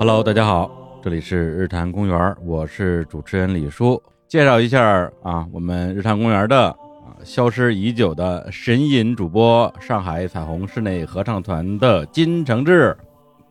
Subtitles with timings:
[0.00, 0.70] Hello，大家好，
[1.02, 4.02] 这里是日坛公园，我是主持人李叔。
[4.26, 4.82] 介绍一下
[5.22, 12.96] 啊，我们日坛公园的啊消失已久的神隐主播，上海彩虹室内合唱团的金承志。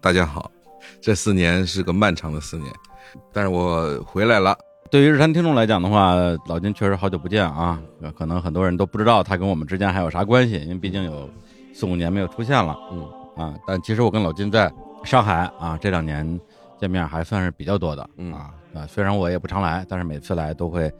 [0.02, 0.50] 大家好，
[1.00, 2.68] 这四年是个漫长的四年，
[3.32, 4.58] 但是我回来了。
[4.90, 6.16] 对于日坛听众来讲的话，
[6.48, 7.80] 老金确实好久不见啊，
[8.18, 11.30] 可能很多人都不知道他跟我们之间还有啥关系，因为毕竟有
[11.76, 12.76] 四五年没有出现了。
[12.92, 13.08] 嗯
[13.38, 16.40] 啊，但其实我跟老金在上海啊这两年
[16.80, 18.10] 见面还算是比较多的。
[18.18, 20.92] 嗯啊啊，虽然我也不常来，但是每次来都会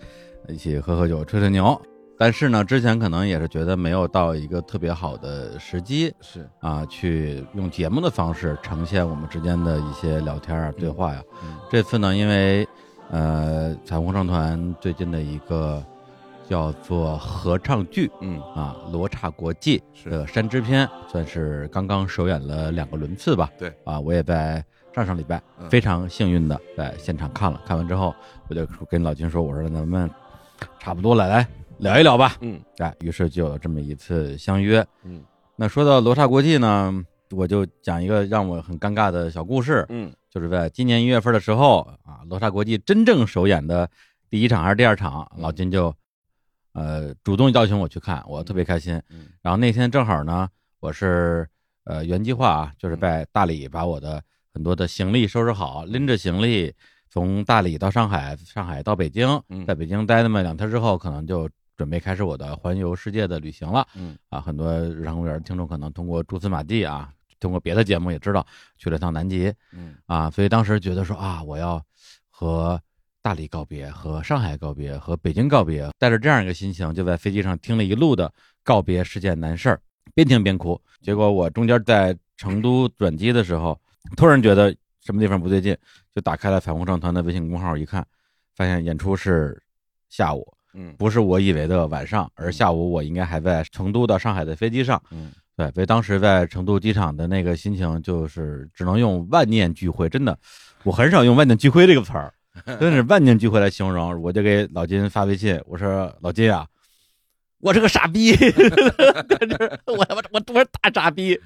[0.48, 1.80] 一起喝喝酒、吹吹牛。
[2.18, 11.24] 但是呢，之前可能也是觉得没有到一个特别好的时机是，啊，去用节目的方式呈现我们之间的一些聊天啊、对话呀。
[11.44, 12.68] 嗯这次呢，因为
[13.10, 15.82] 呃彩虹唱团最近的一个
[16.50, 23.52] 叫做合唱剧嗯啊《罗刹国际》是的山之篇，算是刚刚首演了两个轮次吧。
[23.56, 24.64] 对啊，我也在
[24.96, 28.16] 上上礼拜嗯非常幸运的在现场看了，看完之后
[28.48, 30.10] 我就跟老金说，我说咱们
[30.80, 31.48] 差不多了，来
[31.78, 32.36] 聊一聊吧。
[32.42, 34.84] 嗯哎，于是就有这么一次相约。
[35.04, 35.24] 嗯
[35.56, 36.92] 那说到罗刹国际呢，
[37.30, 39.86] 我就讲一个让我很尴尬的小故事。
[39.90, 43.88] 嗯就是在今年一月份的时候啊，罗刹国际真正首演的
[44.32, 45.94] 第一场还是第二场，嗯老金就
[46.74, 49.02] 呃主动邀请我去看，我特别开心。
[49.10, 51.48] 嗯然后那天正好呢，我是
[51.86, 54.22] 呃原计划啊，就是在大理把我的
[54.54, 56.74] 很多的行李收拾好，拎着行李
[57.10, 63.88] 从大理到上海，上海到北京，嗯在北京待那么两天之后，可能就准备开始我的环游世界的旅行了。
[63.96, 68.46] 嗯啊，很多日常公园听众可能通过蛛丝马迹啊，通过别的节目也知道
[68.78, 71.84] 去了趟南极嗯啊，所以当时觉得说啊，我要
[72.30, 72.80] 和
[73.22, 78.32] 大理告别，和上海告别，和北京告别，带着这样一个心情，就在飞机上听了一路的
[78.64, 79.82] 告别是件难事儿，
[80.14, 80.80] 边听边哭。
[81.02, 83.80] 结果我中间在成都转机的时候，
[84.16, 85.76] 突然觉得什么地方不对劲，
[86.16, 88.06] 就打开了彩虹唱团的微信公号一看，
[88.56, 89.62] 发现演出是
[90.10, 95.02] 下午，嗯不是我以为的晚上，而下午我应该还在成都到上海的飞机上。
[95.12, 100.08] 嗯对，所以当时在成都机场的那个心情，就是只能用万念俱灰。
[100.08, 100.40] 真的，
[100.86, 102.34] 我很少用万念俱灰这个词儿，
[102.80, 104.22] 真是万念俱灰来形容。
[104.22, 106.66] 我就给老金发微信，我说老金啊，
[107.60, 108.34] 我是个傻逼，
[109.86, 111.40] 我他妈我我是大傻逼，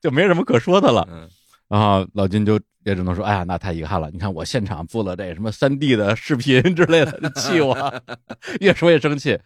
[0.00, 1.06] 就没什么可说的了。
[1.10, 1.28] 嗯
[1.70, 4.10] 然后老金就也只能说，哎呀，那太遗憾了。
[4.10, 8.02] 你看我现场做了这什么三 D 的视频之类的，气我，
[8.58, 9.38] 越说越生气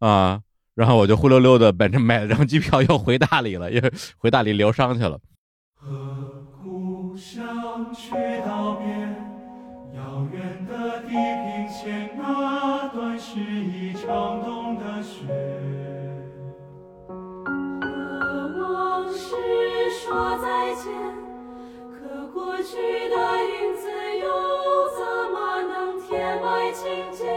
[0.00, 0.40] 啊。
[0.74, 3.80] 然后我就灰溜溜的本着买了张机票又回大理了，又
[4.16, 5.16] 回大理疗伤去了。
[5.76, 5.86] 和
[6.60, 8.10] 故乡去
[8.44, 8.86] 道别，
[10.10, 15.24] 遥远的地平线那段是一场冬的雪。
[17.06, 18.18] 和
[18.58, 19.36] 往事
[19.88, 20.92] 说再见，
[21.92, 22.74] 可过去
[23.08, 23.14] 的
[23.46, 23.88] 影子
[24.18, 24.26] 又
[24.98, 25.00] 怎
[25.32, 27.30] 么能填埋情节？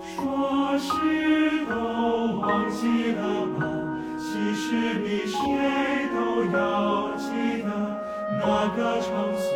[0.00, 1.72] 说是都
[2.40, 3.62] 忘记了吧，
[4.18, 5.38] 其实比谁
[6.12, 7.68] 都要记得
[8.40, 9.48] 那个场所，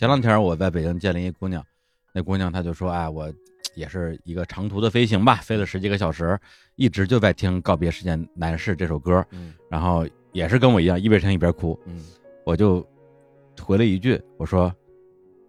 [0.00, 1.62] 前两天我在北京见了一姑娘，
[2.14, 3.30] 那姑娘她就说：“哎，我
[3.74, 6.40] 也是一个长途的飞行吧，飞了十几个小时，
[6.76, 11.78] 一直就在听《告别时间男士》这首歌，嗯然后也是跟我一样一边听一边哭。
[11.84, 12.02] 嗯
[12.46, 12.82] 我就
[13.60, 14.74] 回了一句，我说：“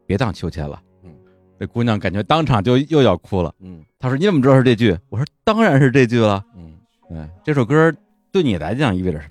[0.05, 1.15] 别当秋千了。”嗯，
[1.57, 3.55] 这姑娘感觉当场就又要哭了。
[3.59, 6.45] 嗯她说：“你怎么知道是这句？”我说：“当然是这句了。
[6.57, 6.77] 嗯。”
[7.07, 7.89] 对，这首歌
[8.33, 9.30] 对你来讲意味着什么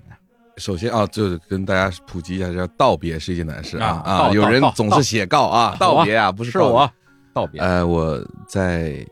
[0.61, 6.89] 首先啊，就是跟大家普及一下，叫道别是一件难事啊啊有人总是写告啊，道道别啊，不是是我
[7.33, 7.59] 道别。
[7.59, 9.03] 呃，我在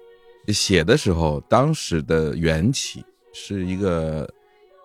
[0.49, 3.03] 写的时候，当时的缘起
[3.33, 4.29] 是一个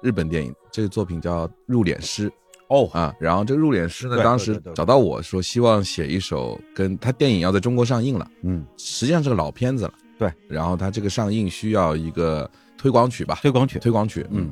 [0.03, 2.31] 日本电影，这个作品叫《入殓师》
[2.69, 3.15] 哦，啊。
[3.21, 9.93] 然后这个《入殓师》呢，当时找到我说，希望写一首跟他电影要在中国上映了，嗯，实际上是个老片子了。
[10.19, 13.79] 对，然后他这个上映需要一个推广曲吧，推广曲。
[13.79, 14.51] 推广曲，嗯。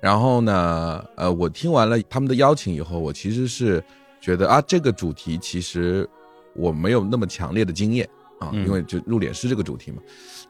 [0.00, 3.82] 然后呢，呃，我听完了他们的邀请以后，我其实是
[4.20, 6.08] 觉得啊，这个主题其实
[6.54, 8.08] 我没有那么强烈的经验
[8.38, 9.98] 啊，嗯因为就入殓师这个主题嘛。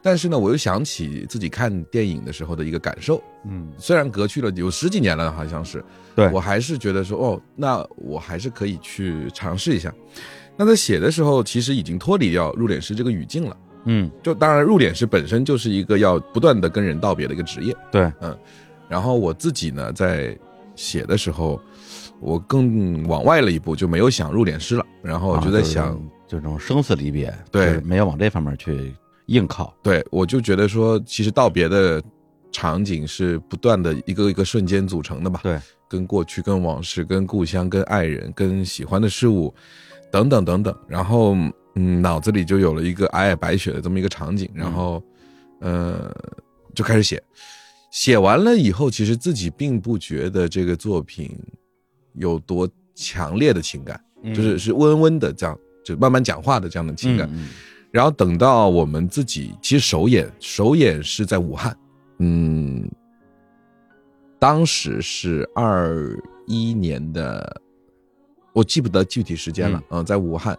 [0.01, 5.83] 但是呢，我又想起自己看电影的时候的一个感受，嗯，虽然隔去了有十几年了，好像是，
[6.15, 9.93] 对我还是觉得说，哦，那我还是可以去尝试一下。
[10.55, 13.57] 那在写的时候，其实已经脱离掉入殓师这个语境了。
[13.85, 17.75] 嗯，就当然，入殓师本身就是一个要不断的跟人道别的一个职业。
[17.91, 18.11] 对，
[18.87, 20.37] 然后我自己呢，在
[20.75, 21.59] 写的时候，
[22.19, 24.85] 我更往外了一步，就没有想入殓师了。
[25.01, 25.97] 然后我就在想，啊
[26.27, 28.93] 就这种生死离别，对就是没有往这方面去
[29.27, 29.73] 硬靠。
[29.81, 32.01] 对我就觉得说，其实道别的
[32.51, 35.39] 场景是不断的一个一个瞬间组成的吧。
[35.43, 39.53] 对，跟过去、跟往事、跟故乡、跟爱人、跟喜欢的事物，
[40.11, 40.75] 等等等等。
[40.87, 41.35] 然后，
[41.75, 45.01] 嗯，脑子里就有了一个皑皑白雪的这么一个场景，然后，
[45.59, 46.13] 呃，
[46.75, 47.21] 就开始写。
[47.91, 51.37] 写完了以后，其实自己并不觉得这个作品
[52.13, 53.99] 有多强烈的情感，
[54.35, 57.29] 就是是温温的这样，就慢慢讲话的这样的情感。
[57.31, 57.49] 嗯
[57.89, 61.75] 然后等到我们自己，其实首演首演是在武汉，
[62.19, 62.87] 嗯，
[64.37, 66.15] 当时是二
[66.45, 67.61] 一年的，
[68.51, 70.55] 我记不得具体时间了，嗯、在武汉，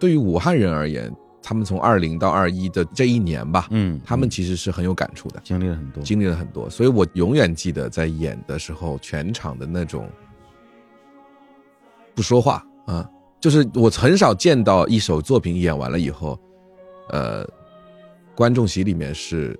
[0.00, 6.02] 对于武汉人而言，他们从二零到二一的这一年吧，嗯，他们其实是很有感触的，经历了很多。
[6.02, 10.08] 经历了很多，所以我永远记得在演的时候，全场的那种
[12.14, 13.08] 不说话啊、
[13.40, 16.38] 就是我很少见到一首作品演完了以后，
[17.08, 17.46] 呃，
[18.34, 19.58] 观众席里面是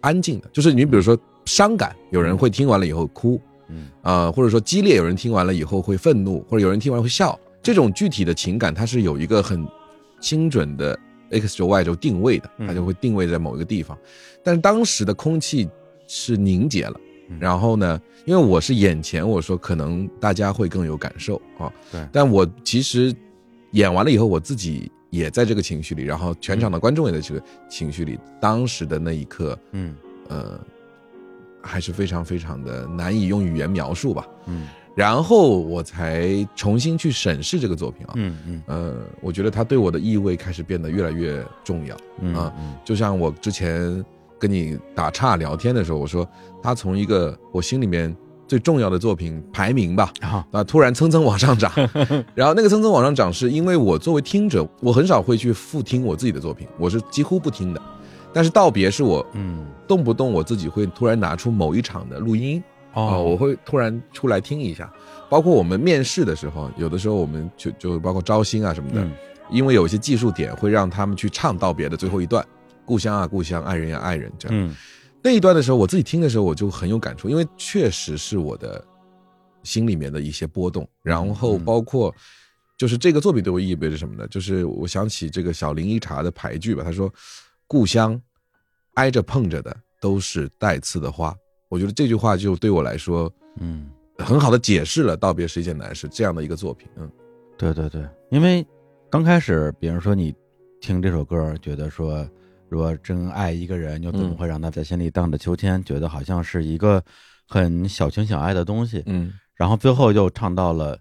[0.00, 3.88] 安静的，就是你比如说伤感，有人会听完了以后哭，嗯。
[4.02, 9.66] 啊、或者说激烈，有人听完了以后会愤怒，或者有人听完会笑，这种具体的情感，它是有一个很
[10.18, 10.98] 精准的
[11.32, 12.66] x 轴 y 轴定位的，嗯。
[12.66, 13.96] 它就会定位在某一个地方。
[14.42, 15.68] 但是当时的空气
[16.06, 22.06] 是凝结了嗯，然后呢，因为我是眼前，我说可能大家会更有感受啊，对。
[22.12, 23.14] 但我其实
[23.72, 29.94] 演完了以后，我自己也在这个情绪里，然后全场的观众也在这个情绪里，当时的那一刻，嗯。
[30.28, 30.58] 呃，
[31.60, 34.26] 还是非常非常的难以用语言描述吧。
[34.46, 38.62] 嗯然后我才重新去审视这个作品啊，嗯嗯。
[38.66, 41.96] 呃，我觉得它对我的意味开始变得越来越重要。
[42.20, 42.74] 嗯啊嗯。
[42.84, 44.04] 就像我之前
[44.38, 46.28] 跟你打岔聊天的时候，我说
[46.62, 48.14] 它从一个我心里面
[48.46, 50.46] 最重要的作品排名吧，啊。
[50.52, 51.72] 啊，突然蹭蹭往上涨，
[52.34, 57.80] 然后那个蹭蹭往上涨，是因为我作为听者，我很少会去复听我自己的作品，我是几乎不听的。
[58.34, 59.66] 但是道别是我嗯。
[59.88, 64.92] 动不动我自己会突然拿出某一场的录音啊、哦我会突然出来听一下。
[65.28, 69.12] 包括我们面试的时候，有的时候我们就就包括招新啊什么的，嗯
[69.50, 72.46] 因为有一些技术点会让他们去唱道别的最后一段，
[72.84, 74.56] 故乡啊故乡，爱人呀、爱人这样。
[74.56, 74.74] 嗯
[75.24, 78.84] 那一段的时候，我自己听的时候我就很有感触，因为确实是我的
[79.62, 82.12] 心里面的一些波动，然后嗯包括
[82.76, 84.26] 就是这个作品对我意味着什么呢？
[84.28, 87.08] 就是我想起这个小林一茶的牌句吧，他说
[87.68, 88.20] ：“故乡
[88.94, 91.32] 挨着碰着的都是带刺的花。”
[91.72, 93.88] 我觉得这句话就对我来说嗯，
[94.18, 96.86] 很好的解释了道别是一件难事这样的一个作品。
[96.98, 97.10] 嗯
[97.56, 98.66] 对对对，因为
[99.08, 100.34] 刚开始，比如说你
[100.82, 102.28] 听这首歌，觉得说，
[102.68, 105.82] 如果真爱一个人，又怎么嗯会让他在心里荡着秋千？
[105.82, 107.02] 觉得好像是一个
[107.48, 109.02] 很小情小爱的东西。
[109.06, 110.98] 嗯然后最后又唱到了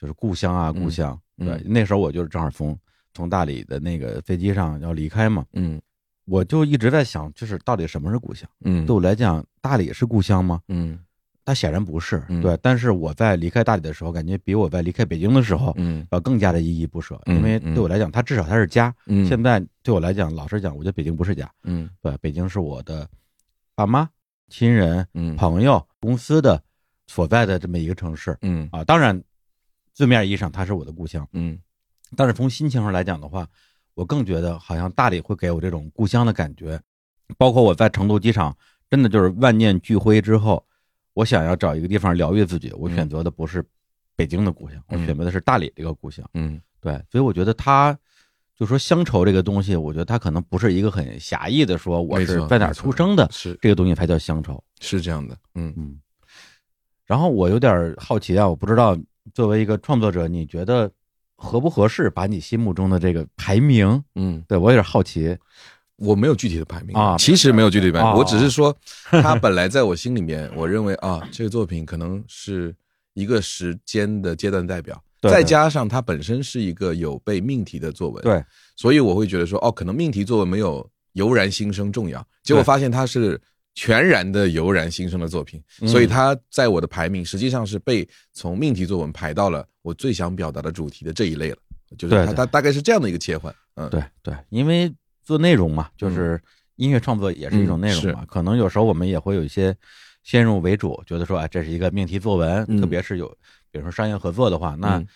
[0.00, 1.18] 就是故乡啊，故乡。
[1.36, 2.78] 嗯对，那时候我就是正好从
[3.12, 5.78] 从大理的那个飞机上要离开嘛，嗯
[6.26, 8.48] 我就一直在想，就是到底什么是故乡？
[8.64, 10.60] 嗯对我来讲，大理是故乡吗？
[10.68, 10.98] 嗯
[11.46, 12.22] 它显然不是。
[12.28, 18.94] 嗯对，但是我在离开大理的时候，感觉比我在离开北京的时候嗯要更加的依依不舍，嗯因为嗯对我来讲，它至少它是家。
[19.06, 21.50] 嗯，现在对我来讲，老实讲，我觉得北京不是家。
[21.64, 23.06] 嗯对，北京是我的
[23.74, 24.08] 爸妈、
[24.48, 26.62] 亲人、嗯朋友、公司的
[27.06, 28.82] 所在的这么一个城市嗯啊。
[28.82, 29.22] 当然，
[29.92, 31.58] 字面意义上它是我的故乡，嗯
[32.16, 33.46] 但是从心情上来讲的话，
[33.94, 36.80] 我更觉得好像大理会给我这种故乡的感觉。
[37.38, 38.56] 包括我在成都机场，
[38.90, 40.64] 真的就是万念俱灰之后，
[41.14, 43.64] 我想要找一个地方疗愈自己，我选择的不是
[44.14, 46.28] 北京的故乡，我嗯选择的是大理这个故乡。
[46.34, 47.98] 嗯对，所以我觉得他
[48.54, 54.62] 就说乡愁这个东西，我觉得它可能不是一个很狭义的说我是在哪儿出生的，是这个东西才叫乡愁。
[54.80, 55.98] 是这样的，嗯嗯，
[57.06, 58.96] 然后我有点好奇啊，我不知道
[59.32, 60.90] 作为一个创作者，你觉得
[61.44, 64.02] 合不合适把你心目中的这个排名？
[64.14, 65.36] 嗯，对我有点好奇。
[65.96, 68.76] 我没有具体的排名啊其实没有具体的排名，哦我只是说，
[69.22, 72.74] 他本来在我心里面，我认为啊，这个作品可能是
[73.12, 83.40] 一个时间的阶段代表，对再加上它本身是一个有被命题的作文，，对，所以我会觉得说，哦，可能命题作文没有油然心生重要，结果发现它是
[83.74, 85.88] 全然的油然新生的作品，嗯。
[85.88, 91.56] 所以它在我的排名实际上是被从命题作文排到了我最想表达的主题的这一类了，
[91.98, 96.40] 就是它它大概是这样的一个切换，嗯，对对，因为做内容嘛，就是
[96.76, 99.76] 音乐创作也是一种内容嘛，可能有时候我们也会有一些
[100.22, 102.80] 先入为主，觉得说哎，这是一个命题作文，嗯。
[102.80, 103.28] 特别是有
[103.70, 105.06] 比如说商业合作的话，那嗯。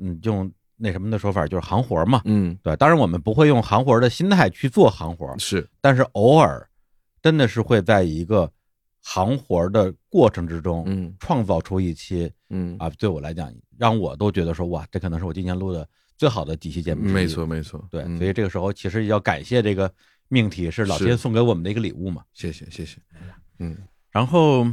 [0.00, 2.20] 嗯用那什么的说法就是行活嘛。
[2.24, 6.68] 嗯，对，当然我们不会用行活的心态去做行活，是，但是偶尔
[7.24, 8.52] 真的是会在一个
[9.00, 11.16] 行活的过程之中，嗯。
[11.18, 12.76] 创造出一期嗯。
[12.78, 15.88] 啊，对我来讲，让我都觉得说哇，这可能是我今年录的
[16.18, 17.04] 最好的几期节目。
[17.04, 18.18] 没错，没错，对，嗯。
[18.18, 19.90] 所以这个时候其实要感谢这个
[20.28, 21.06] 命题是老是。
[21.06, 22.22] 天送给我们的一个礼物嘛。
[22.34, 22.98] 谢谢谢谢，
[23.58, 23.74] 嗯。
[24.10, 24.66] 然后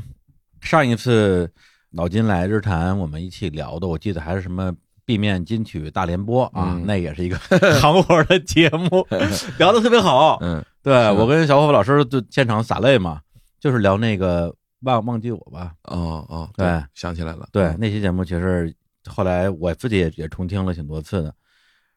[0.59, 1.49] 上一次
[1.91, 6.83] 老金来日谈我们一起聊的，我记得还是什么 B 面金曲大联播啊，嗯。
[6.85, 7.37] 那也是一个
[7.79, 9.05] 行活的节目，
[9.57, 10.37] 聊的特别好。
[10.41, 13.21] 嗯对我跟小伙伴老师就现场洒泪嘛，
[13.59, 15.73] 就是聊那个忘忘记我吧。
[15.83, 18.73] 哦哦，对想起来了，对，嗯那期节目其实
[19.07, 21.31] 后来我自己也也重听了挺多次的，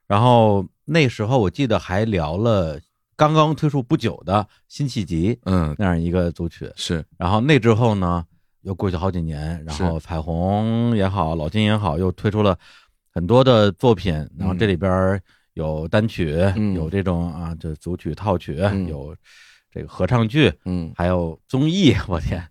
[0.07, 2.79] 然后那时候我记得还聊了
[3.17, 5.75] 刚刚推出不久的辛弃疾嗯。
[5.79, 7.03] 那样一个组曲，是。
[7.17, 8.23] 然后那之后呢，
[8.61, 12.59] 又过去好几年，然后彩虹也好，老金也好，又推出了
[13.15, 16.75] 很多的作品，然后这里边有单曲，嗯。
[16.75, 18.89] 有这种啊，就组曲、套曲，嗯。
[18.89, 19.15] 有
[19.71, 20.93] 这个合唱剧，嗯。
[20.97, 22.45] 还有综艺，我天，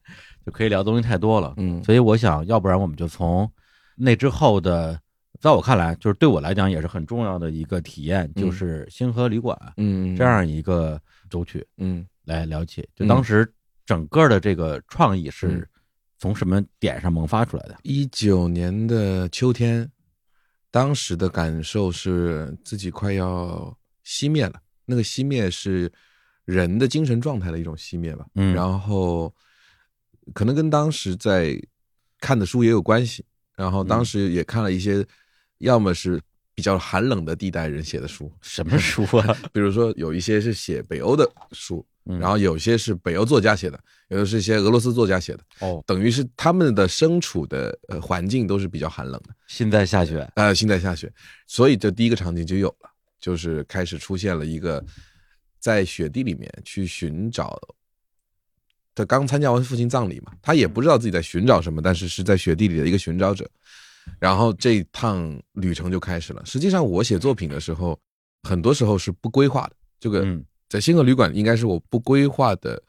[0.45, 1.53] 就可以聊的东西太多了。
[1.57, 1.83] 嗯。
[1.83, 3.49] 所以我想要不然我们就从
[3.97, 4.97] 那之后的，
[5.41, 8.41] 在我看来，就是对我来讲也是很重要的一个体验，嗯。
[8.41, 10.97] 就是星河旅馆嗯这样一个
[11.29, 12.05] 组曲嗯。
[12.23, 12.81] 来聊起。
[12.95, 13.07] 就嗯。
[13.09, 13.45] 当时
[13.85, 15.67] 整个的这个创意是嗯。
[16.19, 17.75] 从什么点上萌发出来的？
[17.83, 19.85] 一九年的秋天，
[20.73, 24.59] 当时的感受是自己快要熄灭了。
[24.85, 25.91] 那个熄灭是
[26.45, 28.25] 人的精神状态的一种熄灭吧。
[28.33, 29.31] 嗯然后
[30.33, 31.61] 可能跟当时在
[32.19, 33.23] 看的书也有关系。
[33.55, 35.05] 然后当时也看了一些，
[35.59, 36.19] 要么是
[36.55, 39.37] 比较寒冷的地带人写的书，什么书啊？
[39.53, 43.79] 比如说有一些是写北欧的书，嗯然后有些是北欧作家写的，
[44.09, 45.39] 有的是一些俄罗斯作家写的。
[45.59, 50.29] 哦，等于是他们的身处的呃环境都是比较寒冷的，现在下雪。
[50.35, 51.11] 呃，现在下雪，
[51.47, 54.83] 所以这第一个场景就有了，就是开始出现了一个
[55.59, 57.59] 在雪地里面去寻找。
[58.95, 63.49] 他刚参加完父亲葬礼嘛，他也不知道自己在寻找什么，但是是在雪地里的一个寻找者。
[64.19, 66.45] 然后这趟旅程就开始了。
[66.45, 67.97] 实际上，我写作品的时候，
[68.43, 69.75] 很多时候是不规划的。
[69.99, 72.81] 这个嗯在星河旅馆应该是我不规划的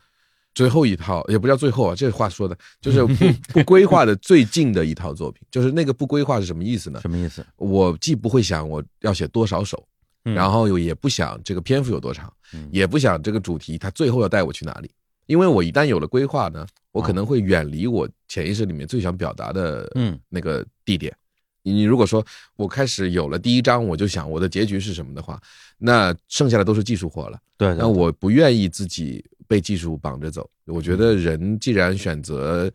[0.54, 3.04] 最后一套，也不叫最后啊，这话说的就是
[3.52, 5.42] 不不规划的最近的一套作品。
[5.52, 6.98] 就是那个不规划是什么意思呢？
[7.02, 7.44] 什么意思？
[7.56, 9.86] 我既不会想我要写多少首，
[10.24, 14.90] 嗯然后又也不想这个篇幅有多长，嗯也不想这个主题它最后要带我去哪里。
[15.26, 21.14] 因为我一旦有了规划呢，我可能会远离我潜意识里面最想表达的嗯那个地点。
[21.14, 21.23] 你
[21.72, 22.24] 你如果说
[22.56, 25.40] 我开始有了第一章，我就想我的结局是什么的话，
[25.78, 27.38] 那剩下的都是技术活了。
[27.56, 30.48] 对，对那我不愿意自己被技术绑着走。
[30.66, 32.70] 我觉得人既然选择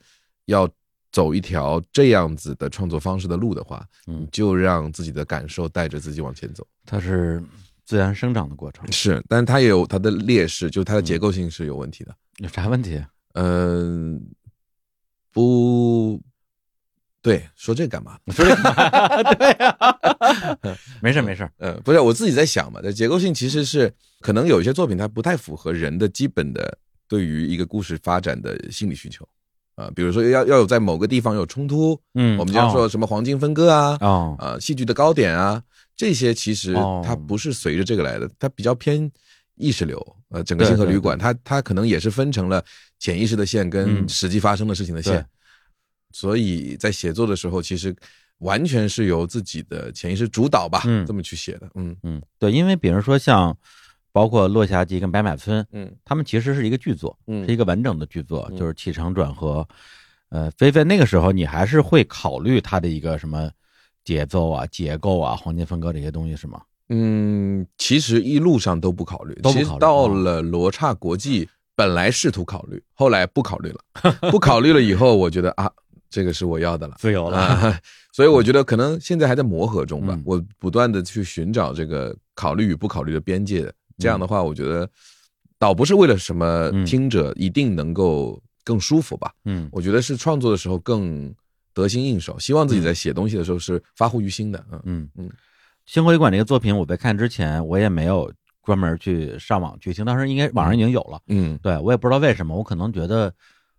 [0.46, 0.70] 要
[1.12, 6.66] 走一条这样子的创作方式的路的话，嗯你就让自己的感受带着自己往前走。
[6.86, 7.44] 它是
[7.86, 12.16] 自然生长的过程，是，但它也有它的劣势，就是它的结构性是有问题的。
[12.38, 13.04] 有啥问题？
[13.34, 14.22] 嗯、
[15.32, 16.22] 不，
[17.22, 18.18] 对，说这干嘛？
[18.32, 19.78] 说这个 对呀、
[21.02, 29.28] 没事没事，呃，不是，我自己在想嘛，这结构性其实是可能有一些作品它不太符合人的基本的对于一个故事发展的心理需求。
[29.76, 35.64] 啊、比如说要要有在某个地方有冲突，嗯，我们经常说什么黄金分割啊，哦，啊，戏剧的高点啊，
[35.96, 39.10] 这些其实哦它不是随着这个来的，它比较偏
[39.56, 39.98] 意识流。
[40.32, 42.62] 呃，整个星河对对旅馆，它它可能也是分成了
[43.00, 44.10] 潜意识的线跟嗯。
[44.10, 45.26] 实际发生的事情的线对，
[46.20, 47.96] 所以在写作的时候，其实
[48.40, 53.56] 完全是由自己的潜意识主导吧，嗯这么去写的，嗯嗯，对，因为比如说像
[54.12, 59.66] 包括《落霞集》跟《白马村》，嗯他们其实是一个剧作，嗯是一个完整的剧作，嗯就是起承转合。
[60.28, 63.50] 呃，菲菲那个时候你还是会考虑它的一个什么
[64.04, 66.62] 节奏啊、结构啊、黄金分割这些东西是吗？
[66.90, 73.80] 嗯，其实一路上都不考虑，都不考虑其实到了罗刹国际，本来试图考虑，后来不考虑了，
[74.32, 75.72] 不考虑了以后，我觉得啊，
[76.10, 76.96] 这个是我要的了。
[77.00, 77.80] 自由啊，
[78.12, 80.14] 所以我觉得可能现在还在磨合中吧。
[80.16, 84.90] 嗯我不断的去寻找这个考虑与不考虑的边界，这样的话，我觉得
[85.58, 89.32] 倒不是为了什么嗯听者一定能够更舒服吧。
[89.46, 91.34] 嗯我觉得是创作的时候更
[91.74, 94.66] 得心应手，希望自己在写东西的时候是发乎于心的。
[94.72, 95.30] 嗯嗯嗯，
[95.86, 98.32] 星河旅馆这个作品，我在看之前我也没有
[98.64, 101.20] 专门去上网去听，当时应该网上已经有了。
[101.28, 103.34] 嗯对我也不知道为什么，我可能觉得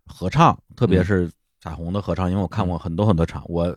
[0.05, 1.29] 合唱，特别是
[1.61, 3.73] 彩虹的合唱，因为我看过很多很多场，我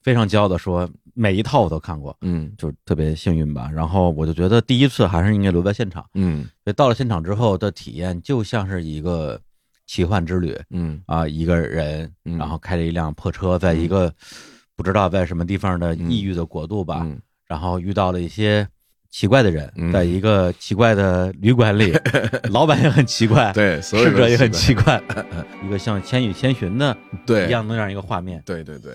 [0.00, 2.52] 非常骄傲的说，每一套我都看过，嗯。
[2.56, 3.68] 就特别幸运吧。
[3.70, 6.44] 然后我就觉得第一次还是应该留在现场，嗯。
[6.62, 9.40] 所以到了现场之后的体验就像是一个
[9.86, 11.02] 奇幻之旅嗯。
[11.06, 12.38] 啊，一个人，嗯。
[12.38, 14.14] 然后开着一辆破车，在一个
[14.76, 17.20] 不知道在什么地方的异域的国度吧，嗯。
[17.46, 18.68] 然后遇到了一些
[19.16, 21.90] 奇怪的人，嗯在一个奇怪的旅馆里，
[22.52, 25.24] 老板也很奇怪，对，所有也很奇奇怪怪，
[25.64, 28.42] 一个像《千与千寻》的对一样的那样一个画面。
[28.44, 28.92] 对对对。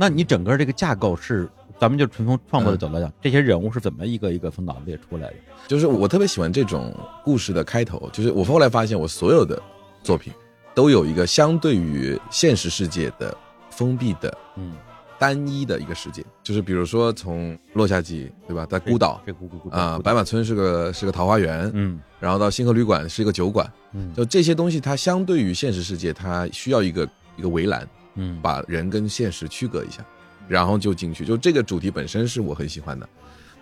[0.00, 1.46] 那你整个这个架构是，
[1.78, 5.34] 咱们就纯从创作的角度来讲，这些人物是怎么一个一个从脑子里出来的？
[5.68, 6.90] 就是我特别喜欢这种
[7.22, 9.62] 故事的开头，就是我后来发现，我所有的
[10.02, 10.32] 作品
[10.74, 13.36] 都有一个相对于现实世界的
[13.68, 14.72] 封闭的嗯，
[15.18, 19.22] 单一的一个世界，就是比如说从落下集，对吧，在孤岛。
[19.70, 22.00] 啊，孤白马村是个是个桃花源，嗯。
[22.18, 24.14] 然后到星河旅馆是一个酒馆，嗯。
[24.14, 27.86] 就这些东西，它相对于现实世界，它需要一个一个围栏，
[28.20, 30.04] 嗯，把人跟现实区隔一下，
[30.46, 31.24] 然后就进去。
[31.24, 33.08] 就这个主题本身是我很喜欢的，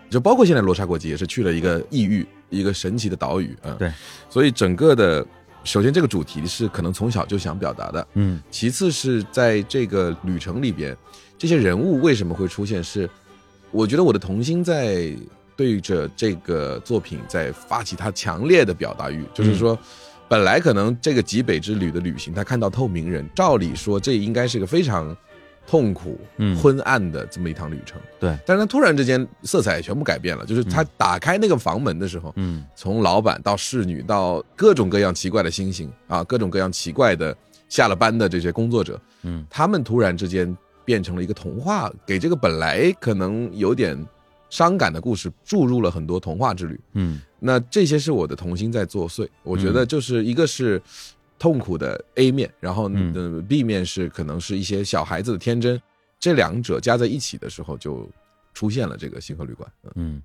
[0.09, 3.71] 就包括现在罗刹国际也是去了一个异域，一个神奇的岛屿啊。
[3.79, 3.91] 对，
[4.29, 5.25] 所以整个的，
[5.63, 8.41] 首先这个主题是可能从小就想表达的，嗯。
[8.51, 10.95] 其次是在这个旅程里边，
[11.37, 13.09] 这些人物为什么会出现是，
[13.71, 15.15] 我觉得我的童心在
[15.55, 19.77] 对着这个作品在发起他强烈的表达欲，就是说，
[20.29, 25.15] 本来可能这个极北之旅的旅行，他看到透明人，照理说这应该是个非常
[25.65, 26.55] 痛苦、嗯。
[26.57, 32.63] 昏暗的这么一趟旅程，对，但是他突然之间色彩全部改变了，就是他打开那个房门的时候，嗯。
[32.75, 37.35] 从老板到侍女到各种各样奇怪的星星啊，各种各样奇怪的
[37.67, 39.43] 下了班的这些工作者，嗯。
[39.49, 43.97] 他们突然之间变成了一个童话，给这个本来可能有点
[44.49, 46.79] 伤感的故事注入了很多童话之旅。
[46.93, 50.81] 嗯那这些是我的童心在作祟，我觉得就是一个是
[51.37, 53.13] 痛苦的 A 面，然后嗯。
[53.15, 55.81] 呃 B 面是可能是一些小孩子的天真，
[56.19, 58.09] 这两者加在一起的时候就
[58.53, 59.71] 出现了这个星河旅馆。
[59.83, 59.91] 嗯。
[59.95, 60.21] 嗯，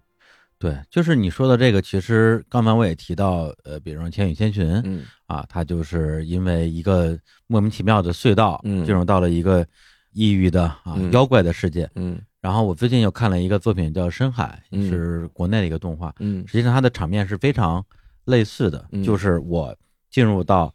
[0.59, 5.05] 对，就是你说的这个，其实刚才我也提到，呃，比如说《千与千寻》嗯。
[5.27, 8.85] 啊，它就是因为一个莫名其妙的隧道，嗯。
[8.85, 9.65] 进入到了一个
[10.13, 11.13] 异域的啊嗯。
[11.13, 11.89] 妖怪的世界。
[11.95, 14.87] 嗯然后我最近又看了一个作品叫《深海》，嗯。
[14.87, 16.47] 是国内的一个动画，嗯。
[16.47, 17.83] 实际上它的场面是非常
[18.27, 19.03] 类似的，嗯。
[19.03, 19.75] 就是我
[20.11, 20.71] 进入到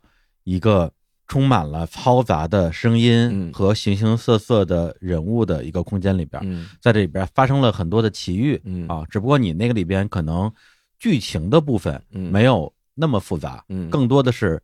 [0.46, 0.92] 一个
[1.28, 3.54] 充满了嘈杂的声音嗯。
[3.54, 6.68] 和形形色色的人物的一个空间里边，嗯。
[6.82, 8.88] 在这里边发生了很多的奇遇，嗯。
[8.88, 10.52] 啊，只不过你那个里边可能
[10.98, 12.32] 剧情的部分嗯。
[12.32, 13.92] 没有那么复杂，嗯。
[13.92, 14.60] 更多的是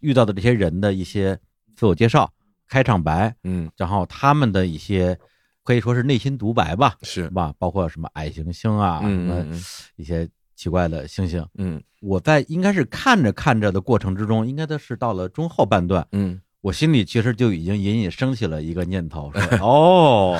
[0.00, 1.38] 遇到的这些人的一些
[1.74, 2.30] 自我介绍、
[2.68, 3.70] 开场白，嗯。
[3.78, 5.18] 然后他们的一些
[5.70, 7.54] 可以说是内心独白吧，是是吧？
[7.56, 9.46] 包括什么矮行星啊，什么
[9.94, 11.46] 一些奇怪的星星。
[11.58, 20.36] 嗯我在应该是看着看着的过程之中，应该都是到了中后半段，嗯我心里其实就已经隐隐升起了一个念头，说： “哦，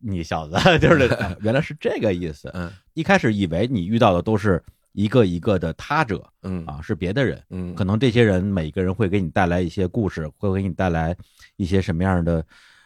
[0.00, 2.50] 你小子就是哎 原来是这个意思。
[2.54, 11.14] 嗯一开始以为你遇到的都是一个一个的他者嗯啊，是别的人，嗯可能这些人每个人会给你带来一些故事，会给你带来
[11.56, 12.42] 一些什么样的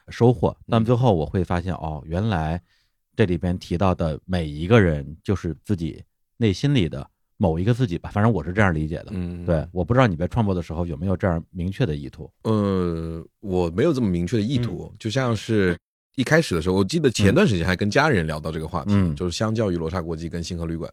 [0.08, 0.56] 收获。
[0.66, 2.60] 那么最后我会发现，哦，原来
[3.14, 6.02] 这里边提到的每一个人就是自己
[6.36, 7.06] 内心里的
[7.38, 9.06] 某一个自己吧，反正我是这样理解的。
[9.10, 12.30] 嗯对，我不知道你在创作的时候有没有这样明确的意图。
[12.42, 15.76] 呃，我没有这么明确的意嗯图，就像是
[16.14, 20.90] 一开始的时候，我记得前段时间还跟家人聊到这个话题，嗯就是相较于罗刹国际跟星河旅馆，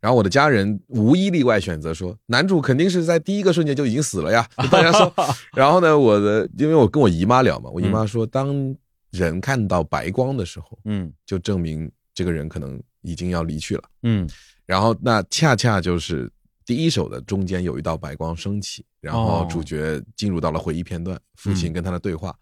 [0.00, 5.12] 然后我的家人无一例外选择说，男主肯定是在第一个瞬间就已经死了呀， 大家说，
[5.56, 8.74] 然后呢，我的因为我跟我姨妈聊嘛，我姨妈说，当
[9.10, 13.82] 人看到白光的时候，嗯就证明这个人可能已经要离去了。
[14.02, 14.28] 嗯
[14.66, 16.30] 然后那恰恰就是
[16.64, 22.34] 第一首的中间有一道白光升起，然后哦主角进入到了回忆片段，父嗯亲跟他的对话。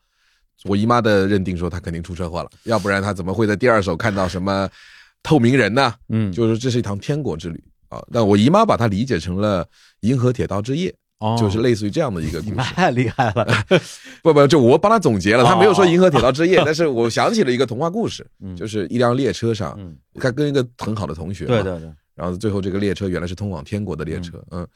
[0.64, 4.68] 我姨妈的认定说他肯定出车祸了，要不然他怎么会在第二首看到什么
[5.24, 5.92] 透明人呢？
[6.10, 8.00] 嗯，就是这是一趟天国之旅啊。
[8.12, 9.64] 但我姨妈把它理解成了
[10.02, 12.54] 《银河铁道之夜》，哦，就是类似于这样的一个故事。
[12.56, 13.44] 太厉害了。
[14.22, 24.68] 不 不，就我帮他总结了，他没有说哦《银河铁道之夜》， 但是我想起了一个童话故事，嗯就是一辆列车上，嗯，他跟一个很好的同学，对对对，然后最后这个列车原来是通往天国的列车，嗯。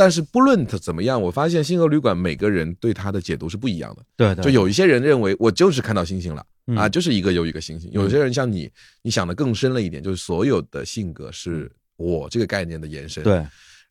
[0.00, 4.02] 但是不论他怎么样，我发现星河旅馆每个人对他的解读是不一样的。
[4.16, 7.90] 对对，就有一些人认为我就是看到星星了嗯啊，就是一个又一个星星。
[7.92, 8.70] 有些人像你，
[9.02, 13.22] 你想的更深了一点，就是所有的性格是我这个概念的延伸。。
[13.22, 13.34] 对，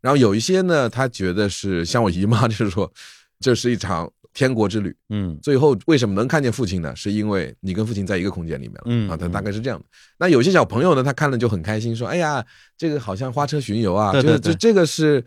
[0.02, 2.92] 然后有一些呢，他觉得是像我姨妈，就是说
[3.40, 4.96] 这是一场天国之旅。
[5.10, 6.96] 嗯最后为什么能看见父亲呢？
[6.96, 9.86] 是因为你跟父亲在一个空间里面了，嗯啊，他大概是这样的。
[10.18, 12.44] 那有些小朋友呢，他看了就很开心，说：“哎呀，
[12.76, 15.24] 这个好像花车巡游啊！”对对对这这这个是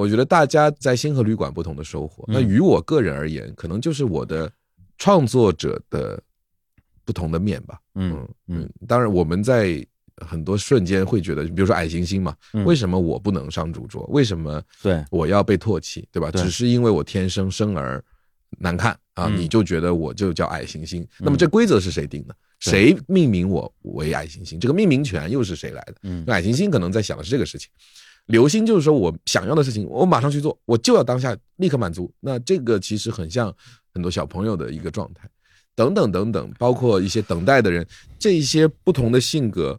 [0.00, 2.24] 我觉得大家在星河旅馆不同的收获。
[2.28, 4.50] 嗯那于我个人而言，可能就是我的
[4.98, 6.20] 创作者的
[7.04, 7.78] 不同的面吧。
[7.94, 9.86] 嗯嗯，当然我们在。
[10.26, 14.04] 很多瞬间会觉得，比如说矮行星嘛，嗯为什么我不能上主桌？
[14.10, 16.30] 为什么对，我要被唾弃，对吧？
[16.30, 18.04] 只是因为我天生生而
[18.58, 21.08] 难看啊，嗯你就觉得我就叫矮行星。
[21.18, 22.36] 那么这规则是谁定的？
[22.58, 24.60] 谁命名我为矮行星？
[24.60, 25.94] 这个命名权又是谁来的？
[26.02, 27.70] 嗯矮行星可能在想的是这个事情，
[28.26, 32.12] 流星就是说我想要的事情，我马上去做，我就要当下立刻满足。
[32.20, 33.54] 那这个其实很像
[33.92, 35.28] 很多小朋友的一个状态，
[35.74, 37.86] 等等等等，包括一些等待的人，
[38.18, 39.78] 这一些不同的性格，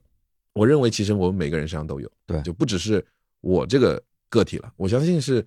[0.54, 3.06] 我认为其实我们每个人身上都有，对就不只是
[3.39, 5.45] 我这个个体了，我相信是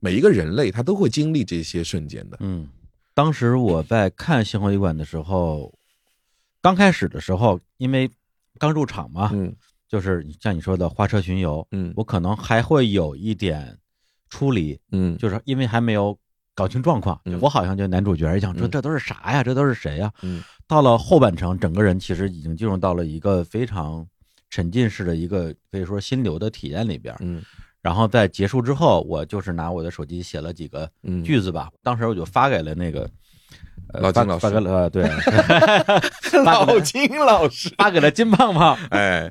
[0.00, 2.36] 每一个人类他都会经历这些瞬间的。
[2.40, 2.68] 嗯，
[3.14, 5.72] 当时我在看《星河旅馆》的时候，
[6.60, 8.10] 刚开始的时候，因为
[8.58, 9.54] 刚入场嘛，嗯
[9.90, 11.92] 就是像你说的花车巡游，嗯。
[11.96, 13.76] 我可能还会有一点
[14.28, 15.18] 出离，嗯。
[15.18, 16.16] 就是因为还没有
[16.54, 17.36] 搞清状况，嗯。
[17.42, 18.70] 我好像就男主角一样，说嗯。
[18.70, 19.42] 这都是啥呀？
[19.42, 20.12] 这都是谁呀？
[20.22, 20.40] 嗯。
[20.68, 24.06] 到了后半程，整个人其实已经进入到了一个非常
[24.48, 27.12] 沉浸式的一个可以说心流的体验里边。
[27.18, 27.42] 嗯。
[27.82, 33.10] 然后在结束之后，我就是拿我的手机写了几个嗯，句子吧，当时我就发给了那个。
[33.92, 35.02] 呃老金老师发发给了呃对，
[36.44, 39.28] 老金老师，发给了金胖胖，哎，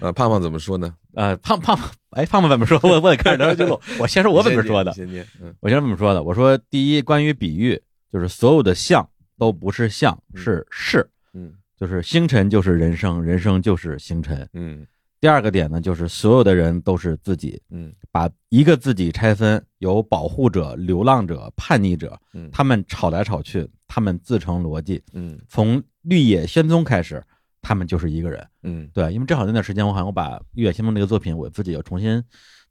[0.00, 0.94] 呃，胖胖怎么说呢？
[1.14, 1.78] 呃，胖胖，
[2.10, 2.78] 哎，胖胖怎么说？
[2.82, 3.80] 我我得看着聊天记录。
[3.98, 6.22] 我先说我怎么说的，先念，嗯我先这么说的。
[6.22, 7.80] 我说，第一，关于比喻，
[8.12, 14.48] 就是所有的像都不是像，是是，嗯就是星辰就是人生，人生就是星辰。
[14.52, 14.86] 嗯
[15.18, 25.02] 第二个点呢，就是所有的人都是自己，嗯把一个自己拆分，有保护者、流浪者、叛逆者，嗯他们吵来吵去，他们自成逻辑。
[25.14, 27.24] 嗯从绿野仙踪开始，
[27.66, 28.46] 他们就是一个人。
[28.62, 28.88] 嗯。
[28.94, 32.22] 对，因为正好那段时间，我好像我把绿野仙踪这个作品，我自己又重新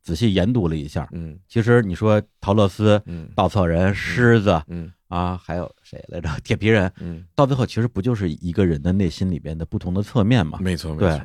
[0.02, 1.10] 仔细研读了一下。
[1.12, 1.38] 嗯。
[1.50, 3.28] 其实你说陶乐斯、嗯。
[3.36, 4.90] 稻草人、狮子嗯。
[5.08, 6.30] 啊，还有谁来着？
[6.44, 10.58] 铁皮人，嗯，到最后其实不就是一个人的内心里边的不同的侧面嘛？
[10.60, 11.20] 没错没错。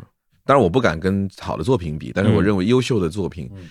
[0.44, 2.44] 当然我不敢跟好的作品比，但是我嗯。
[2.44, 3.66] 认为优秀的作品嗯，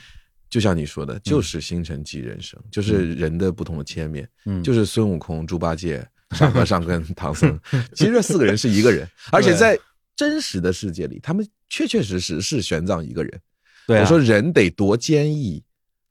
[0.50, 7.58] 就像你说的，就是星辰即人生，就是人的不同的切面，嗯，就是孙悟空、猪八戒、沙和尚跟唐僧，
[7.94, 9.78] 其实这四个人是一个人， 而且在
[10.19, 13.41] 真实的世界里，他们确确实实是玄奘一个人。
[13.88, 15.63] 对啊，我说人得多坚毅，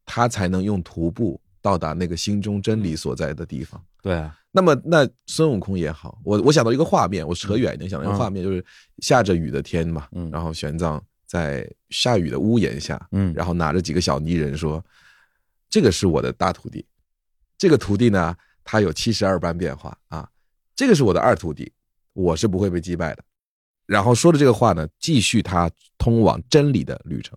[0.07, 3.79] 他才能用徒步到达那个心中真理所在的地方。
[4.01, 8.65] 对啊，那么，那孙悟空也好，我我想到一个画面，我扯远一点，想到一个嗯画面，就是
[9.01, 14.83] 下着雨的天嘛，嗯然后玄奘在下雨的屋檐下，嗯，然后拿着几个小泥人说
[15.69, 16.83] ：“这个是我的大徒弟，
[17.59, 20.27] 这个徒弟呢，他有七十二般变化啊，
[20.75, 21.71] 这个是我的二徒弟，
[22.15, 23.23] 我是不会被击败的。
[23.89, 27.37] 然后说的这个话呢，继续他通往真理的旅程。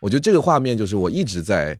[0.00, 1.76] 我觉得这个画面就是我一直在，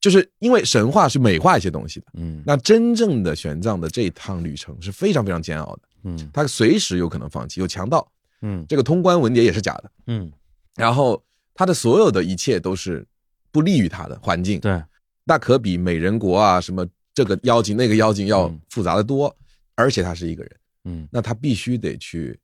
[0.00, 2.40] 就是因为神话是美化一些东西的，嗯。
[2.46, 6.30] 那真正的玄奘的这一趟旅程是非常非常煎熬的，嗯。
[6.32, 8.10] 他随时有可能放弃，有强盗，
[8.42, 8.64] 嗯。
[8.68, 10.32] 这个通关文牒也是假的，嗯，
[10.76, 11.20] 然后
[11.52, 13.04] 他的所有的一切都是
[13.50, 14.80] 不利于他的环境，对，
[15.24, 18.60] 那可比美人国啊什么这个妖精那个妖精要嗯。
[18.70, 19.36] 复杂的多，
[19.74, 21.08] 而且他是一个人，嗯。
[21.10, 22.38] 那他必须得去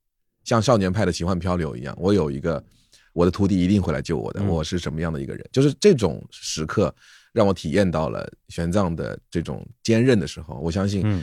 [0.49, 2.65] 像少年派的奇幻漂流一样，我有一个
[3.13, 4.49] 我的徒弟一定会来救我的，嗯。
[4.49, 5.47] 我是什么样的一个人？
[5.53, 6.95] 就是这种时刻
[7.35, 11.23] 让我体验到了玄奘的这种坚韧的时候，我相信，嗯。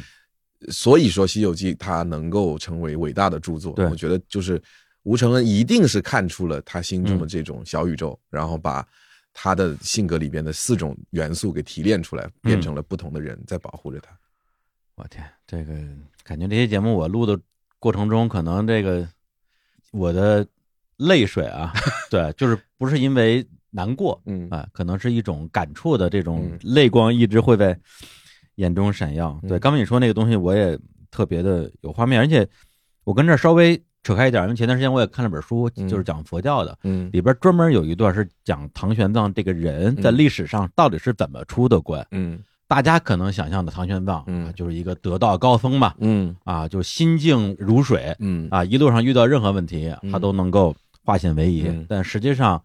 [0.70, 4.62] 所以说《西游记》它能够成为伟大的著作，我觉得就是
[5.02, 7.28] 吴承恩一定是看出了他心中的嗯。
[7.28, 8.88] 这种小宇宙，然后把
[9.34, 14.16] 他的性格里边的四种元素给提炼出来，变成了不同的人在保护着他。
[14.94, 15.74] 我天，这个
[16.24, 17.38] 感觉这些节目我录的
[17.78, 19.08] 过程中，可能这个
[19.96, 20.46] 我的
[20.98, 21.72] 泪水啊，
[22.12, 24.50] 对，就是不是因为难过嗯。
[24.50, 26.60] 啊，可能是一种感触的这种嗯。
[26.62, 27.78] 泪光一直会在
[28.56, 29.40] 眼中闪耀。
[29.48, 30.78] 对，嗯刚才你说那个东西，我也
[31.12, 32.48] 特别的有画面，而且
[33.04, 35.88] 我跟这儿稍微扯开一点，因为前段时间我也看了本书，嗯。
[35.88, 37.10] 就是讲佛教的，嗯。
[37.12, 40.18] 里边专门有一段是讲唐玄奘这个人在嗯。
[40.18, 42.06] 历史上到底是怎么出的关。
[42.12, 44.48] 嗯大家可能想象的唐玄奘，嗯。
[44.48, 46.36] 啊，就是一个得道高僧嘛，嗯。
[46.44, 48.48] 啊，就心静如水，嗯。
[48.52, 50.12] 啊，一路上遇到任何问题，嗯。
[50.12, 51.68] 他都能够化险为夷。
[51.68, 51.86] 嗯。
[51.88, 52.62] 但实际上，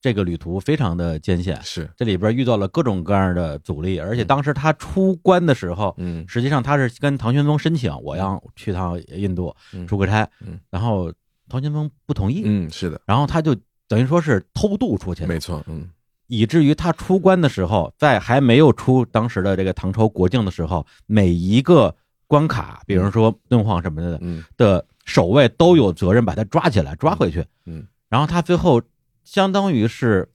[0.00, 1.90] 这个旅途非常的艰险，是。
[1.96, 6.24] 这里边遇到了各种各样的阻力，而且当时他出关的时候，嗯。
[6.28, 9.86] 实际上他是跟唐玄宗申请，我要去趟印度嗯。
[9.86, 10.58] 出个差，嗯。
[10.70, 11.12] 然后
[11.48, 13.54] 唐玄宗不同意，嗯是的，然后他就
[13.88, 15.90] 等于说是偷渡出去，没错，嗯
[16.30, 21.92] 以至于他出关的时候，在还没有出当时的这个唐朝国境的时候，每一个
[22.28, 27.44] 关卡，比如说敦煌什么的嗯的守卫都有责任把他抓起来，抓回去。
[27.66, 28.80] 嗯然后他最后
[29.24, 30.28] 相当于是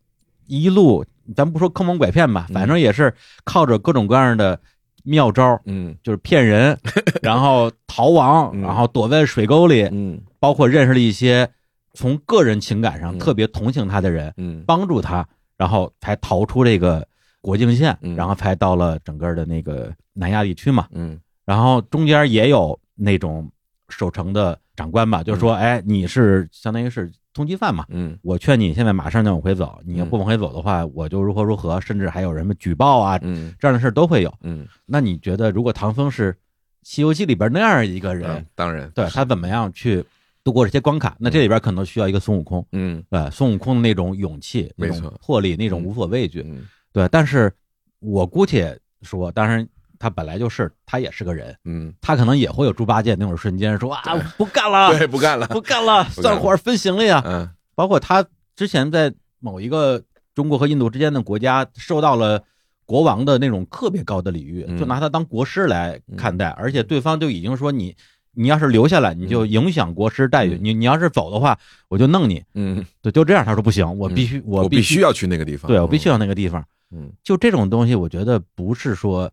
[0.47, 3.13] 一路，咱不说坑蒙拐骗吧，嗯反正也是
[3.45, 4.59] 靠着各种各样的
[5.05, 6.77] 妙招，嗯就是骗人，
[7.23, 11.49] 然后逃亡，嗯然后躲在水沟里，嗯包括认识了一些
[11.93, 15.25] 从个人情感上嗯特别同情他的人，嗯帮助他，
[15.57, 17.07] 然后才逃出这个
[17.41, 18.15] 国境线，嗯。
[18.15, 20.87] 然后才到了整个的那个南亚地区嘛。
[20.91, 21.19] 嗯。
[21.45, 23.49] 然后中间也有那种
[23.89, 28.17] 守城的长官吧，就是说，哎，你是相当于是通缉犯嘛，嗯。
[28.21, 33.53] 我劝你现在马上就往回走，你要不往回走的话，我就如何如何，甚至还有人们举报啊，嗯。
[33.59, 34.33] 这样的事儿都会有。
[34.41, 34.67] 嗯。
[34.85, 36.33] 那你觉得，如果唐僧是
[36.81, 40.03] 《西游记》里边那样一个人，嗯，当然，对他怎么样去
[40.45, 41.17] 度过这些关卡？
[41.19, 43.03] 那这里边可能需要一个孙悟空，嗯。
[43.09, 45.85] 对孙悟空的那种勇气、那种魄力、那种嗯。
[45.85, 46.45] 无所畏惧。
[46.47, 46.67] 嗯。
[46.93, 47.51] 对，但是
[47.99, 57.23] 我姑且说，当然他本来就是，他也是个人，嗯，他可能也会有猪八戒那种瞬间说啊，不干了， 对，不干了，不干了，散伙分行了呀。
[57.25, 57.49] 嗯。
[57.73, 58.23] 包括他
[58.55, 59.99] 之前在某一个
[60.35, 62.43] 中国和印度之间的国家受到了
[62.85, 64.77] 国王的那种特别高的礼遇，嗯。
[64.77, 67.95] 就拿他当国师来看待，而且对方就已经说你。
[68.35, 70.59] 你要是留下来，你就影响国师待遇；嗯。
[70.61, 72.43] 你你要是走的话，我就弄你。
[72.53, 73.43] 嗯，对，就这样。
[73.43, 76.63] 他说不行，我必须，我必须要去那个地方，对我必须要那个地方。
[76.91, 77.11] 嗯。
[77.23, 79.31] 就这种东西，我觉得不是说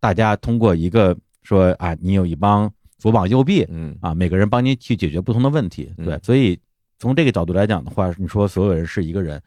[0.00, 3.96] 大家通过一个说啊，你有一帮左膀右臂嗯。
[4.00, 5.92] 啊，每个人帮你去解决不同的问题。
[5.98, 6.06] 嗯。
[6.06, 6.58] 对，所以
[6.98, 9.40] 从这个角度来讲的话，你说所有人是一个人，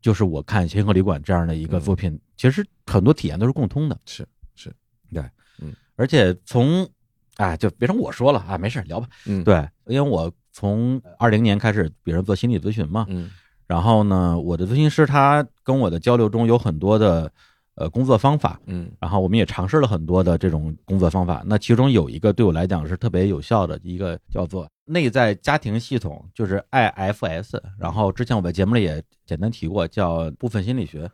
[0.00, 3.98] 就是我看《星河旅馆》这样的一个作品，其实很多体验都是共通的。
[4.06, 4.72] 是是，
[5.12, 5.22] 对，
[5.60, 6.88] 嗯，而且从
[7.36, 9.08] 啊，就别成我说了啊，没事聊吧。
[9.26, 13.30] 嗯对，因为我从二零年开始，比如做心理咨询嘛，嗯
[13.66, 17.30] 然后呢，我的咨询师他跟我的交流中有很多的
[17.76, 21.42] 呃工作方法，嗯然后我们也尝试了很多的这种工作方法。
[21.46, 27.60] 那其中有一个对我来讲是特别有效的，一个叫做内在家庭系统，就是 IFS。
[27.78, 31.08] 然后之前我在节目里也简单提过，叫部分心理学。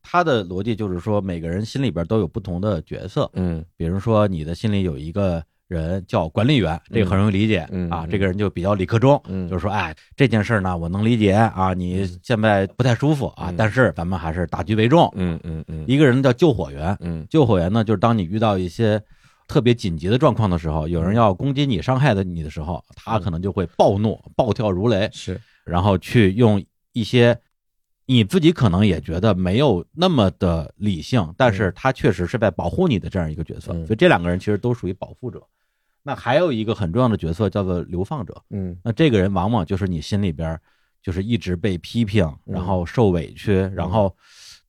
[0.00, 7.58] 它的逻辑就是说，每个人心里边都有不同的角色，嗯比如说你的心里有一个人叫管理员，这个很容易理解、
[7.90, 9.46] 啊，这个人就比较理科中，嗯。
[9.48, 13.54] 就是说，哎，这件事呢我能理解啊，你现在不太舒服啊，嗯。
[13.56, 15.12] 但是咱们还是大局为重。
[15.14, 15.84] 嗯嗯嗯。
[15.86, 17.26] 一个人叫救火员，嗯。
[17.28, 19.00] 救火员呢，就是当你遇到一些
[19.46, 25.38] 特别紧急的状况的时候，有人要攻击你、伤害的你的时候，他可能就会暴怒、暴跳如雷，是。
[25.66, 27.38] 然后去用一些
[28.06, 33.74] 你自己可能也觉得没有那么的理性，但是他确实是在保护你的这样一个角色。
[33.74, 33.86] 嗯。
[33.86, 35.42] 所以这两个人其实都属于保护者。
[36.08, 38.74] 那还有一个很重要的角色叫做流放者，嗯。
[38.82, 40.58] 那这个人往往就是你心里边
[41.02, 44.16] 就是一直被批评，然后受委屈，然后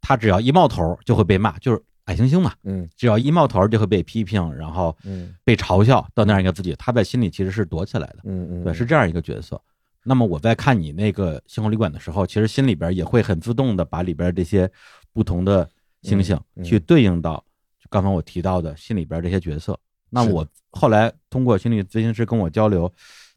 [0.02, 2.86] 他只要一冒头就会被骂，就是矮行星嘛，嗯。
[2.98, 5.34] 只要一冒头就会被批评，然后嗯。
[5.46, 9.62] 被嘲笑到那样一个自己，他在心里其实是躲起来的，嗯嗯，对，是这样一个角色。
[10.04, 14.70] 那么我在看你那个星空旅馆的时候，其实心里边也会很自动的把里边这些
[15.14, 15.70] 不同的
[16.02, 17.42] 星星去对应到
[17.90, 19.80] 刚才我提到的心里边这些角色。
[20.10, 22.92] 那我后来通过心理咨询师跟我交流，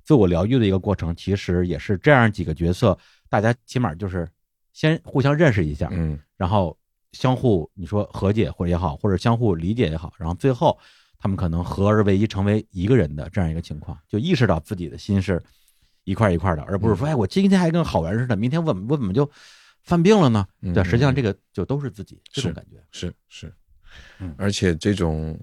[0.05, 2.97] 自我疗愈的一个过程，其实也是这样几个角色，
[3.29, 4.29] 大家起码就是
[4.73, 6.77] 先互相认识一下，嗯然后
[7.13, 10.79] 相互你说和解或者也好，或者相互理解也好，然后最后
[11.19, 15.41] 他们可能合而为一，成为一个人的这样一个情况，就意识到自己的心是
[16.05, 19.31] 一块一块的，而不是说，哎，我今天还跟好人似的，明天我我怎么就
[19.83, 20.47] 犯病了呢？
[20.63, 22.83] 嗯对，实际上这个就都是自己这种感觉。
[22.91, 23.53] 是是
[24.19, 25.39] 嗯，而且这种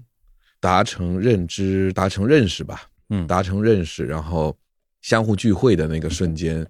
[0.60, 3.26] 达成认知、达成认识吧，嗯。
[3.26, 4.56] 达成认识，然后
[5.00, 6.64] 相互聚会的那个瞬间，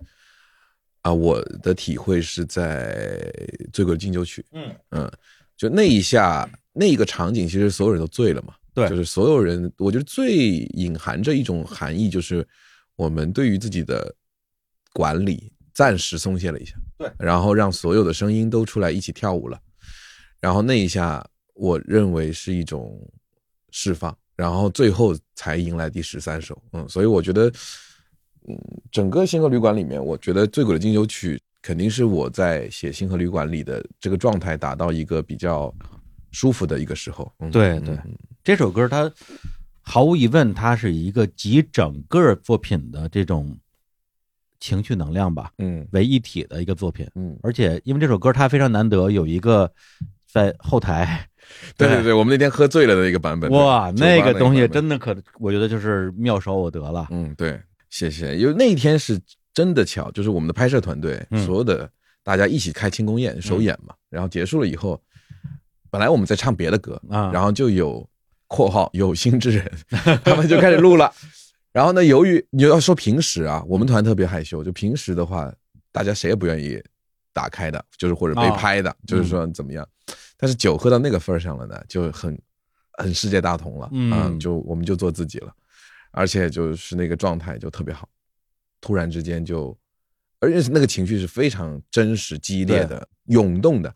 [1.03, 3.21] 啊，我的体会是在
[3.73, 4.75] 《醉鬼敬酒曲》，嗯。
[4.91, 5.13] 嗯，
[5.57, 8.89] 就那一下那一个场景，其实所有人都醉了嘛，对。
[8.89, 10.37] 就是所有人，我觉得最
[10.75, 12.47] 隐含着一种含义，就是
[12.95, 14.15] 我们对于自己的
[14.93, 17.11] 管理暂时松懈了一下，对。
[17.19, 19.59] 然后让所有的声音都出来一起跳舞了，
[20.39, 22.97] 然后那一下，我认为是一种
[23.71, 27.49] 释放，然后最后才迎来第十三首，嗯，所以我觉得，
[28.49, 28.57] 嗯，
[28.91, 35.73] 整个《星河旅馆》里面，我觉得《醉鬼的敬酒曲》肯定是我在写《星河旅馆》里的这个状态达到一个比较
[36.31, 38.17] 舒服的一个时候，嗯、对对嗯。
[38.43, 39.13] 这首歌它
[39.83, 43.55] 毫无疑问，它是一个集整个作品的这种
[44.59, 47.07] 情绪能量吧嗯为一体的一个作品。
[47.15, 49.71] 嗯，而且因为这首歌它非常难得，有一个
[50.27, 51.29] 在后台，
[51.77, 57.07] 对对对，我们那天喝醉了的一个版本，哇，那个东西真的可，我觉得就是妙手我得了。
[57.11, 58.37] 嗯，对，谢谢。
[58.37, 59.19] 因为那一天是
[59.53, 61.89] 真的巧，就是我们的拍摄团队、嗯所有的
[62.23, 65.01] 大家一起开庆功宴首演嘛，然后结束了以后，
[65.91, 68.07] 本来我们在唱别的歌啊然后就有
[68.47, 69.71] （括号有心之人）
[70.25, 71.13] 他们就开始录了。
[71.73, 75.53] 然后呢，由于你要说平时啊，我们团特别害羞，就平时的话，
[75.93, 76.83] 大家谁也不愿意
[77.33, 79.87] 打开的，就是或者被啊拍的，就是说怎么样。
[80.41, 82.41] 但是酒喝到那个份儿上了呢，就很
[82.95, 84.11] 很世界大同了，嗯。
[84.11, 85.55] 啊就我们就做自己了，
[86.13, 88.09] 而且就是那个状态就特别好，
[88.81, 89.77] 突然之间就，
[90.39, 93.95] 而且那个情绪是非常真实、激烈的、涌动的，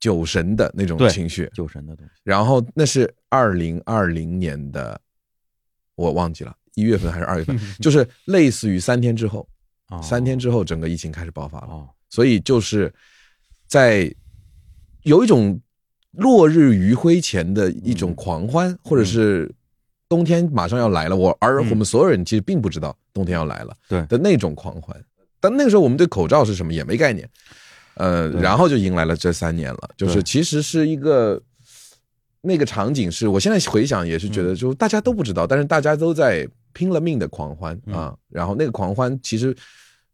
[0.00, 1.50] 酒神的那种情绪。
[1.52, 4.98] 酒神的东西，然后那是二零二零年的，
[5.94, 9.46] 我忘记了，一月份还是二月份， 就是类似于三天之后，
[9.88, 10.00] 哦。
[10.02, 11.66] 三天之后整个疫情开始爆发了。
[11.68, 12.92] 哦，所以就是
[13.66, 14.10] 在
[15.02, 15.60] 有一种
[16.12, 19.50] 落日余晖前的一种狂欢，或者是
[20.08, 24.96] 冬天马上要来了，我而嗯我们所有人其实并不知道冬天要来了，对的那种狂欢。
[25.40, 27.28] 但那个时候我们对口罩是什么也没概念，
[27.94, 31.42] 呃，然后就迎来了这三年了，就是其实是一个。
[32.42, 38.16] 那个场景是我现在回想也是觉得，嗯就大家都不知道，但是大家都在拼了命的狂欢嗯啊。
[38.28, 39.52] 然后那个狂欢其实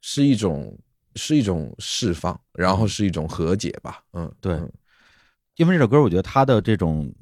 [0.01, 0.75] 是一种
[1.15, 4.01] 是一种释放，然后是一种和解吧。
[4.15, 4.73] 嗯，对嗯
[5.57, 7.13] 因为这首歌，我觉得它的这种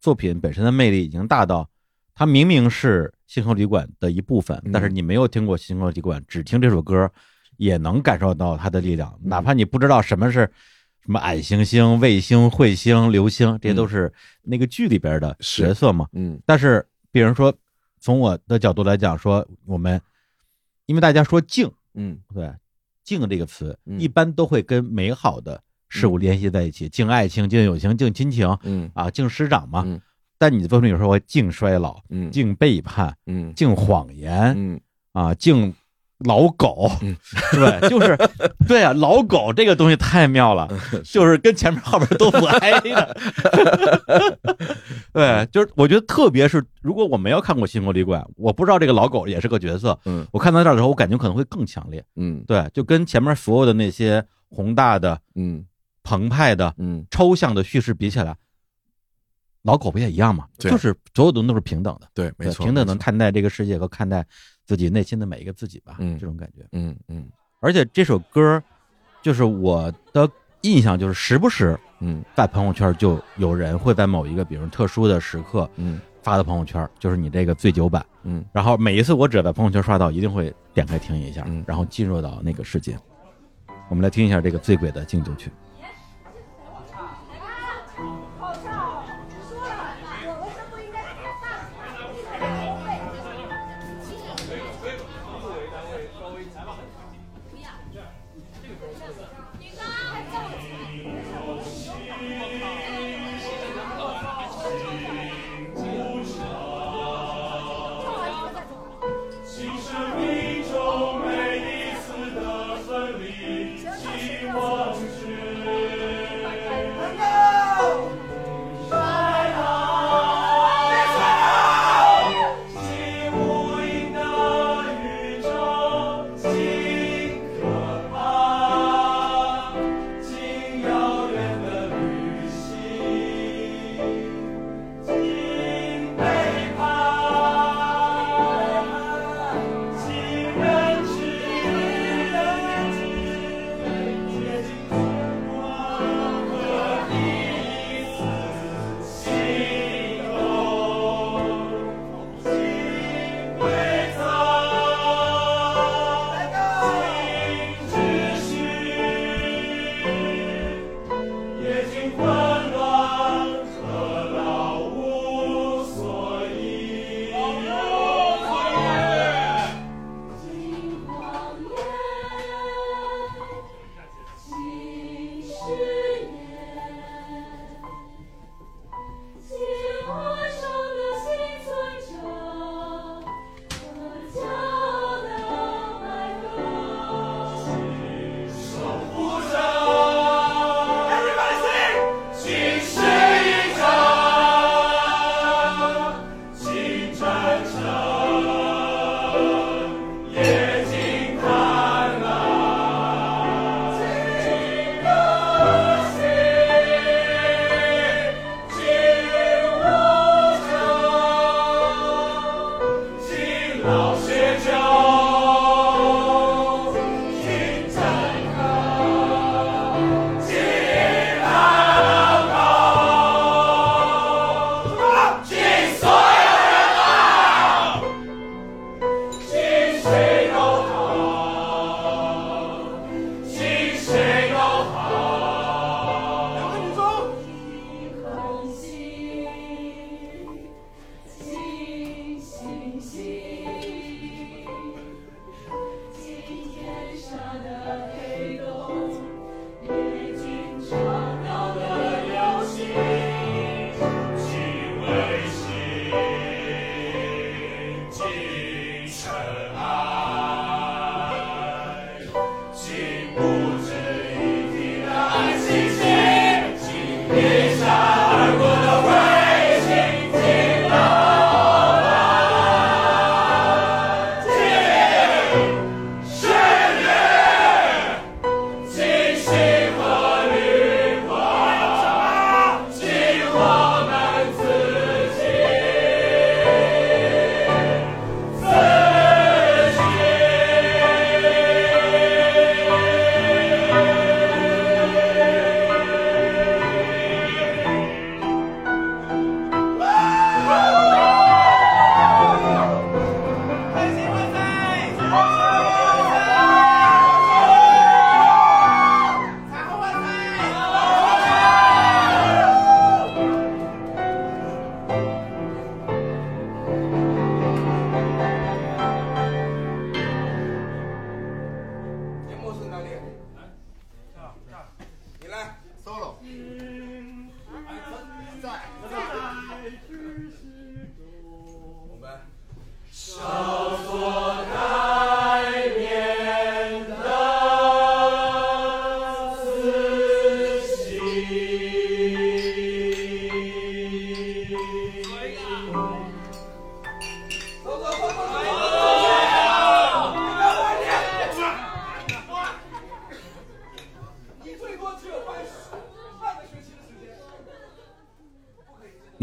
[0.00, 1.68] 作品本身的魅力已经大到，
[2.14, 7.10] 它明明是《星河旅馆》的一部分，嗯但是你没有听过《星河旅馆》，只听这首歌，
[7.58, 9.12] 也能感受到它的力量。
[9.22, 10.50] 嗯哪怕你不知道什么是
[11.02, 14.12] 什么矮行星、卫星、彗星、流星，这些都是
[14.42, 16.08] 那个剧里边的角色嘛。
[16.12, 16.40] 嗯。
[16.46, 17.54] 但是，比如说，
[18.00, 20.00] 从我的角度来讲，说我们，
[20.86, 22.18] 因为大家说静，嗯。
[22.34, 22.52] 对
[23.04, 24.00] “静”这个词，嗯。
[24.00, 28.90] 一般都会跟美好的事物联系在一起，敬爱情、敬友情、敬亲情嗯。
[28.94, 29.82] 啊，敬师长嘛。
[29.86, 30.00] 嗯。
[30.38, 32.30] 但你的作品有时候会敬衰老、嗯。
[32.30, 33.52] 敬背叛、嗯。
[33.54, 34.80] 敬谎言嗯。
[35.12, 35.72] 啊，敬
[36.20, 37.14] 老狗嗯，
[37.52, 38.16] 对，就是
[38.66, 40.66] 对啊，老狗这个东西太妙了，
[41.04, 43.16] 就是跟前面后边都不挨的。
[45.12, 50.26] 对，就是我觉得，特别是如果我没有看过《新国旅馆》，我不知道这个老狗也是个角色，嗯。
[50.32, 52.02] 我看到这儿的时候，我感觉可能会更强烈。
[52.16, 52.42] 嗯。
[52.46, 55.62] 对，就跟前面所有的那些宏大的、嗯
[56.06, 58.36] 澎湃的、嗯抽象的叙事比起来，
[59.62, 60.46] 老狗不也一样吗？
[60.56, 64.24] 对就是所有东西都是平等的，对，没错，平等的没错看待这个世界和看待
[64.64, 66.64] 自己内心的每一个自己吧，嗯这种感觉。
[66.70, 67.28] 嗯嗯
[67.58, 68.62] 而且这首歌，
[69.20, 70.30] 就是我的
[70.60, 78.06] 印象，就是时不时嗯在朋友圈就有人会在某一个比如特殊的时刻嗯发到朋友圈，就是你这个醉酒版。
[78.22, 82.96] 嗯然后每一次我只要在朋友圈刷到，一定会点开听一下嗯，然后进入到那个世界。
[83.88, 85.50] 我们来听一下这个醉鬼的敬酒曲。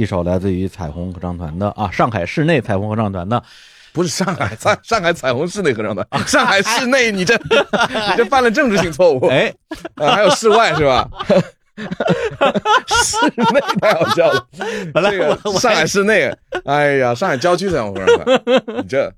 [0.04, 3.42] 一首来自于彩虹合唱团的啊，上海室内彩虹合唱团的
[3.94, 7.34] 不是上海上上海彩虹室内合唱团，上海室内你这
[8.12, 9.54] 你这犯了政治性错误，哎，
[9.96, 11.10] 啊还有室外是吧？
[12.88, 14.46] 室内太好笑了，
[14.94, 16.30] 本来这个上海市内，
[16.66, 18.44] 哎呀，上海郊区彩虹合唱团，
[18.78, 19.10] 你这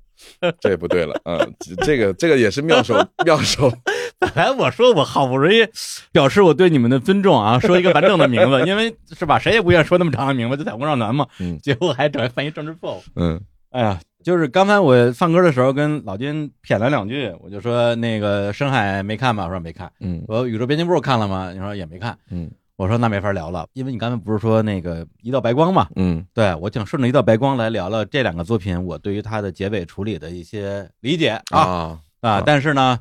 [0.60, 3.72] 这也不对了，嗯，这个这个也是妙手妙手，
[4.18, 5.66] 本来我说我好不容易
[6.12, 13.02] 表示我对你们的尊重啊，说一个完整的名字，因为是吧，谁也不愿意说那么长的名字，就彩虹合唱团嘛，嗯结果还整翻译政治错误。
[13.14, 13.40] 嗯
[13.70, 19.90] 哎呀，就是刚才我放歌的时候跟老金谝了两句，我就说那个深海没看吧，我说没看。
[20.00, 21.52] 嗯我说宇宙编辑部看了吗？
[21.52, 22.16] 你说也没看。
[22.30, 25.86] 嗯我说那没法聊了，因为你刚才不是说那个一道白光嘛？
[25.96, 32.42] 嗯对我想顺着一道白光来聊聊这两个作品，我对于它的结尾处理的一些理解啊啊！
[32.44, 32.98] 但是呢，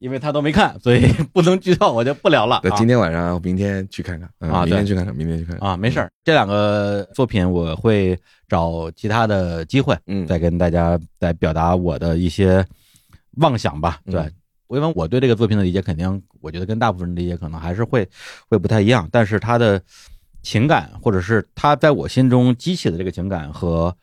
[0.00, 2.60] 因为他都没看，所以 不能剧透，我就不聊了。
[2.64, 12.66] 那啊今天晚上明天去看看嗯啊对明天去看看，明天去看看啊，没事儿，这两个作品我会找其他的机会，嗯再跟大家再表达我的一些
[13.36, 14.00] 妄想吧。
[14.10, 14.32] 对，嗯
[14.68, 18.08] 因为我对这个作品的理解，肯定我觉得跟大部分人理解可能还是会
[18.48, 19.80] 会不太一样，但是他的
[20.42, 23.94] 情感，或者是他在我心中激起的这个情感和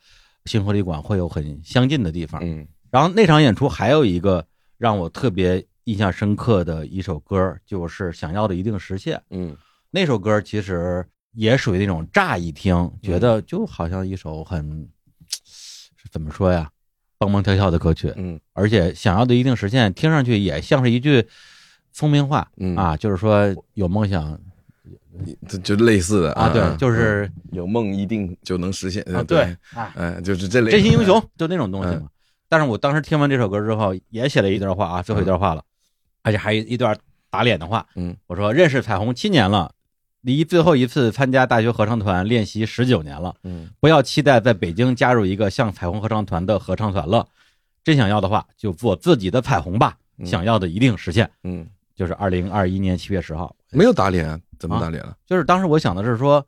[0.45, 2.39] 星河旅馆会有很相近的地方。
[2.43, 4.45] 嗯然后那场演出还有一个
[4.77, 9.17] 让我特别印象深刻的一首歌，就是《想要的一定实现》。
[9.29, 9.55] 嗯
[9.89, 14.85] 那首歌其实也属于那种乍一听觉得就好像一首很
[15.45, 16.69] 是怎么说呀，
[17.17, 21.25] 蹦蹦跳跳的歌曲，嗯而且想要的一定实现，听上去也像是一句
[21.93, 24.37] 聪明话嗯啊，就是说有梦想
[25.47, 32.09] 这就类似的啊，对，嗯就是有梦一定就能实现啊，对，啊，嗯，就是这类真心英雄就那种东西嗯嘛。
[32.49, 35.63] 但是我当时听完这首歌之后，也写了一段话啊，最后一段话了，
[36.27, 36.95] 而且还有一段
[37.29, 37.85] 打脸的话。
[37.95, 39.71] 嗯我说认识彩虹七年了，
[40.21, 47.25] 离最后一次参加大学合唱团练习十九年了，嗯不要期待在北京加入一个像彩虹合唱团的合唱团了。
[47.83, 51.29] 真想要的话，就做自己的彩虹吧，嗯想要的一定实现。
[51.43, 51.65] 嗯，
[51.95, 55.15] 就是二零二一年七月十号，没有打脸啊，怎么啊打脸了？
[55.25, 56.45] 就是当时我想的是说，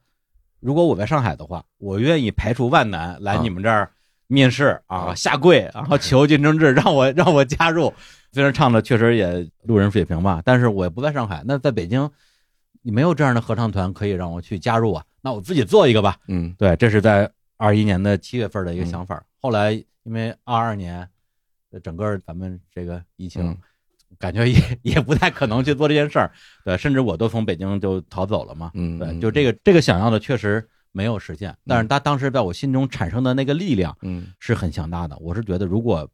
[0.59, 3.89] 如果我在上海的话，我愿意排除万难来啊你们这儿
[4.27, 7.93] 面试啊，啊下跪，然后求竞争制，让我让我加入。
[8.31, 11.43] 虽然唱的确实也路人水平吧，但是我也不在上海。
[11.45, 12.09] 那在北京，
[12.81, 16.17] 你没有这样的合唱团可以让我去加入啊，那我自己做一个吧。
[16.27, 19.23] 嗯对，这是在二一年的七月份的一个想法。
[19.41, 19.71] 后来
[20.03, 21.07] 因为二二年，
[21.71, 23.57] 呃整个咱们这个疫情，嗯
[24.17, 26.31] 感觉也也不太可能去做这件事儿。
[26.65, 28.71] 对，甚至我都从北京就逃走了嘛。
[28.73, 35.15] 嗯，对，就这个这个想要的确实没有实现，但是他当时在我心中产生的那个力量嗯是很强大的。
[35.19, 36.09] 我是觉得，如果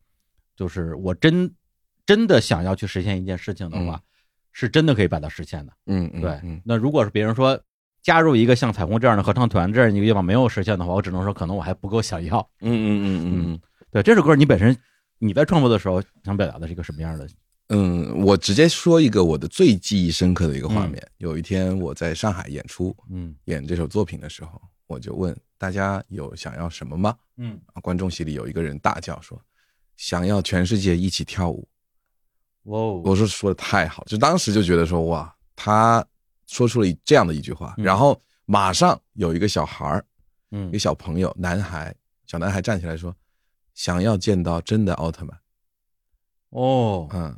[0.58, 1.50] 就是我真
[2.06, 4.02] 真的想要去实现一件事情的话，
[4.52, 5.74] 是真的可以把它实现的。
[5.88, 7.60] 嗯嗯，对，嗯那如果是别人说
[8.02, 12.40] 加入一个像彩虹这样的合唱团这样一个愿望没有实现的话，我只能说可能我还不够想要。
[12.62, 13.60] 嗯嗯嗯嗯嗯
[13.92, 14.78] 对，这首歌你本身
[15.18, 17.28] 你在创作的时候想表达的是一个什么样的？
[17.70, 21.02] 嗯，我直接说一个我的最记忆深刻的一个画面。
[21.18, 27.16] 有一天我在上海演出嗯演这首作品的时候，我就问大家有想要什么吗？
[27.38, 29.42] 嗯啊观众席里有一个人大叫说
[29.98, 31.68] ：“想要全世界一起跳舞。”
[32.66, 36.06] 哇哦，我说说的太好，就当时就觉得说哇，他
[36.48, 37.84] 说出了这样的一句话，嗯。
[37.84, 40.06] 然后马上有一个小孩儿，
[40.52, 40.70] 嗯。
[40.70, 41.94] 一个小朋友，男孩，
[42.28, 43.14] 小男孩站起来说，
[43.74, 45.38] 想要见到真的奥特曼，
[46.50, 47.38] 哦，嗯，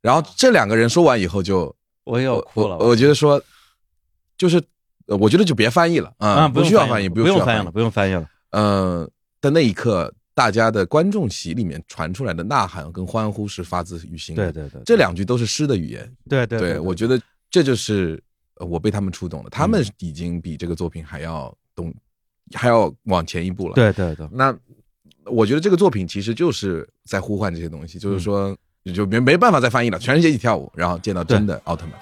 [0.00, 2.76] 然后这两个人说完以后就，我又哭了。
[2.78, 3.42] 我我觉得说，
[4.36, 4.62] 就是，
[5.06, 8.28] 呃我觉得就别翻译了啊，不需要翻译，不用翻译了，，不用翻译了。
[8.50, 9.10] 嗯，
[9.40, 17.20] 的那一刻，大家的观众席里面传出来的呐喊跟欢呼是发自于心的，对对对，这两句都是诗的语言，对对对，我觉得
[17.50, 18.22] 这就是
[18.54, 21.92] 呃我被他们触动了，他们已经比这个作品还要懂，
[22.54, 24.56] 还要往前一步了。，对对对，那
[25.24, 28.56] 我觉得这个作品其实就是在呼唤这些东西，嗯就是说
[28.94, 31.94] 就没没办法再翻译了，全世界一起跳舞，然后见到真的奥特曼。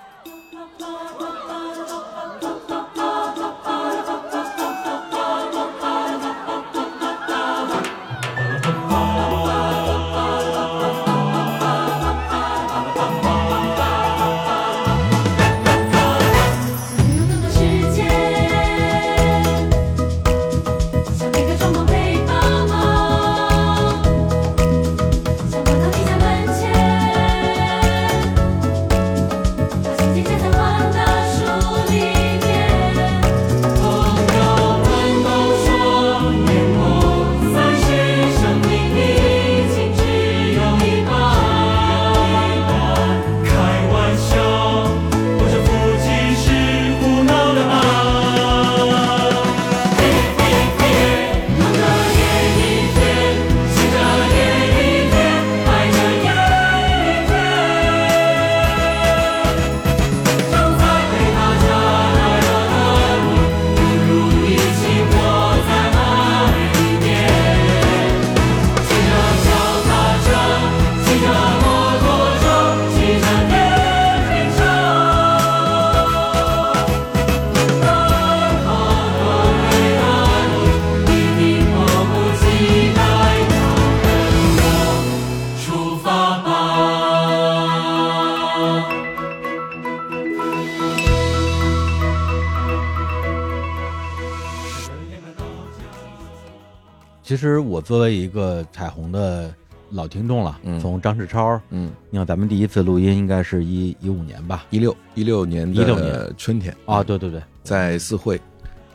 [97.87, 99.55] 作为一个彩虹的
[99.91, 100.81] 老听众了，嗯。
[100.81, 104.65] 从张世超，嗯，你看咱们第一次录音应该是一一五年吧？
[104.71, 106.35] 一六一六年的16年。
[106.37, 106.77] 春天。
[106.85, 108.41] 啊，，对对对，在四会，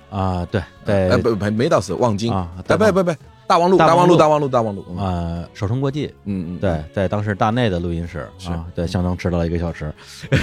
[0.10, 3.16] 啊，对，在哎不不没到四望京，啊，哎在不不不
[3.48, 4.16] 大望路大望路。
[4.16, 4.98] 路大望路大望路，嗯。
[4.98, 8.28] 呃，首城国际，嗯嗯，对，在当时大内的录音室。
[8.38, 8.52] 是。
[8.52, 9.94] 啊，对，相当迟到了一个小时，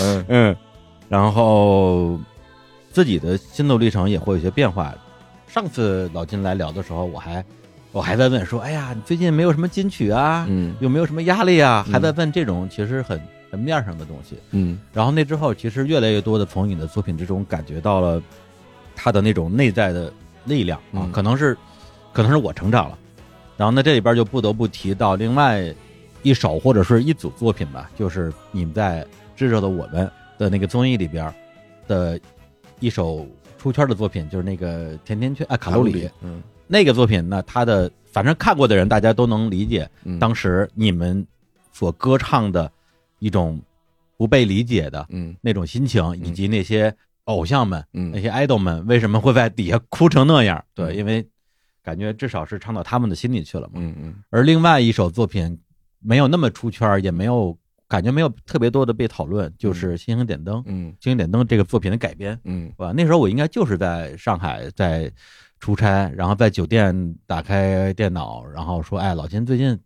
[0.00, 0.24] 嗯。
[0.28, 0.56] 嗯，
[1.10, 2.18] 然后
[2.90, 4.94] 自己的心路历程也会有些变化。
[5.52, 7.44] 上次老金来聊的时候，我还
[7.92, 10.46] 我还在问说，哎呀，你最近没有什么金曲啊？
[10.48, 11.84] 嗯有没有什么压力啊？
[11.86, 14.38] 嗯还在问这种其实很很面儿上的东西。
[14.52, 18.22] 嗯然后那之后，其实越来越多的从你的作品之中感觉到了
[18.96, 20.10] 他的那种内在的
[20.46, 21.54] 力量啊，嗯可能是
[22.14, 22.98] 可能是我成长了。
[23.58, 25.62] 然后呢，这里边就不得不提到另外
[26.22, 29.04] 一首或者是一组作品吧，就是你们在
[29.36, 30.06] 《炙热的我们》
[30.38, 31.30] 的那个综艺里边
[31.86, 32.18] 的
[32.80, 33.26] 一首
[33.62, 36.10] 出圈的作品，就是那个甜甜圈啊卡路里。
[36.20, 36.42] 嗯。
[36.66, 40.18] 那个作品呢，它的反正看过的人大家都能理解，嗯。
[40.18, 41.24] 当时你们
[41.72, 42.68] 所歌唱的
[43.20, 43.60] 一种
[44.16, 45.36] 不被理解的嗯。
[45.40, 46.92] 那种心情，以及那些
[47.26, 50.64] 偶像们、那嗯些 idol 们为什么会在底下哭成那样？
[50.74, 51.24] 对，嗯因为
[51.84, 53.74] 感觉至少是唱到他们的心里去了嘛。
[53.76, 54.14] 嗯嗯。
[54.30, 55.56] 而另外一首作品
[56.00, 57.56] 没有那么出圈，也没有
[57.92, 60.56] 感觉没有特别多的被讨论，就是《星星点灯》。
[60.64, 62.90] 《嗯星星点灯》这个作品的改编，嗯吧？
[62.96, 65.12] 那时候我应该就是在上海在
[65.60, 69.78] 出差，然后在酒店打开电脑，然后说：“哎，老秦最近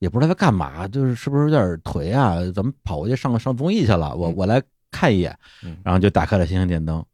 [0.00, 2.40] 也不知道在干嘛，就是是不是有点颓啊？
[2.52, 4.60] 怎么跑过去上上综艺去了，我嗯我来
[4.90, 5.38] 看一眼。
[5.62, 7.04] 嗯”然后就打开了星星点灯，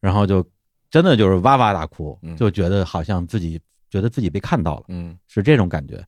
[0.00, 0.44] 然后就
[0.90, 6.04] 真的就是哇哇大哭嗯，就觉得好像自己觉得自己被看到了，嗯是这种感觉。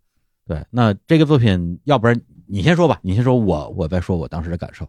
[0.47, 4.88] 对，那这个作品，要不然你先说吧，你先说我，我再说我当时的感受。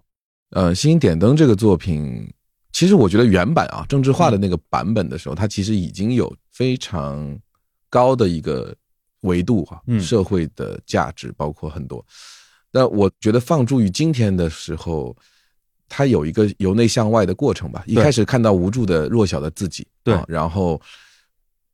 [0.51, 2.31] 呃，《星星点灯》这个作品，
[2.71, 7.37] 其实我觉得原版啊，郑智化的那个版本的时候，它其实已经有非常
[7.89, 8.75] 高的一个
[9.21, 12.05] 维度哈、嗯社会的价值包括很多。
[12.71, 15.15] 那我觉得放诸于今天的时候，
[15.89, 17.83] 它有一个由内向外的过程吧。
[17.87, 20.79] 一开始看到无助的弱小的自己，对啊然后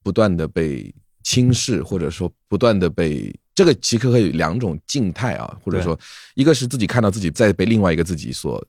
[0.03, 5.99] 不断的被轻视，或者说不断的被这个其实可以有两种静态啊，或者说
[6.36, 8.66] 一个是自己看到自己在被另外一个自己所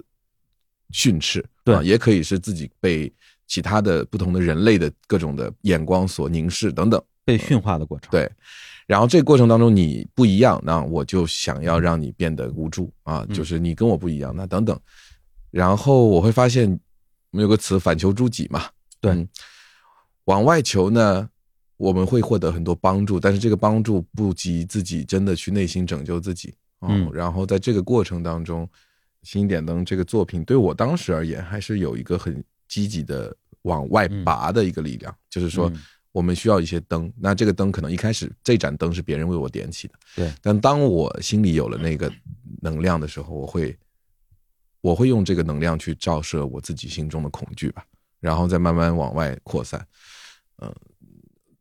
[0.91, 1.75] 训斥，对。
[1.75, 3.13] 啊，也可以是自己被
[3.47, 7.03] 其他的不同的人类的各种的眼光所凝视等等。
[7.25, 8.29] 被驯化的过程，对，
[8.85, 13.35] 然后这个过程当中你不一样，那我就想要让你变得无助啊，嗯。
[13.35, 14.77] 就是你跟我不一样，那等等。
[15.53, 16.69] 然后我会发现，
[17.31, 18.65] 我们有个词“反求诸己”嘛，
[19.01, 19.13] 对。
[19.13, 19.29] 嗯。
[20.25, 21.29] 往外求呢，
[21.83, 26.55] 我们会获得很多帮助，但是这个帮助不及自己真的去内心拯救自己。
[26.79, 28.65] 哦嗯然后在这个过程当中，
[29.25, 35.77] 《星点灯》这个作品对我当时而言，还是有一个很积极的往外拔的一个力量，就是说嗯
[36.13, 37.13] 我们需要一些灯。
[37.19, 40.33] 那这个灯可能一开始这盏灯是别人为我点起的，对。
[40.41, 42.09] 但当我心里有了那个
[42.61, 43.77] 能量的时候，我会
[44.81, 47.85] 我会用这个能量去照射我自己心中的恐惧吧，
[48.21, 49.85] 然后再慢慢往外扩散。
[50.59, 50.73] 嗯、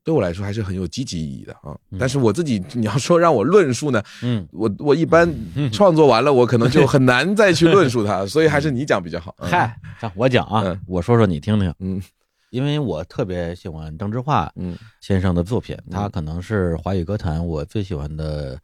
[0.04, 1.78] 对我来说还是很有积极意义的啊。
[2.00, 5.32] 但是我自己，你要说让我论述呢，嗯，我我一般
[5.72, 9.36] 创作完了，我可能就很难再去论述它， 所以还是你讲比较好。
[9.40, 9.78] 嗯，嗨，
[10.16, 12.02] 我讲啊嗯，我说说你听听，嗯
[12.50, 18.60] 因为我特别喜欢郑智化嗯先生的作品，他可能是华语歌坛我最喜欢的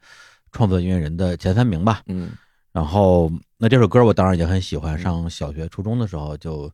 [0.52, 2.02] 创作音乐人的前三名吧。
[2.06, 2.30] 嗯
[2.70, 6.70] 然后，那这首歌我当然也很喜欢，上小学、初中的时候就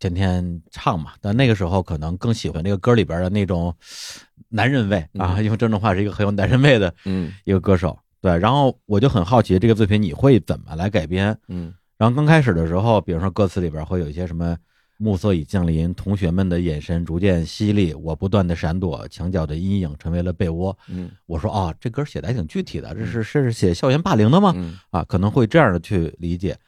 [0.00, 1.12] 天天唱嘛。
[1.20, 3.72] 但那个时候可能更喜欢这个歌里边的那种
[4.48, 7.96] 男人味啊，因为郑智化是一个很有男人味的嗯一个歌手。
[8.20, 11.38] 对，然后我就很好奇这个作品你会怎么来改编？
[11.46, 14.56] 嗯然后刚开始的时候，比如说歌词里边会有一些什么
[14.96, 20.76] “暮色已降临，同学们的眼神逐渐犀利，我不断的闪躲，墙角的阴影成为了被窝。
[20.88, 24.52] 嗯”我说哦，这歌写的还挺具体的，这是是写校园霸凌的吗？
[24.56, 26.58] 嗯啊，可能会这样的去理解。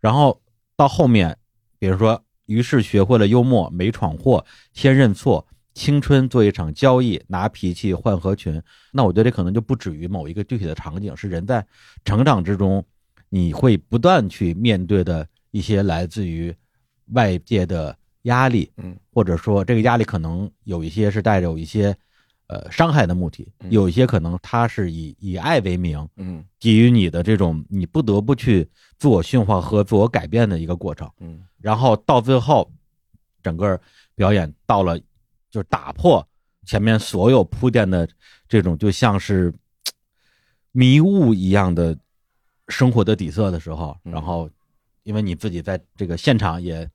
[0.00, 0.40] 然后
[0.74, 1.36] 到后面，
[1.78, 8.60] 比如说，于是学会了幽默，没闯祸，先认错，青春做一场交易，拿脾气换合群。
[8.90, 11.64] 那我觉得这可能就不止于某一个具体的场景，是人在
[12.04, 12.82] 成长之中，
[13.28, 16.54] 你会不断去面对的一些来自于
[17.12, 21.94] 外界的压力，嗯或者说这个压力可能有一些是带着有一些
[22.48, 23.70] 呃伤害的目的，嗯。
[23.70, 26.44] 有一些可能他是以以爱为名，嗯。
[26.58, 28.68] 给予你的这种你不得不去
[28.98, 31.10] 自我驯化和自我改变的一个过程。
[31.20, 31.42] 嗯。
[31.60, 32.70] 然后到最后，
[33.42, 33.80] 整个
[34.14, 34.98] 表演到了
[35.50, 36.26] 就是打破
[36.66, 38.08] 前面所有铺垫的
[38.48, 39.52] 这种就像是
[40.72, 41.96] 迷雾一样的
[42.68, 44.12] 生活的底色的时候，嗯。
[44.12, 44.50] 然后
[45.04, 46.88] 因为你自己在这个现场也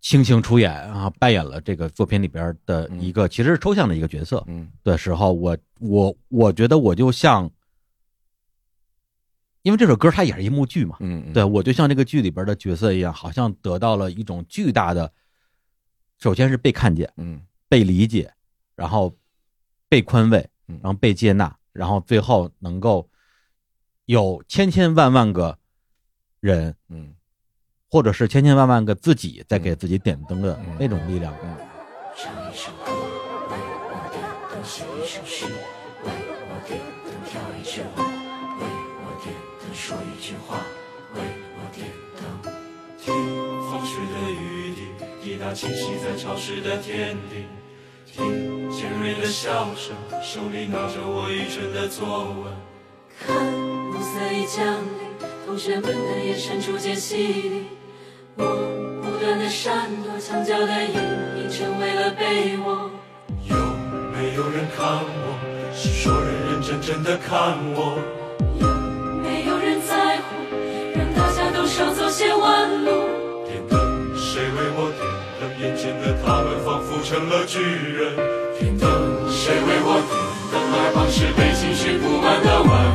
[0.00, 4.42] 倾情出演啊，扮演了这个作品里边的一个其实是抽象的一个角色。
[4.46, 4.70] 嗯。
[4.82, 7.50] 的时候，我我我觉得我就像，
[9.62, 15.12] 因为这首歌它也是一幕剧嘛，嗯，对我就像这个剧里边的角色一样，好像得到了一种巨大的，
[16.18, 17.42] 首先是被看见、嗯。
[17.68, 18.32] 被理解，
[18.74, 19.14] 然后
[19.88, 20.80] 被宽慰，嗯。
[20.82, 23.08] 然后被接纳，然后最后能够
[24.06, 25.58] 有千千万万个
[26.40, 27.14] 人，嗯
[27.90, 31.34] 或者是千千万万个自己在给自己点灯的嗯那种力量。
[32.16, 32.92] 唱一首歌，
[33.50, 33.56] 为
[33.90, 35.46] 我点灯；写一首诗，
[36.04, 36.10] 为
[36.46, 38.62] 我点灯；跳一支舞，为
[39.02, 40.56] 我点灯；说一句话，
[41.14, 41.20] 为
[41.56, 42.20] 我点灯。
[43.02, 43.12] 听
[43.68, 44.78] 风吹的雨滴，
[45.20, 47.46] 滴答清晰在潮湿的天地。
[48.06, 52.52] 听尖锐的笑声，手里拿着我愚蠢的作文。
[53.18, 57.66] 看暮色已降临，同学们的眼神逐渐犀利。
[58.36, 58.44] 我
[59.02, 60.94] 不断的闪躲，墙角的阴
[61.36, 62.90] 影成为了被窝。
[63.48, 63.56] 有
[64.12, 65.38] 没有人看我？
[65.72, 67.98] 是说认认真真的看我。
[68.58, 68.66] 有
[69.22, 70.34] 没有人在乎？
[70.94, 73.08] 让大家都少走些弯路。
[73.46, 73.78] 点灯，
[74.16, 75.00] 谁为我点
[75.38, 75.50] 灯？
[75.60, 78.16] 眼前的他们仿佛成了巨人。
[78.58, 78.88] 点灯，
[79.30, 80.12] 谁为我点
[80.50, 80.60] 灯？
[80.72, 82.89] 耳旁是被情绪布满的晚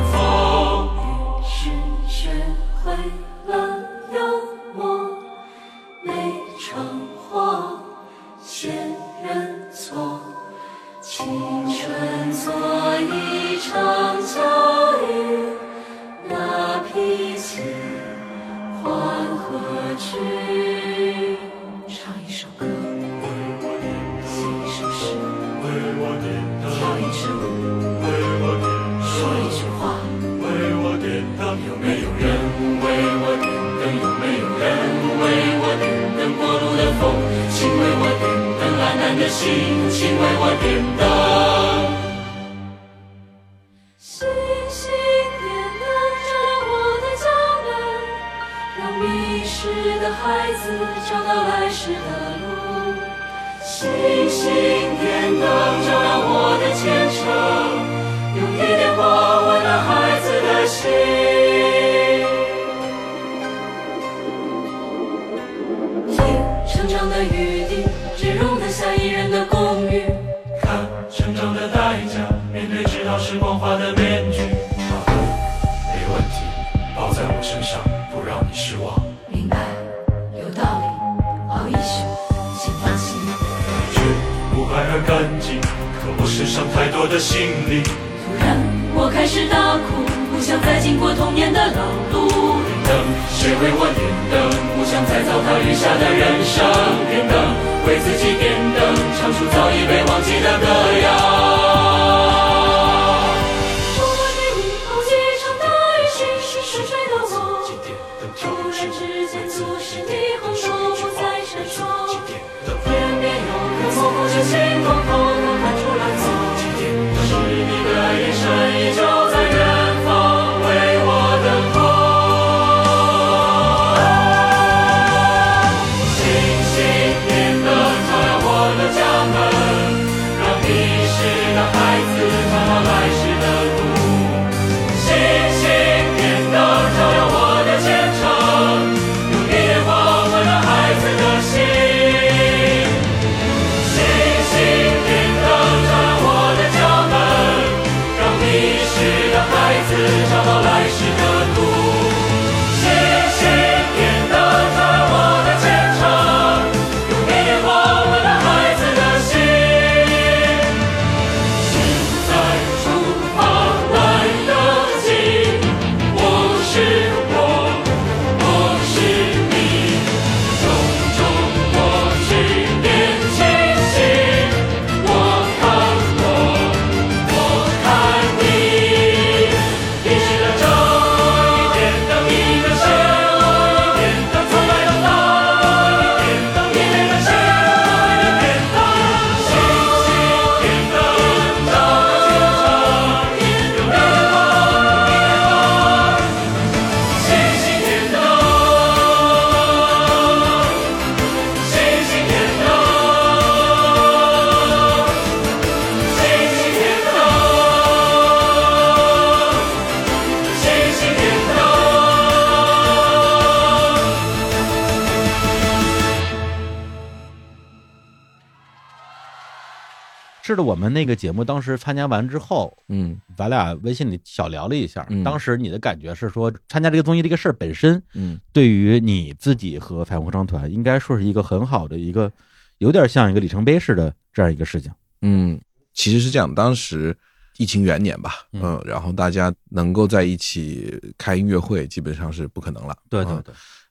[220.86, 223.20] 们那个节目当时参加完之后，嗯。
[223.36, 225.22] 咱俩微信里小聊了一下，嗯。
[225.24, 228.40] 当时你的感觉是说，参加这个综艺这个事儿本身，嗯。
[228.52, 232.32] 对于你自己和彩虹合唱团，应该说是一个很好的一个，
[232.78, 234.90] 有点像一个里程碑式的这样一个事情。
[235.22, 235.60] 嗯，
[235.92, 237.16] 其实是这样，当时
[237.58, 238.62] 疫情元年吧，嗯。
[238.62, 242.96] 嗯，然后大家能够在一起开音乐会，基本上是不可能了。
[243.10, 243.34] 对对，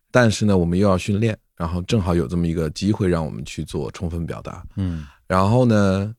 [0.10, 4.64] 但是呢，我们又要训练，然后正好有这么一个机会让我们去做充分表达。
[4.76, 5.06] 嗯。
[5.28, 6.14] 然后呢，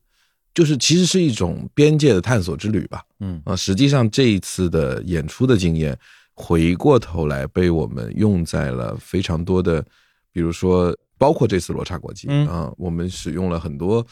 [0.57, 3.03] 就是其实是一种边界的探索之旅吧。
[3.19, 5.95] 嗯啊，实际上这一次的演出的经验，
[6.33, 9.85] 回过头来被我们用在了非常多的，
[10.31, 14.03] 比如说包括这次罗刹国际嗯啊，我们使用了很多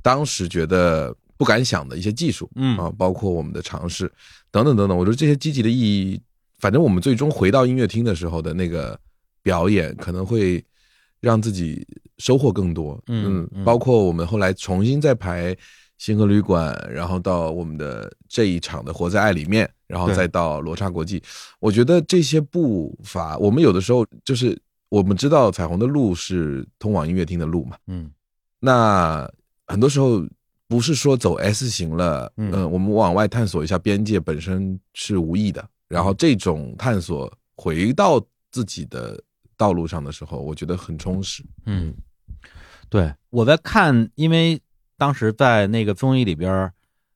[0.00, 4.08] 当时觉得不敢想的一些技术嗯啊，包括我们的尝试
[4.52, 4.96] 等等等等。
[4.96, 6.20] 我觉得这些积极的意义，
[6.60, 8.96] 反正我们最终回到音乐厅的时候的那个
[9.42, 10.64] 表演，可能会
[11.18, 11.84] 让自己
[12.18, 12.96] 收获更多。
[13.08, 15.56] 嗯嗯包括我们后来重新再排
[15.98, 21.22] 星河旅馆，然后到我们的这一场的《活在爱里面》，然后再到罗刹国际，
[21.60, 24.56] 我觉得这些步伐，我们有的时候就是
[24.88, 28.10] 我们知道彩虹的路是通往音乐厅的路嘛，嗯。
[28.60, 29.30] 那
[29.66, 30.24] 很多时候
[30.66, 32.50] 不是说走 S 型了，嗯。
[32.52, 38.20] 嗯、我们往外探索一下边界本身是无意的，然后这种探索回到
[38.50, 39.20] 自己的
[39.56, 41.44] 道路上的时候，我觉得很充实。
[41.66, 41.94] 嗯，
[42.88, 44.60] 对，我在看，因为
[44.98, 46.70] 当时在那个综艺里边，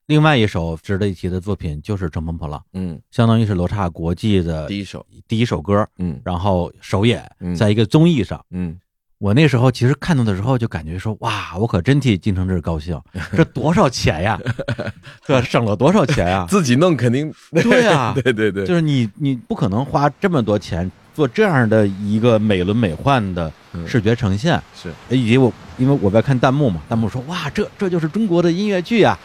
[0.07, 8.45] 另外一首值得一提的作品就是《乘风破浪》，嗯，相当于是罗刹国际的第一首，第一首歌，嗯然后首演嗯在一个综艺上。
[8.51, 8.79] 嗯，
[9.19, 13.01] 我那时候其实看到的时候就感觉说，哇，我可真替金承志高兴，
[13.37, 14.41] 这多少钱呀？
[15.27, 16.47] 呵，省了多少钱呀？
[16.49, 29.19] 自己弄肯定对呀 对对对，就是你你不可能花这么多钱做这样的一个美轮美奂的嗯视觉呈现，是以及我因为我在看弹幕嘛，弹幕说哇，这这就是中国的音乐剧啊。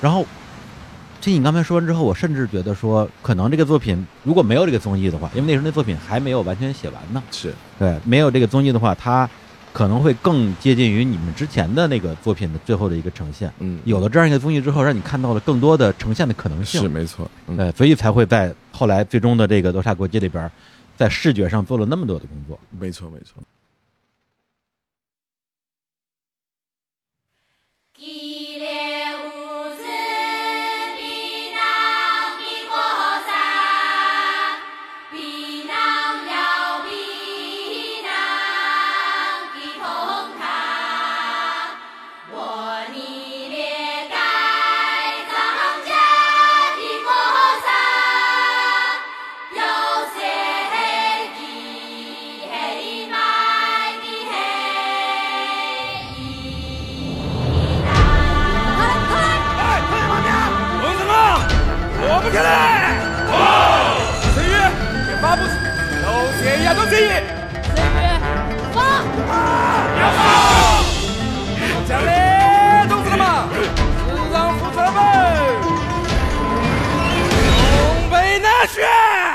[0.00, 0.26] 然后，
[1.20, 9.28] 听你刚才说完之后，我甚至觉得说，可能这个作品如果没有这个综艺的话，因为那时候那作品还没有完全写完呢，是，对，没有这个综艺的话，它
[9.72, 13.50] 可能会更接近于你们之前的那个作品的最后的一个呈现。
[13.60, 16.82] 嗯，有了这样一个综艺之后，让你看到了更多的呈现的可能性。
[16.82, 20.50] 是没错，嗯，对，所以才会在后来最终的这个罗刹国际里边，
[20.96, 22.58] 在视觉上做了那么多的工作。
[22.70, 23.42] 没错没错。
[78.84, 79.33] 北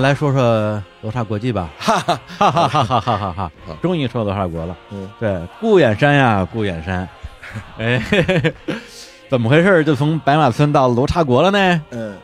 [0.00, 3.00] 来说说罗刹国际吧，哈哈哈哈哈！
[3.00, 4.76] 哈哈哈，终于说罗刹国了。
[4.90, 7.08] 嗯，对，顾远山呀，顾远山，
[7.78, 8.02] 哎，
[9.28, 9.82] 怎么回事？
[9.84, 11.82] 就从白马村到罗刹国了呢？
[11.90, 12.16] 嗯，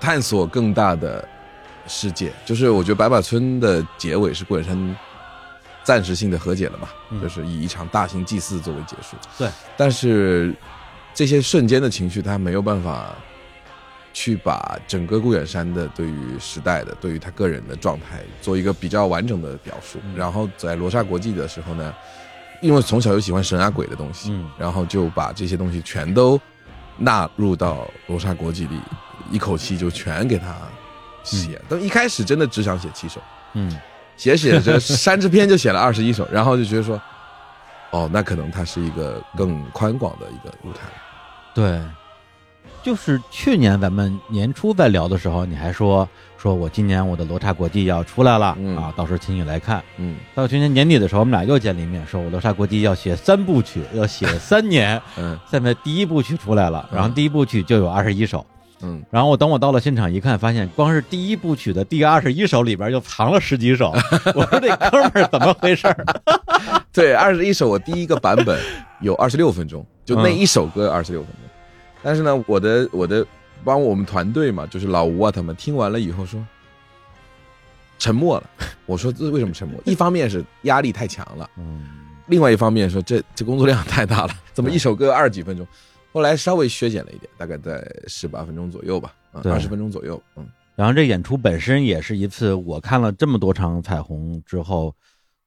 [0.00, 1.26] 探索更大的
[1.86, 4.96] 世界，就是我觉得白马村的结尾是顾远山
[5.82, 6.88] 暂时性的和解了嘛，
[7.20, 9.16] 就是以一场大型祭祀作为结束。
[9.38, 10.54] 对，但是
[11.14, 13.14] 这些瞬间的情绪，他没有办法。
[14.20, 19.98] 去把整个顾远山的对于时代的、对于他个人的状态做一个比较完整的表述。
[20.04, 21.94] 嗯然后在罗刹国际的时候呢，
[22.60, 26.38] 因为从小就喜欢神啊鬼的东西，嗯然后就把这些东西全都
[26.98, 28.78] 纳入到罗刹国际里，
[29.30, 30.54] 一口气就全给他
[31.22, 31.58] 写。
[31.66, 33.22] 但一开始真的只想写七首，
[33.54, 33.74] 嗯
[34.18, 37.00] 写写着山之篇就写了二十一首，然后就觉得说，
[37.90, 40.80] 哦，那可能它是一个更宽广的一个舞台。
[41.54, 41.80] 对，
[42.82, 46.08] 就是去年咱们年初在聊的时候，你还说
[46.38, 49.82] 说我今年我的罗刹国际要出来了、嗯啊，到时候请你来看。
[49.98, 55.00] 嗯到去年年底的时候，我们俩又见了一面，说我罗刹国际要写三部曲，要写三年。
[55.18, 58.44] 嗯现在第一部曲出来了，然后第一部曲就有二十一首，
[58.80, 63.92] 嗯，然后我等我到了现场一看，发现光是第一部曲的第二十一首里边就藏了十几首。
[64.34, 66.06] 我说这哥们儿怎么回事儿？
[66.92, 68.58] 对，二十一首我第一个版本
[69.00, 71.49] 有二十六分钟，就那一首歌二十六分钟。
[72.02, 73.26] 但是呢，我的我的
[73.64, 76.44] 帮我们团队嘛，就是老吴啊他们听完了以后说
[77.98, 78.50] 沉默了。
[78.86, 79.80] 我说这为什么沉默？
[79.86, 81.88] 一方面是压力太强了，嗯
[82.26, 85.66] 另外一方面说这这工作量太大了，怎么一首歌二十几分钟？
[86.12, 90.46] 后来稍微削减了一点，大概在十八分钟左右吧，二十分钟左右，嗯
[90.76, 94.94] 然后这演出本身也是一次我看了这么多场彩虹之后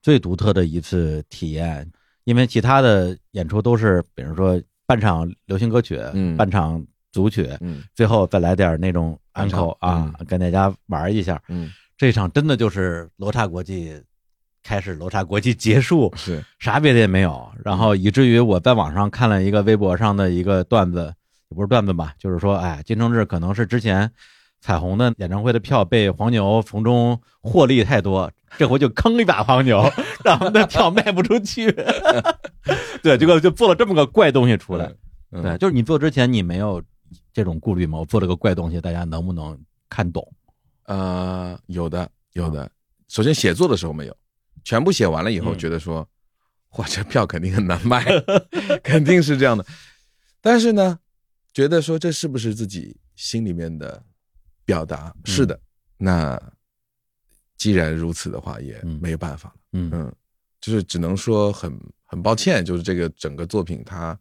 [0.02, 1.90] 最独特的一次体验，
[2.26, 6.36] 因为其他的演出都是比如说半场流行歌曲，嗯。
[6.38, 7.84] 半场组曲，嗯。
[7.94, 11.42] 最后再来点那种 uncle 啊，跟大家玩一下。
[11.50, 13.94] 嗯，这场真的就是罗刹国际
[14.64, 17.52] 开始，罗刹国际结束，是，啥别的也没有。
[17.64, 21.14] 然后以至于我在网上看了一个微博上的一个段子，
[21.50, 24.10] 也不是段子吧，就是说，哎，金承志可能是之前
[24.62, 29.82] 彩虹的演唱会的票被黄牛从中获利太多，这回就坑一把黄牛，
[30.24, 31.72] 让他们的票卖不出去。
[33.02, 34.86] 对，结果就做了这么个怪东西出来。
[35.32, 36.82] 嗯对，就是你做之前你没有
[37.34, 38.00] 这种顾虑吗？
[38.00, 40.26] 我做了个怪东西，大家能不能看懂？
[40.86, 42.70] 呃，有的，有的。
[43.10, 44.16] 首先写作的时候没有，
[44.64, 46.08] 全部写完了以后，嗯觉得说，
[46.78, 48.06] 哇，这票肯定很难卖，
[48.84, 49.66] 肯定是这样的。
[50.40, 51.00] 但是呢，
[51.54, 54.04] 觉得说这是不是自己心里面的
[54.66, 55.14] 表达？
[55.26, 55.60] 是的。
[55.98, 56.40] 那
[57.64, 59.56] 既然如此的话，也嗯没有办法了。
[59.72, 60.14] 嗯嗯，
[60.60, 64.20] 就是只能说很很抱歉，就是这个整个作品它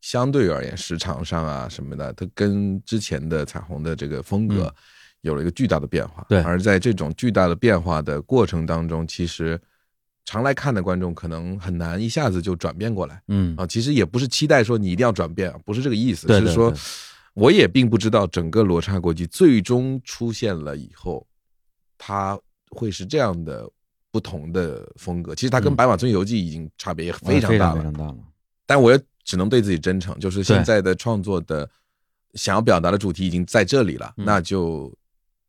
[0.00, 4.74] 相对而言时长上啊什么的，它跟之前的彩虹的这个风格嗯
[5.20, 6.24] 有了一个巨大的变化。
[6.30, 9.60] 对而在这种巨大的变化的过程当中，其实
[10.24, 13.66] 常来看的观众可能很难一下子就转变过来嗯啊。
[13.66, 16.72] 其实也不是期待说你一定要转变，不是这个意思，是说
[17.34, 21.26] 我也并不知道整个罗刹国际最终出现了以后，
[21.98, 22.38] 它
[22.72, 23.68] 会是这样的
[24.10, 25.34] 不同的风格。
[25.34, 28.16] 其实它跟嗯《白马村游记》已经差别也非非常大了，非常大了。
[28.66, 31.68] 但我也只能对自己真诚，就是现在的创作的
[32.34, 34.92] 想要表达的主题已经在这里了，嗯那就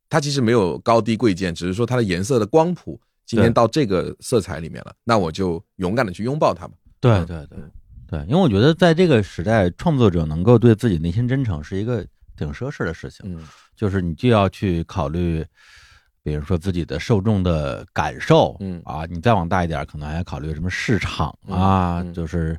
[0.10, 6.74] 它其实没有高低贵贱，只是说它的颜色的光谱今天到这个色彩里面了，那我就勇敢的去拥抱它吧。
[6.76, 7.60] 嗯对对对
[8.08, 12.06] 对，因为我觉得在这个时代，创作者能够对自己内心真诚是一个
[12.38, 13.26] 挺奢侈的事情。
[13.26, 13.46] 嗯
[13.76, 15.44] 就是你就要去考虑，
[16.24, 22.58] 比如说自己的受众的感受，嗯啊，你再往大一点，可能还要考虑什么市场啊，嗯嗯就是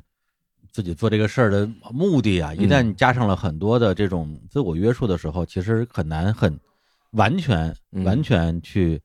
[0.71, 2.53] 自己做这个事儿的目的啊。
[2.53, 6.57] 一嗯旦加上了很多的这种自我约束的时候，其实很难很
[7.11, 9.01] 完全嗯完全去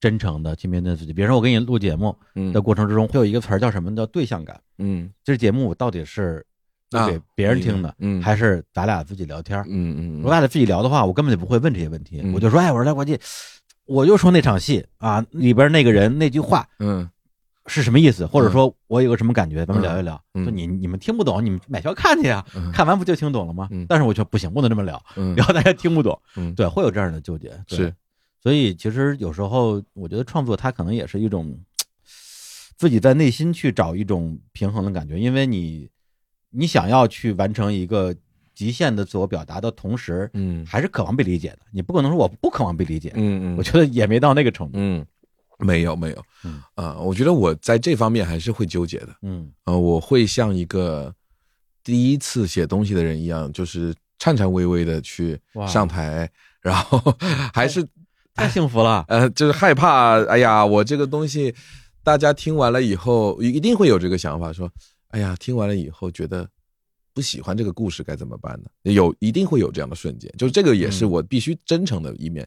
[0.00, 1.12] 真诚的去面对自己。
[1.12, 3.94] 比如说我给你录节目嗯的过程之中，会有一个词儿叫什么？
[3.94, 4.60] 叫对象感。
[4.78, 6.44] 嗯这节目到底是
[6.90, 9.64] 就给别人听的，嗯还是咱俩自己聊天儿？
[9.68, 13.16] 嗯嗯如果咱俩自己聊的话，我根本就不会问这些问题，嗯我就说，哎，我说来国际，
[13.86, 17.08] 我就说那场戏啊，里边那个人那句话嗯
[17.66, 20.20] 是什么意思，或者说我有个什么感觉，咱们聊一聊。
[20.34, 23.68] 嗯就你你们听不懂，你们买票看去呀，嗯看完不就听懂了吗？
[23.72, 26.20] 嗯但是我却不行，不能这么聊，嗯 聊大家听不懂。
[26.36, 27.48] 嗯，对，会有这样的纠结。
[27.66, 27.94] 对是，
[28.42, 31.58] 所以其实有时候我觉得创作它可能也是一种
[32.76, 35.88] 自己在内心去找一种平衡的感觉，因为你
[36.50, 38.14] 你想要去完成一个
[38.54, 41.58] 极限的自我表达的同时，嗯还是渴望被理解的。
[41.72, 44.72] 你不可能说我不渴望被理解，嗯嗯我觉得也没到那个程度。
[44.74, 45.04] 嗯，
[45.58, 49.08] 没有没有，嗯啊，我觉得我在这方面还是会纠结的。
[49.22, 51.14] 嗯呃，我会像一个
[51.82, 55.38] 第一次写东西的人一样，就是颤颤巍巍的去
[55.68, 56.28] 上台，
[56.60, 57.00] 然后
[57.52, 57.86] 还是
[58.34, 59.04] 太幸福了。
[59.08, 61.54] 呃，就是害怕，哎呀，我这个东西，
[62.02, 64.70] 大家听完了以后，一一定会有这个想法，说，
[65.08, 66.48] 哎呀，听完了以后觉得
[67.14, 68.92] 不喜欢这个故事该怎么办呢？
[68.92, 72.46] 有一定会有这样的瞬间，就是这个也是嗯我必须真诚的一面。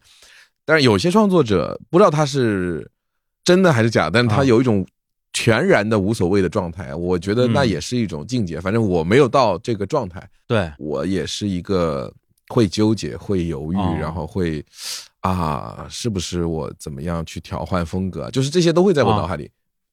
[0.66, 2.92] 但是有些创作者不知道他是
[3.44, 4.86] 真的还是假，但是他啊有一种
[5.32, 8.60] 全然的无所谓的状态，我觉得那嗯也是一种境界。
[8.60, 12.14] 反正我没有到这个状态，对，我也是一个
[12.50, 14.66] 会纠结、会犹豫，哦然后会
[15.22, 18.30] 啊，是不是我怎么样去调换风格？
[18.32, 19.50] 就是这些都会在我哦脑海里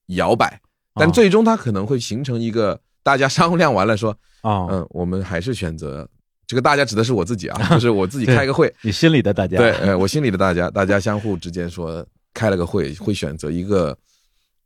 [0.06, 0.60] 摇摆，
[0.94, 4.10] 但最终它可能会形成一个大家商量完了说，
[4.40, 6.08] 啊，嗯，我们还是选择
[6.46, 13.96] 这个大家指的是我自己啊， 就是我自己开个会，你心里的大家，对，呃，我心里的大家，大家相互之间说开了个会，会选择一个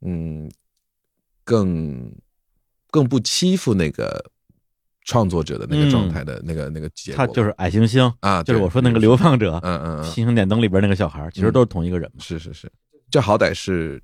[0.01, 0.51] 嗯
[1.45, 2.11] 更
[2.91, 4.25] 更不欺负那个
[5.05, 12.23] 创作者的那个状态的那个、那个结果，他就是矮行星，啊，就是我说那个流放者，嗯嗯嗯，星星点灯里边那个小孩儿，其实都是同一个人嘛。
[12.23, 12.71] 是是是，
[13.11, 14.01] 这好歹是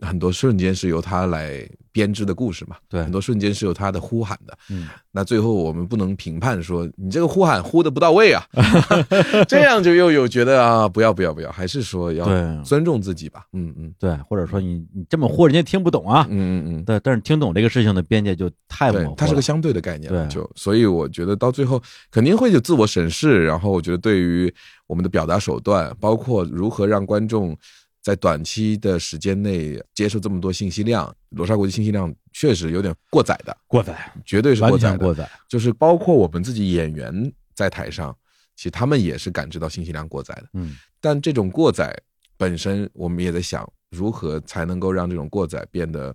[0.00, 4.56] 很多瞬间是由他来编织的故事嘛，对很多瞬间是由他的呼喊的。
[4.70, 8.44] 嗯，那最后我们不能评判说你这个呼喊呼的不到位啊，
[9.48, 12.26] 这样就又有觉得啊，不要不要不要，还是说要
[12.62, 13.44] 尊重自己吧。
[13.52, 16.26] 嗯嗯对，或者说你你这么呼，人家听不懂啊。
[16.30, 16.84] 嗯嗯嗯。
[16.84, 21.80] 对，但是听懂这个事情的边界就太模糊了。，它是个相对的概念了，对就所以我觉得到最后
[22.10, 24.52] 肯定会有自我审视，然后我觉得对于
[24.88, 27.56] 我们的表达手段，包括如何让观众
[28.04, 35.26] 在短期的时间内接受这么多信息量，罗刹国际信息量确实有点过载的，过载，绝对是完过载过载。
[35.48, 38.14] 就是包括我们自己演员在台上，
[38.56, 41.98] 其实他们也是感知到信息量过载的，嗯但这种过载
[42.36, 46.14] 本身，我们也在想如何才能够让这种过载变得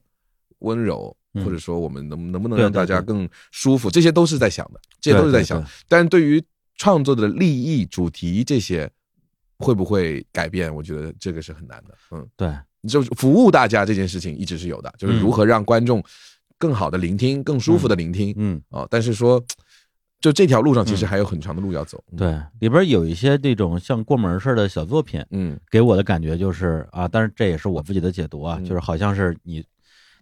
[0.59, 5.65] 温柔，嗯或者说我们能能不能让大家更舒服，这些都是在想的，这些都是在想。
[5.87, 6.43] 但是对于
[6.75, 8.87] 创作的立意、主题这些，
[9.59, 10.73] 会不会改变？
[10.73, 11.93] 我觉得这个是很难的。
[12.11, 12.53] 嗯，对，
[12.87, 16.03] 就是服务大家这件事情一直是有的，就是如何让观众
[16.57, 18.87] 更好的聆听、更舒服的聆听嗯，啊。
[18.89, 19.43] 但是说，
[20.21, 22.03] 就这条路上其实还有很长的路要走。
[22.11, 29.63] 嗯，对，里边有一些这种像过门似的小作品，嗯给我的感觉就是啊，但是这也是我自己的解读啊，嗯就是好像是你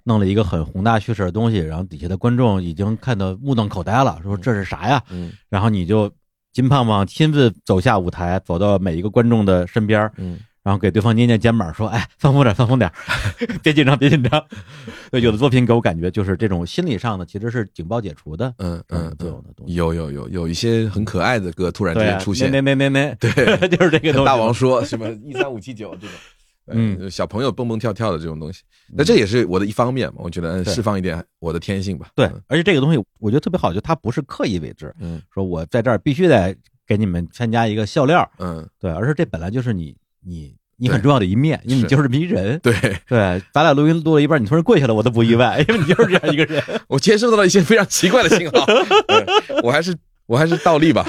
[0.03, 5.03] 弄了一个很宏大叙事的东西，然后底下的观众已经看得目瞪口呆了，说这是啥呀？
[5.11, 6.11] 嗯然后你就
[6.53, 12.91] 金胖胖亲自走下舞台，走到每一个观众的身边，嗯然后给对方捏捏肩膀，说：“哎，放松点，放松点，
[13.63, 14.43] 别紧张，别紧张。
[15.09, 18.53] ”对，有的作品给我感觉就是这种心理上的，其实是警报解除的。
[18.57, 23.31] 嗯嗯作用的东西有有有有一些很可爱的歌突然之间出现，没没没没，对，
[23.69, 24.25] 就是这个东西。
[24.25, 26.09] 大王说什么一三五七九这种，
[26.67, 28.63] 嗯嗯，小朋友蹦蹦跳跳的这种东西，
[28.95, 32.09] 那这也是我的一方面嘛，我觉得释放一点我的天性吧。
[32.15, 39.95] 对嗯，而且这个东西我觉得特别好，就它不是刻意为之，嗯说我在这儿必须得给你们添加一个笑料，嗯，对，而是这本来就是你
[40.25, 42.59] 你你很重要的一面，因为你就是这么一人。
[42.59, 42.73] 对
[43.07, 46.63] 对，咱俩录音录了一半，你突然跪下来，我都不意外， 因为你就是这样一个人。
[46.87, 48.65] 我接收到了一些非常奇怪的信号，
[49.07, 49.95] 对我还是
[50.27, 51.03] 我还是倒立吧。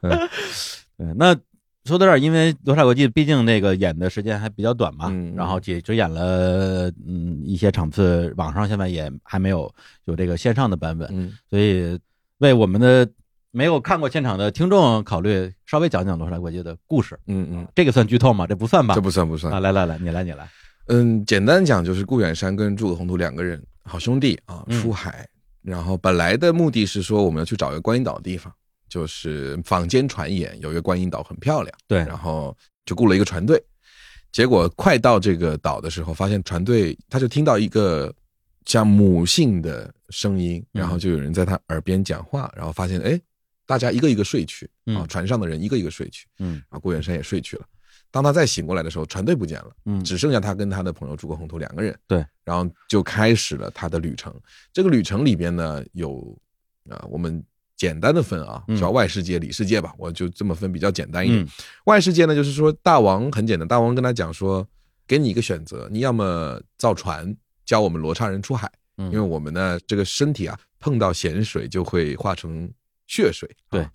[0.00, 1.36] 对，那
[1.84, 9.72] 说到这儿，因为《罗刹国际》毕竟那个演的时间还比较短嘛，嗯然后也只演了嗯一些场次，网上现在也还没有
[10.04, 11.98] 有这个线上的版本，嗯所以
[12.38, 13.08] 为我们的
[13.50, 17.18] 没有看过现场的听众考虑，稍微讲讲《罗刹国际》的故事。
[17.26, 18.46] 嗯嗯，这个算剧透吗？
[18.46, 18.94] 这不算吧？
[18.94, 19.58] 这不算不算啊，。
[19.58, 20.48] 来来来，你来你来。
[20.86, 25.26] 嗯，简单讲就是顾远山跟诸葛宏图两个人好兄弟啊，嗯出海，
[25.62, 28.52] 然后本来的目的是说我们要去找一个观音岛的地方，
[28.92, 32.54] 就是坊间传言有一个观音岛很漂亮，对然后
[32.84, 33.58] 就雇了一个船队，
[34.30, 38.14] 结果快到这个岛的时候，发现船队他就听到一个
[38.66, 43.18] 像母性的声音，嗯然后就有人在他耳边讲话，然后发现哎，
[43.64, 47.64] 大家一个一个睡去啊嗯，船上的人一个一个睡去，嗯然后顾远山也睡去了。
[48.10, 49.70] 当他再醒过来的时候，船队不见了。
[49.86, 51.98] 嗯，只剩下他跟他的朋友诸葛宏图两个人。
[52.06, 54.38] 对，然后就开始了他的旅程。
[54.70, 56.38] 这个旅程里边呢，有
[56.90, 57.42] 啊，我们
[57.82, 58.76] 简单的分啊，嗯。
[58.76, 61.42] 叫外世界、里世界吧，我就这么分比较简单一点。
[61.42, 61.48] 嗯。
[61.86, 64.64] 外世界呢，就是说大王很简单，大王跟他讲说，
[65.04, 67.34] 给你一个选择，你要么造船
[67.66, 69.06] 教我们罗刹人出海，嗯。
[69.06, 72.70] 因为我们呢这个身体啊碰到咸水就会化成
[73.08, 73.72] 血水，啊。
[73.72, 73.88] 对，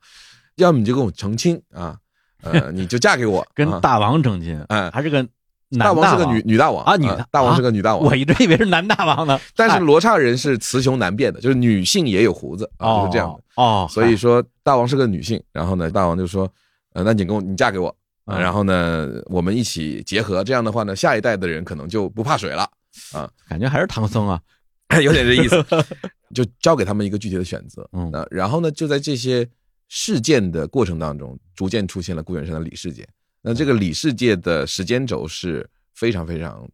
[0.56, 1.98] 要么你就跟我成亲啊，
[2.42, 3.48] 呃，你就嫁给我， 啊。
[3.56, 4.92] 跟大王成亲，哎。
[4.92, 5.30] 还是个男
[5.78, 13.44] 大王是个女女大王啊女的大王啊是个女大王，我一直以为是男大王呢， 但是罗刹人是雌雄难辨的，就是女性也有胡子啊，哦就是这样的。
[13.56, 16.50] 哦，所以说大王是个女性，然后呢，大王就说，
[16.94, 17.90] 呃，那你跟我，你嫁给我，
[18.26, 22.70] 啊嗯然后呢，我们一起结合，这样的话呢，下一代的人可能就不怕水了
[23.14, 24.40] 啊，感觉还是唐僧啊，
[25.04, 25.66] 有点这意思，
[26.34, 27.88] 就交给他们一个具体的选择。
[27.92, 29.46] 嗯然后呢，就在这些
[29.90, 33.06] 事件的过程当中，逐渐出现了顾远山的李世界。
[33.48, 36.70] 那这个里世界的时间轴是非常非常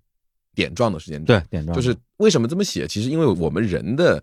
[0.55, 2.87] 点状的时间轴，对，点状就是为什么这么写？
[2.87, 4.21] 其实因为我们人的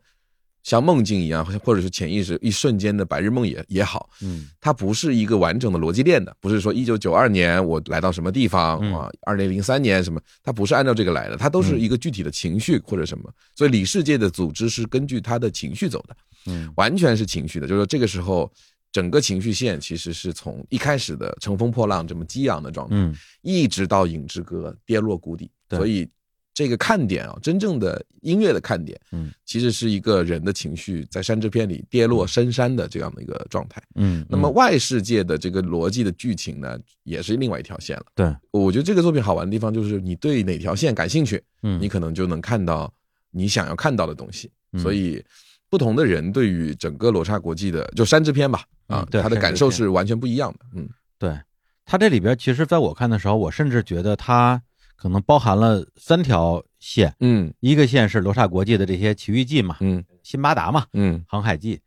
[0.64, 13.32] 像梦境一样，或者是潜意识一瞬间的白日梦也也好，嗯它不是一个完整的逻辑链的，不是说一九九二年我来到什么地方嗯啊，二零零三年什么，它不是按照这个来的，它都是一个具体的情绪或者什么。
[13.54, 16.16] 所以里世界的组织是根据他的情绪走的，
[16.46, 18.50] 嗯完全是情绪的，就是说这个时候。
[18.92, 26.08] 整个情绪线其实是从一开始的乘风破浪这么激昂的状态，嗯一直到《影之歌》跌落谷底，对所以
[26.52, 33.80] 这个看点啊，真正的音乐的看点，嗯，其实是一个人的情绪在山之片里跌落深山的这样的一个状态。
[33.94, 38.06] 嗯，那么嗯外世界的这个逻辑的剧情呢，也是另外一条线了。
[38.16, 42.92] 对，我觉得这个作品好玩的地方就是你对哪条线感兴趣，嗯你可能就能看到
[43.30, 44.50] 你想要看到的东西。
[44.72, 45.24] 嗯所以。
[45.70, 50.58] 不同的人对于整个罗刹国际的就山之篇吧，啊他的感受是完全不一样的。
[50.74, 50.88] 嗯。
[51.16, 51.38] 对
[51.86, 54.60] 他这里边，其实在我看的时候，我甚至觉得他
[54.96, 57.54] 可能包含了三条线，嗯。
[57.60, 60.04] 一个线是罗刹国际的这些奇遇记嘛，嗯。
[60.22, 61.24] 辛巴达嘛，嗯。
[61.28, 61.78] 航海记；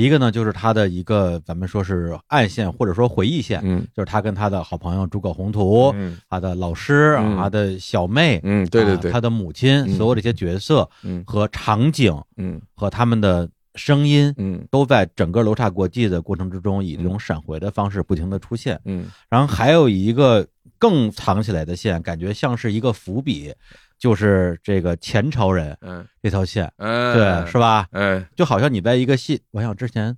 [0.00, 3.86] 一个呢就是他的一个咱们说是暗线或者说回忆线，嗯。
[3.94, 6.16] 就是他跟他的好朋友诸葛宏图，嗯。
[6.28, 7.36] 他的老师，嗯。
[7.36, 9.96] 他的小妹，嗯，对对对，啊他的母亲，嗯。
[9.96, 11.22] 所有这些角色嗯。
[11.26, 12.60] 和场景嗯。
[12.74, 14.66] 和他们的声音，嗯。
[14.70, 18.80] 都在整个罗刹国际的过程之中，以这种闪回的方式不停的出现。
[18.84, 19.06] 嗯。
[19.28, 20.46] 然后还有一个
[20.78, 23.52] 更藏起来的线，感觉像是一个伏笔，
[24.00, 26.04] 就是这个前朝人嗯。
[26.22, 27.86] 这条线，嗯，对，是吧？
[27.92, 30.16] 哎就好像你在一个戏，我想之前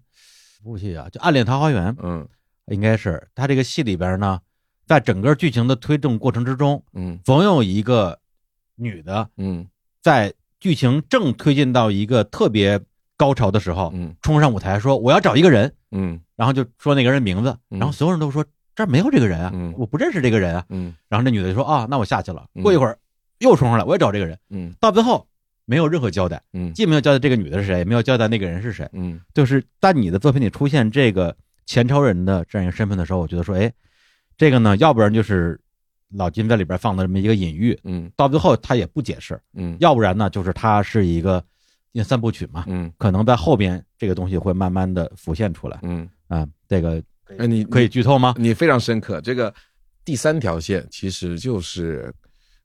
[0.64, 2.26] 部戏啊，就《暗恋桃花源》，嗯。
[2.66, 4.40] 应该是他这个戏里边呢，
[4.86, 7.18] 在整个剧情的推动过程之中，嗯。
[7.24, 8.18] 总有一个
[8.76, 9.66] 女的嗯。
[10.00, 12.80] 在剧情正推进到一个特别
[13.16, 14.14] 高潮的时候，嗯。
[14.22, 16.20] 冲上舞台说我要找一个人，嗯。
[16.36, 18.44] 然后就说那个人名字，嗯然后所有人都说
[18.74, 19.74] 这儿没有这个人啊，嗯。
[19.76, 20.64] 我不认识这个人啊。
[20.68, 20.94] 嗯。
[21.08, 22.46] 然后那女的就说啊，那我下去了。
[22.54, 22.62] 嗯。
[22.62, 22.96] 过一会儿
[23.42, 25.26] 又冲上来，我也找这个人，嗯到最后
[25.66, 28.88] 没有任何交代，嗯既没有交代这个女的是谁，也没有交代那个人是谁。
[28.92, 31.36] 嗯就是在你的作品里出现这个
[31.66, 33.72] 前朝人的这样一个身份的时候，我觉得说，哎，
[34.36, 35.60] 这个呢，要不然就是
[36.14, 41.42] 老金在里边放的这么一个隐喻，嗯到最后他也不解释；嗯要不然呢，就是他是一个
[41.92, 46.46] 因为三部曲嘛，嗯可能在后边这个东西会慢慢的浮现出来嗯，啊。
[46.68, 47.02] 这个
[47.38, 48.34] 哎，你可以剧透吗？
[48.38, 49.20] 你非常深刻。
[49.20, 49.54] 这个
[50.04, 52.12] 第三条线其实就是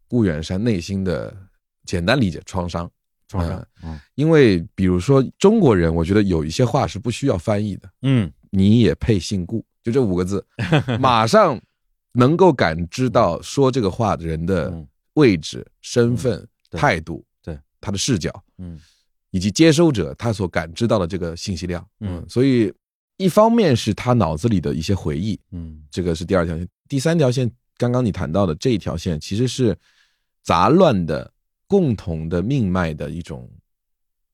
[0.08, 1.36] 顾远山内心的
[1.86, 2.90] 简单理解创伤，
[3.28, 4.00] 创伤，嗯。
[4.16, 8.32] 因为比如说中国人，我觉得有一些话是不需要翻译的，嗯。
[8.50, 10.44] 你也配姓顾，就这五个字，
[11.00, 11.60] 马上
[12.14, 14.88] 能够感知到说这个话的人的嗯。
[15.16, 17.60] 位置、身份、态度，对。
[17.82, 18.80] 他的视角，嗯。
[19.32, 22.74] 以及接收者他所感知到的这个信息量，嗯所以
[23.18, 25.84] 一方面是他脑子里的一些回忆，嗯。
[25.92, 29.78] 这个是第二条线，第三条线，刚刚你谈到的这一条线，其实是
[30.48, 31.30] 杂乱的
[31.68, 33.52] 共同的命脉的一种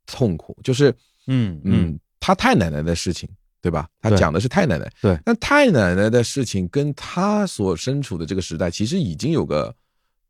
[0.05, 0.91] 痛苦，就是
[1.25, 1.87] 嗯嗯。
[1.87, 3.27] 嗯，他太奶奶的事情，
[3.59, 3.89] 对吧？
[3.99, 9.75] 他讲的是太奶奶，对但太奶奶的事情跟他所身处的这个时代，其实已经有个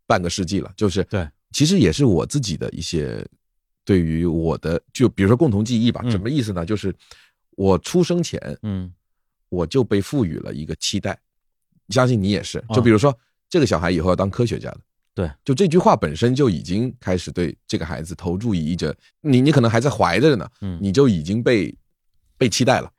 [0.07, 3.27] 半个世纪了，就是对，其实也是我自己的一些
[3.83, 6.11] 对于我的，就比如说共同记忆吧，嗯。
[6.11, 6.65] 什么意思呢？
[6.65, 6.95] 就是
[7.57, 8.89] 我出生前，嗯。
[9.49, 11.19] 我就被赋予了一个期待，
[11.89, 12.57] 相信你也是。
[12.59, 12.73] 啊。
[12.73, 13.15] 就比如说，
[13.49, 14.79] 这个小孩以后要当科学家的，
[15.15, 21.73] 对，就这句话本身就已经开始对这个孩子投注以着，你你可能还在怀着呢，嗯，你就已经被
[22.37, 22.91] 被期待了，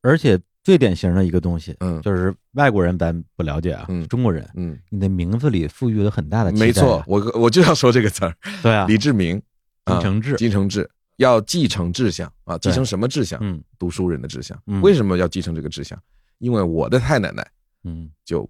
[0.00, 2.00] 而且最典型的一个东西，嗯。
[2.00, 4.08] 就是外国人咱不了解啊，嗯。
[4.08, 6.66] 中国人，嗯，你的名字里赋予了很大的期待啊。
[6.66, 9.40] 没错，，我我就要说这个词儿，对啊，李志明，
[9.84, 10.36] 啊金承志。
[10.36, 13.38] 金承志要继承志向啊，继承什么志向？
[13.42, 13.62] 嗯。
[13.78, 14.58] 读书人的志向。
[14.66, 14.80] 嗯。
[14.80, 16.00] 为什么要继承这个志向？
[16.38, 17.46] 因为我的太奶奶
[17.82, 18.10] 嗯。
[18.24, 18.48] 就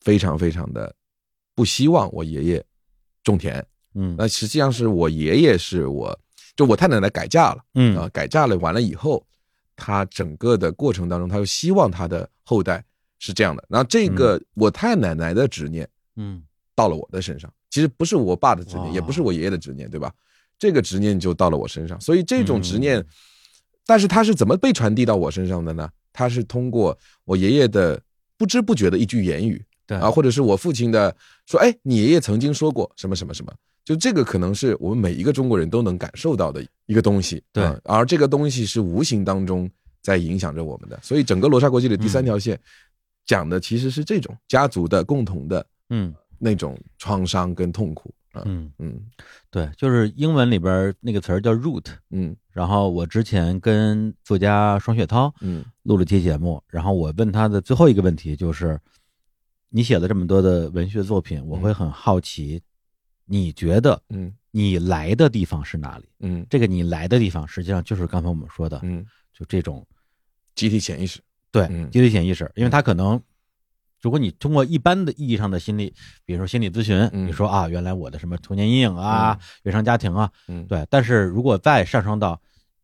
[0.00, 0.92] 非常非常的
[1.54, 2.64] 不希望我爷爷
[3.22, 3.64] 种田，
[3.94, 6.18] 嗯那实际上是我爷爷是我
[6.56, 7.62] 就我太奶奶改嫁了。
[7.74, 9.24] 嗯啊，改嫁了完了以后，
[9.76, 12.84] 他整个的过程当中，他又希望他的后代
[13.18, 13.64] 是这样的。
[13.68, 16.42] 然后这个我太奶奶的执念嗯
[16.74, 20.12] 到了我的身上，其实不是我爸的执哦念，也不是我爷爷的执念，对吧？
[20.58, 23.06] 这个执念就到了我身上，所以这种执念，嗯
[23.84, 25.90] 但是他是怎么被传递到我身上的呢？
[26.12, 28.00] 他是通过我爷爷的
[28.36, 29.98] 不知不觉的一句言语，对。
[29.98, 31.14] 啊，或者是我父亲的
[31.46, 33.52] 说，哎，你爷爷曾经说过什么什么什么，
[33.84, 39.70] 就这个可能是我们每一个中国人都能感受到的一个东西，对啊而这个东西是无形当中
[40.00, 42.58] 在影响着我们的，所以整个罗刹国际的第三条线
[43.26, 46.14] 讲的其实是这种家族的共同的嗯。
[46.44, 49.00] 那种创伤跟痛苦，啊，嗯，嗯。
[49.48, 51.84] 对，就是英文里边那个词儿叫 root。
[52.10, 52.34] 嗯。
[52.50, 55.64] 然后我之前跟作家双雪涛嗯。
[55.84, 58.76] 录了期节目，然后我问他的最后一个问题就是：
[59.74, 62.60] 你写了这么多的文学作品，我会很好奇，
[63.24, 64.32] 你觉得嗯。
[64.54, 66.04] 你来的地方是哪里？
[66.20, 66.46] 嗯。
[66.50, 69.86] 这个你来的地方，实际上就是刚才我们说的，嗯，就这种
[70.54, 71.20] 集体潜意识，
[71.50, 71.90] 对嗯。
[71.90, 73.18] 集体潜意识，因为他可能，
[74.02, 75.94] 如果你通过一般的意义上的心理，
[76.26, 77.26] 比如说心理咨询，嗯。
[77.26, 80.66] 你说啊，原来我的什么童年阴影啊、原生家庭啊，嗯。
[80.66, 82.38] 对，但是如果再上升到，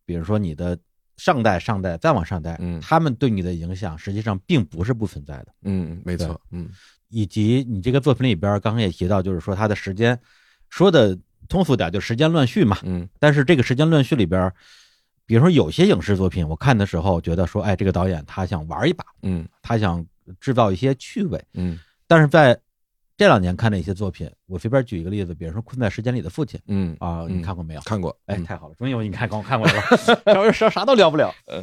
[0.05, 0.75] 比如说你的
[1.19, 2.79] 上代、上代再往上代，嗯。
[2.81, 6.67] 他们对你的影响实际上并不是不存在的，嗯，没错，嗯。
[7.09, 10.17] 以及你这个作品里边刚刚也提到，就是说它的时间
[10.69, 11.15] 说的
[11.47, 13.07] 通俗点，就时间乱序嘛，嗯。
[13.19, 14.51] 但是这个时间乱序里边，
[15.25, 19.47] 比如说有些影视作品，我看的时候觉得说，哎，这个导演他想玩一把，嗯。
[19.61, 20.03] 他想
[20.39, 21.77] 制造一些趣味，嗯。
[22.07, 22.59] 但是在
[23.19, 27.81] 这两年看的一些作品，我随便举一个例子，比如说《困在时间里的父亲》嗯啊，嗯你看过没有？
[27.81, 31.29] 看过，哎，嗯太好了，终于有你看刚我看过来了，要不啥啥都聊不了。
[31.47, 31.61] 嗯，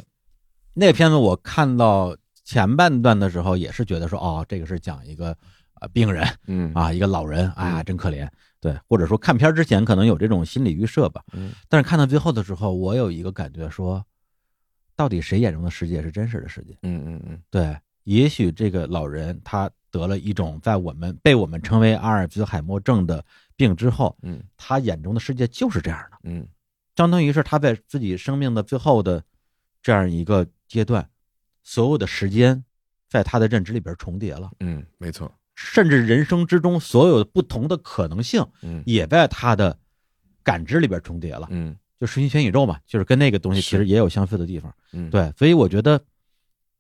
[0.75, 2.15] 那个片子我看到
[2.45, 5.35] 前半段的时候，也是觉得说，哦，这个是讲一个
[5.81, 8.29] 呃病人嗯啊，一个老人，哎呀，嗯真可怜。
[8.61, 14.05] 对，或者说看片之前可能有这种心理预设吧，嗯但是看到最后的时候，我有一个感觉说，
[14.95, 16.77] 到底谁眼中的世界是真实的世界？
[16.83, 17.75] 嗯嗯嗯对，
[18.05, 23.25] 也许这个老人他得了一种在我们被我们称为阿尔兹海默症的
[23.57, 26.47] 病之后，嗯他眼中的世界就是这样的，嗯
[26.97, 29.23] 相当于是他在自己生命的最后的
[29.83, 31.09] 这样一个阶段，
[31.63, 32.63] 所有的时间
[33.09, 39.79] 在他的认知里边重叠了，嗯，没错，甚至人生之中所有不同的可能性嗯也在他的
[40.43, 41.49] 感知里边重叠了。
[41.51, 44.71] 嗯就神全宇宙嘛，就是跟那个东西其实也有相似的地方。
[44.93, 45.99] 嗯，对，所以我觉得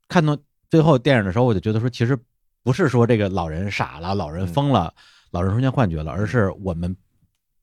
[0.08, 0.36] 看到
[0.68, 2.18] 最后电影的时候，我就觉得说，其实
[2.66, 4.92] 不是说这个老人傻了，老人疯了，
[5.30, 6.96] 老人出现幻觉了，而是我们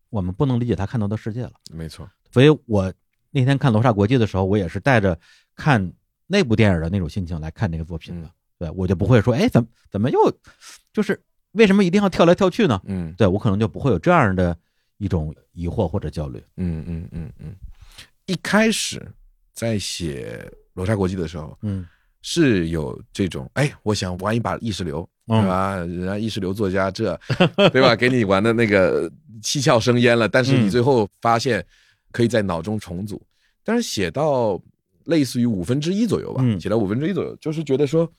[0.10, 1.52] 我们不能理解他看到的世界了。
[1.74, 2.94] 没错，所以我
[3.30, 5.20] 那天看《罗刹国际》的时候，我也是带着
[5.58, 5.92] 看
[6.26, 8.28] 那部电影的那种心情来看这个作品的。
[8.28, 10.18] 嗯对我就不会说，哎，怎么怎么又
[10.94, 11.22] 就是
[11.52, 12.80] 为什么一定要跳来跳去呢？
[12.86, 14.58] 嗯对我可能就不会有这样的
[15.00, 16.42] 一种疑惑或者焦虑。
[16.56, 17.54] 嗯嗯嗯嗯，
[18.26, 19.06] 一开始
[19.52, 21.86] 在写《罗刹国际》的时候，嗯
[22.24, 25.76] 是有这种，哎，我想玩一把意识流，嗯对吧？
[25.76, 27.20] 人家意识流作家这，
[27.72, 27.96] 对吧？
[27.96, 29.12] 给你玩的那个
[29.44, 31.64] 七窍生烟了，但是你嗯最后发现
[32.12, 33.22] 可以在脑中重组。
[33.64, 34.60] 但是写到
[35.06, 38.10] 类似于五分之一左右吧，嗯写到五分之一左右，就是觉得说，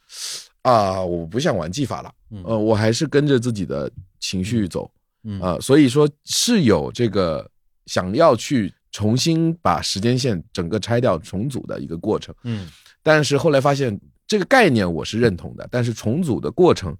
[0.62, 3.90] 啊，我不想玩技法了，嗯呃，我还是跟着自己的
[4.20, 4.90] 情绪走，
[5.24, 7.50] 嗯啊，所以说是有这个
[7.86, 12.34] 想要去重新把时间线整个拆掉重组的一个过程。
[12.44, 12.68] 嗯
[13.04, 16.96] 但是后来发现这个概念我是认同的，但是重组的过程，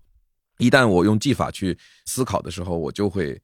[0.59, 3.41] 一旦我用技法去思考的时候，我就会，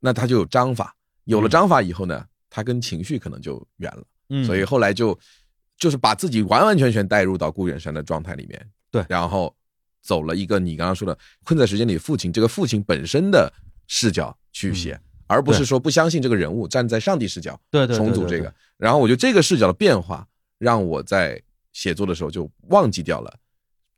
[0.00, 1.50] 那它就有章法，有了嗯。
[1.50, 5.16] 章法以后呢，它跟情绪可能就远了，嗯，所以后来就
[5.76, 9.04] 就是把自己完完全全带入到顾远山的状态里面，对。
[9.08, 9.54] 然后
[10.00, 13.52] 走了一个你刚刚说的困在时间里父亲这个父亲本身的
[13.86, 18.52] 视角去写，而不是说不相信这个人物，站在上帝视角对对对重组这个。
[18.78, 20.26] 然后我觉得这个视角的变化，
[20.58, 21.40] 让我在
[21.72, 23.34] 写作的时候就忘记掉了，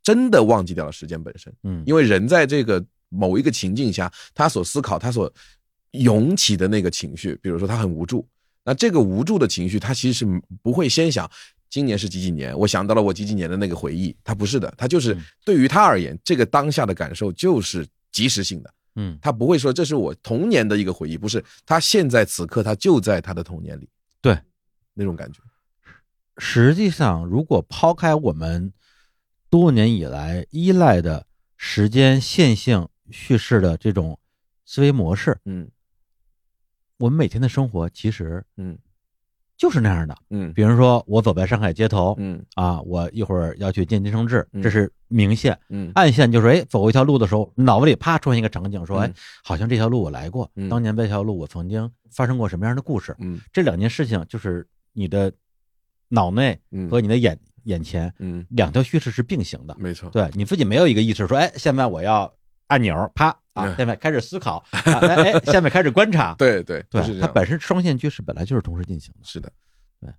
[0.03, 1.53] 真的忘记掉了时间本身。
[1.63, 5.33] 嗯，因为人在这个某一个情境下，他所思考、他所
[5.93, 8.27] 涌起的那个情绪，比如说他很无助，
[8.65, 11.31] 那这个无助的情绪，他其实是不会先想
[11.71, 18.73] 今年是几几年，我想到了我几几年的那个回忆，他不是的，他就是嗯对于他而言，这个当下的感受就是即时性的。
[18.97, 23.89] 嗯他不会说这是我童年的一个回忆，不是，他现在此刻他就在他的童年里，
[24.21, 24.39] 对，
[24.93, 25.41] 那种感觉，
[26.39, 28.73] 实际上，如果抛开我们
[29.49, 34.19] 多年以来依赖的时间线性叙事的这种
[34.65, 35.69] 思维模式，嗯。
[36.99, 38.79] 我们每天的生活其实嗯。
[39.57, 40.17] 就是那样的。
[40.31, 40.53] 嗯。
[40.53, 42.45] 比如说，我走在上海街头嗯。
[42.55, 44.61] 啊，我一会儿要去见金承志，嗯。
[44.61, 45.57] 这是明线。
[45.69, 45.93] 嗯。
[45.95, 50.69] 暗线就是哎，走一条路的时候，脑子里啪出现一个场景，说哎嗯，好像这条路我来过，嗯。
[50.69, 53.15] 当年这条路我曾经发生过什么样的故事。
[53.21, 53.41] 嗯。
[53.53, 55.33] 这两件事情就是你的
[56.09, 59.75] 脑内嗯和你的眼眼前嗯，两条叙事是并行的。
[59.79, 62.33] 没错，对你自己没有一个意识说，哎，现在我要
[62.67, 66.35] 按钮，啪啊嗯，现在开始思考，啊哎哎，现在开始观察。
[66.39, 69.21] 对对对它本身双线叙事本来就是同时进行的。
[69.25, 69.51] 是的，
[70.01, 70.11] 对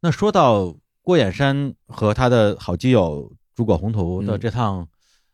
[0.00, 4.88] 那说到郭衍山和他的好基友诸葛宏图的嗯这趟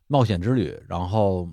[0.09, 1.49] 冒险之旅，然后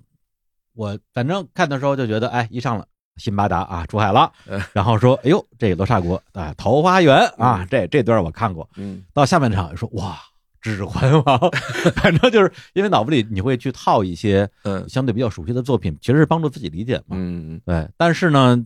[0.73, 2.87] 我反正看的时候就觉得，哎，一上了
[3.17, 9.03] 辛巴达啊，出海了嗯， 然后说，哎呦，这个罗刹国啊，桃花源啊嗯，这这段我看过，嗯。
[9.13, 10.17] 到下半场说，哇。
[10.61, 11.37] 指环王，
[11.93, 14.87] 反正就是因为脑子里你会去套一些嗯。
[14.87, 17.17] 相对比较熟悉的作品，其实是帮助自己理解嘛。
[17.19, 17.59] 嗯。
[17.65, 18.57] 对，但是呢，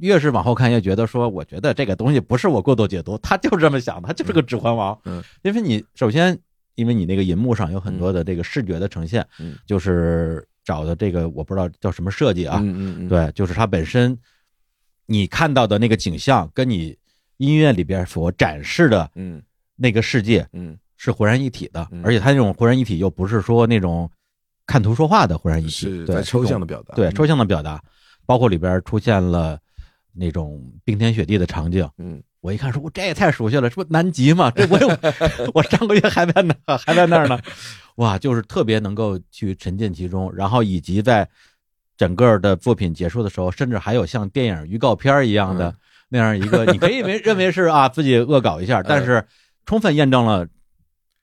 [0.00, 4.98] 越是往后看，越觉得说，我觉得这个东西不是我过度解读，他就是这么想的，他就是个指环王。
[5.06, 6.38] 嗯，因为你首先，
[6.74, 9.56] 因为你那个银幕上有很多的这个视觉的呈现，嗯。
[9.66, 14.18] 就是找的这个我不知道叫什么设计啊，嗯嗯嗯，对，就是它本身
[15.06, 16.94] 你看到的那个景象，跟你
[17.36, 19.40] 音乐里边所展示的嗯。
[19.76, 20.76] 那个世界嗯。
[20.98, 22.02] 是浑然一体的，嗯。
[22.04, 24.10] 而且它那种浑然一体又不是说那种
[24.66, 27.80] 看图说话的浑然一体，对抽象的表达，对抽象的表达，
[28.26, 29.58] 包括里边出现了
[30.12, 31.88] 那种冰天雪地的场景。
[31.98, 32.20] 嗯。
[32.40, 34.50] 我一看说，我这也太熟悉了，这不南极嘛？
[34.52, 34.88] 这我有，
[35.52, 37.38] 我上个月还在那还在那儿呢，
[37.96, 41.28] 哇，就是特别能够去沉浸其中，然后以及在
[41.96, 45.76] 整个的作品结束的时候，甚至还有像电影预告片一样的、嗯
[46.08, 49.26] 那样一个，你可以为 认为是啊自己恶搞一下，但是
[49.64, 50.46] 充分验证了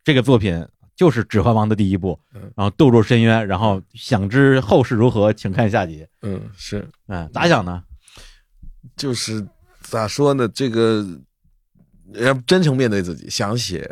[0.04, 6.06] 这个作品就是《指环王》的第一部嗯，然后堕入深渊，然后想知后事如何，请看下集。
[6.22, 7.82] 嗯是，嗯，咋想呢？
[8.98, 9.48] 就是
[9.80, 10.50] 咋说呢？
[10.50, 11.06] 这个
[12.16, 13.90] 要真诚面对自己，想写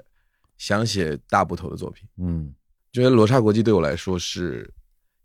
[0.58, 2.54] 想写大部头的作品，嗯
[2.92, 4.70] 觉得《罗刹国际》对我来说是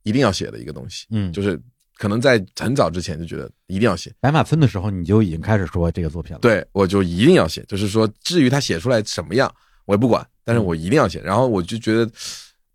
[0.02, 1.60] 一定要写的一个东西，嗯，就是
[1.96, 9.52] 可能在很早之前就觉得一定要写，白马村的时候，你就已经开始说这个作品了。，对我就一定要写，就是说至于他写出来什么样
[9.84, 11.20] 我也不管，但是我一定要写。
[11.22, 12.10] 然后我就觉得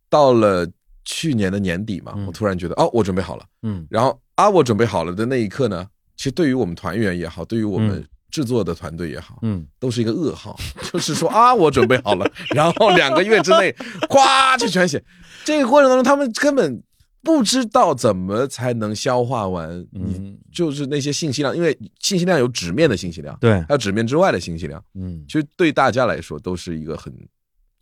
[0.09, 0.69] 到了
[1.05, 3.45] 去年的年底嘛，嗯我突然觉得哦，我准备好了。
[3.61, 5.87] 嗯然后啊，我准备好了的那一刻呢，
[6.17, 9.65] 其实对于我们团员也好，对于我们嗯制作的团队也好，嗯。
[9.77, 10.57] 都是一个噩耗，
[10.91, 12.25] 就是说啊，我准备好了，
[12.55, 13.71] 然后两个月之内，
[14.09, 15.03] 咵就全写。
[15.43, 16.81] 这个过程当中，他们根本
[17.23, 25.23] 不知道怎么才能消化完嗯，就是那些信息量，因为信息量有纸面的信息量，对，还有纸面之外的信息量，嗯。
[25.27, 27.13] 其实对大家来说都是一个很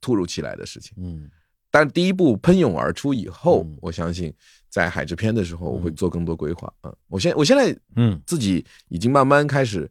[0.01, 0.93] 突如其来的事情。
[0.97, 1.29] 嗯。
[1.71, 3.77] 但是第一步喷涌而出以后，嗯。
[3.81, 4.33] 我相信
[4.69, 5.95] 在海之篇的时候，我会嗯。
[5.95, 6.71] 做更多规划。
[6.83, 8.19] 嗯，我现我现在嗯。
[8.25, 9.89] 自己已经慢慢开始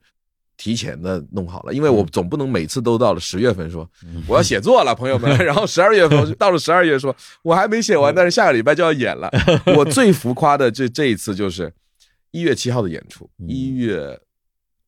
[0.58, 4.22] 提前的弄好了，因为我总不能每次都到了十月份说嗯。
[4.28, 9.30] 我要写作了，朋友们， 然后十二月份到了十二月说我还没写完，但是下个礼拜就要演了。
[9.76, 11.72] 我最浮夸的这这一次就是
[12.32, 13.48] 一月七号的演出，嗯。
[13.48, 14.20] 一月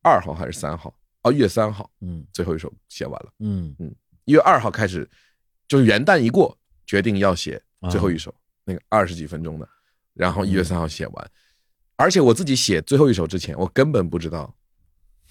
[0.03, 0.93] 二号还是三号？
[1.23, 2.23] 哦，一月三号嗯。
[2.33, 3.73] 最后一首写完了，嗯。
[3.79, 3.91] 嗯
[4.25, 5.09] 一月二号开始
[5.67, 8.33] 就是元旦一过，决定要写最后一首、
[8.65, 9.67] 那个二十几分钟的，
[10.13, 11.31] 然后一月三号写完，
[11.95, 14.53] 而且我自己写最后一首之前，我根本不知道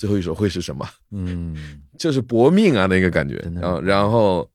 [0.01, 1.83] 最后一首会是什么，嗯。
[1.99, 3.37] 就是搏命啊那个感觉。
[3.55, 4.51] 然后然后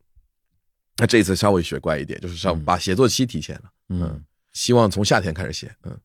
[0.98, 2.66] 那这一次稍微学乖一点，就是稍嗯。
[2.66, 4.20] 把写作期提前了，嗯，
[4.54, 5.96] 希望从夏天开始写，嗯。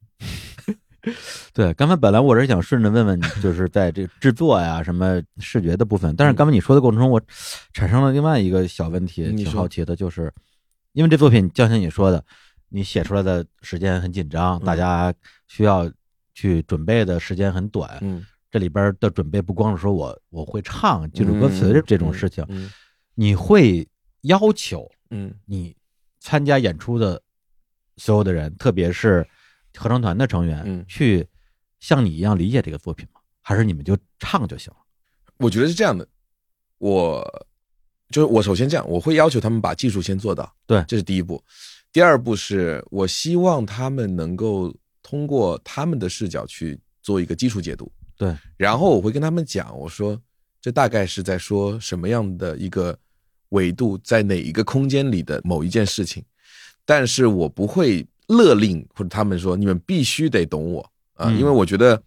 [1.55, 7.19] 对，刚才本来我是想顺着问问你，就是在这制作呀、什么视觉的部分，但是刚才你说的过程中，我
[7.73, 10.31] 产生了另外一个小问题，挺好奇的，就是
[10.93, 12.23] 因为这作品，就像你说的，
[12.69, 14.65] 你写出来的时间很紧张，嗯。
[14.67, 15.11] 大家
[15.49, 15.91] 需要
[16.35, 22.71] 去准备的时间很短，嗯，这里边的准备不光是说我我会唱记住歌词这这种事情，嗯
[23.15, 23.87] 你会
[24.23, 25.77] 要求嗯你
[26.21, 27.21] 参加演出的
[27.97, 29.27] 所有的人，特别是
[29.77, 31.27] 合唱团的成员，嗯去
[31.79, 33.21] 像你一样理解这个作品吗？
[33.41, 34.81] 还是你们就唱就行了？
[35.39, 36.07] 我觉得是这样的，
[36.79, 37.25] 我
[38.11, 41.43] 就是我首先这样，我会要求他们把技术先做到，对这是第一步。
[41.93, 44.73] 第二步是我希望他们能够
[45.03, 47.91] 通过他们的视角去做一个基础解读，
[48.21, 50.21] 对，然后我会跟他们讲，我说
[50.61, 52.95] 这大概是在说什么样的一个
[53.49, 56.23] 维度，在哪一个空间里的某一件事情，
[56.85, 60.83] 但是我不会勒令或者他们说你们必须得懂我。
[61.15, 61.39] 啊，嗯。
[61.39, 62.01] 因为我觉得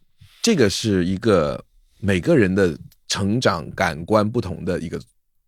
[0.44, 1.60] 这个是一个
[2.00, 2.78] 每个人的
[3.08, 5.00] 成长感官不同的一个，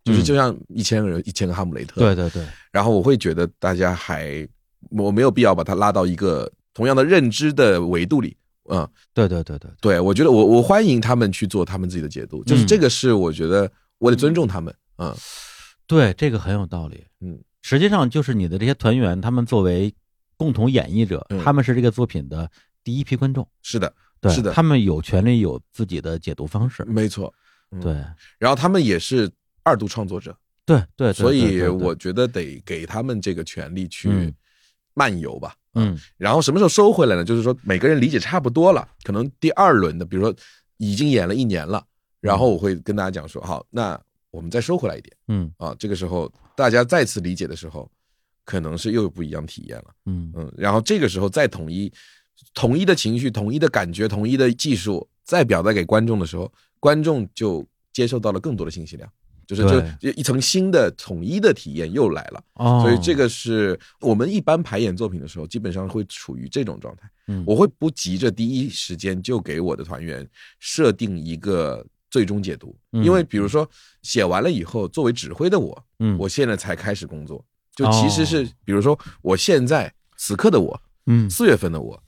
[0.03, 0.23] 就是嗯。
[0.23, 4.47] 就像一千个人一千个哈姆雷特，对对对，然后我会觉得大家还
[4.89, 8.35] 我没有必要把它拉到一个同样的认知的维度里，
[8.69, 9.99] 嗯，对对对对，对。
[9.99, 12.67] 我觉得我我欢迎他们去做他们自己的解读，就是嗯。
[12.67, 15.15] 这个是我觉得我得尊重他们，嗯。
[15.87, 17.03] 对，这个很有道理。
[17.21, 19.93] 嗯，实际上就是你的这些团员，他们作为
[20.35, 21.43] 共同演绎者，嗯。
[21.43, 22.49] 他们是这个作品的
[22.83, 26.83] 第一批观众，是的，对，是的他们有权利有自己的解读方式。
[26.85, 27.33] 没错，
[27.71, 27.79] 嗯。
[27.79, 27.93] 对，
[28.39, 29.31] 然后他们也是
[29.63, 30.35] 二度创作者，
[30.65, 34.33] 对对，对所以我觉得得给他们这个权利去嗯。
[34.97, 35.53] 漫游吧。
[35.75, 37.23] 嗯然后什么时候收回来呢？
[37.23, 40.33] 就是说每个人理解差不多了，可能第二轮的，比如说
[40.77, 41.85] 已经演了一年了，
[42.19, 43.99] 然后我会跟大家讲说，好，那
[44.31, 45.75] 我们再收回来一点嗯啊。
[45.77, 47.89] 这个时候大家再次理解的时候，
[48.43, 49.85] 可能是又有不一样体验了。
[50.05, 51.91] 嗯嗯，然后这个时候再统一，
[52.53, 59.09] 统一的情绪、统一的感觉、统一的技术，再表达给观众的时候，观众就接受到了更多的信息量，
[59.47, 59.63] 就是
[59.99, 62.43] 就一层新的统一的体验又来了。
[62.55, 67.09] 哦，所以这个是我们一般排演作品的时候，基本上会处于这种状态。
[67.27, 67.43] 嗯。
[67.45, 70.27] 我会不急着第一时间就给我的团员
[70.59, 73.03] 设定一个最终解读，嗯。
[73.03, 73.69] 因为比如说
[74.01, 77.43] 写完了以后，作为指挥的我，嗯我现在才开始工作，
[77.75, 81.29] 就其实是哦比如说我现在此刻的我，嗯。
[81.29, 82.01] 四月份的我，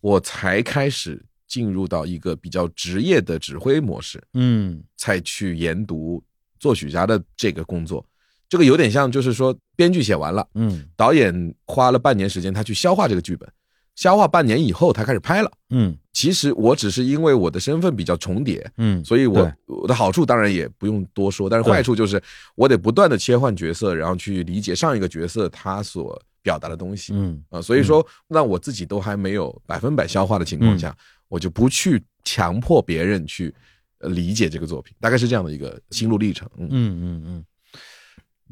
[0.00, 4.82] 我才开始进入到一个比较职业的指挥模式，嗯。
[4.96, 6.22] 才去研读
[6.60, 8.06] 作曲家的这个工作。
[8.48, 13.48] 这个有点像，就是说编剧写完了，嗯导演花了半年时间，他去消化这个剧本，
[13.94, 15.50] 消化半年以后，他开始拍了。
[15.70, 22.20] 嗯其实我只是因为我的身份比较重叠，嗯，所以我我的好处当然也不用多说，但是坏处就是
[22.56, 27.12] 我得不断的切换角色，然后去理解上一个角色他所表达的东西。
[27.14, 30.96] 嗯啊，所以说，那我自己都还没有百分百消化的情况嗯下，
[31.28, 36.48] 我就不去强迫别人去呃理解这个作品，大概是这样的一个心路历程。
[36.56, 36.68] 嗯。
[36.70, 37.44] 嗯嗯嗯。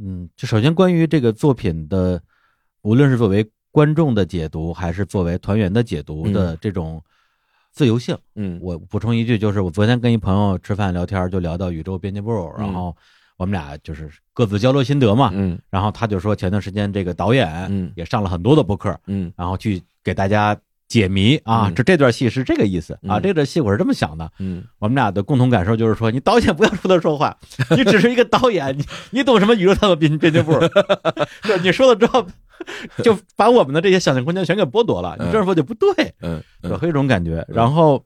[0.01, 2.23] 嗯，就首先关于这个作品的，
[2.83, 7.03] 无论是作为观众的解读，还是作为团员的解读的这种
[7.73, 8.59] 自由性，嗯。
[8.63, 12.97] 我补充一句，就是我昨天跟一朋友吃饭聊天，就聊到宇宙编辑部，然后
[13.37, 15.59] 我们俩就是各自交流心得嘛，嗯。
[15.71, 17.93] 然后他就说前段时间这个导演嗯。
[17.97, 19.33] 也上了很多的播客，嗯。
[19.37, 20.57] 然后去给大家
[20.89, 21.75] 解谜啊，嗯。
[21.75, 23.23] 这这段戏是这个意思啊，嗯。
[23.23, 24.65] 这段戏我是这么想的，嗯。
[24.79, 27.37] 我们俩的共同感受就是说，你导演不要出来说话，
[27.77, 30.59] 你只是一个导演，你你懂什么宇宙探索编编辑部？
[31.43, 32.27] 对， 你说了之后，
[33.05, 35.15] 就把我们的这些想象空间全给剥夺了。
[35.19, 37.45] 你这样说就不对，嗯有会有一种感觉。
[37.49, 38.05] 然后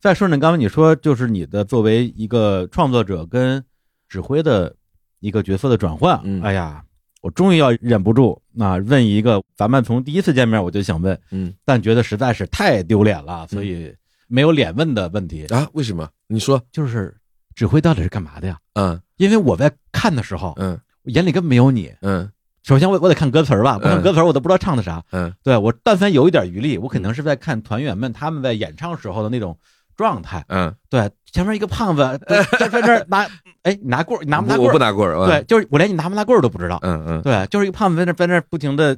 [0.00, 3.62] 再顺着，刚才你说就是你的作为一个创作者跟
[4.08, 4.74] 指挥的
[5.20, 6.40] 一个角色的转换，嗯。
[6.42, 6.82] 哎呀，
[7.26, 13.92] 我终于要忍不住啊，问一个咱们从第一次见面我就想问，嗯但觉得实在是太丢脸了，所以
[14.28, 15.44] 没有脸问的问题。
[15.46, 16.08] 啊，为什么？
[16.28, 17.12] 你说，就是
[17.56, 18.56] 指挥到底是干嘛的呀？
[18.74, 21.92] 嗯因为我在看的时候，嗯我眼里根本没有你。
[22.00, 22.30] 嗯
[22.62, 25.02] 首先我我得看歌词儿吧，不看嗯歌词儿我都不知道唱的啥。
[25.10, 29.58] 嗯对我但凡有一点余力，我可能是在看团员们他们在演唱时候的那种
[29.96, 30.44] 状态。
[30.48, 33.28] 嗯，对，前面一个胖子在在在那拿，
[33.62, 34.86] 哎，你拿棍儿，你拿不拿我我不棍儿？
[34.86, 36.78] 拿棍儿，对，，就是我连你拿不拿棍儿都不知道。
[36.82, 38.96] 嗯嗯，对，就是一个胖子在那在那不停的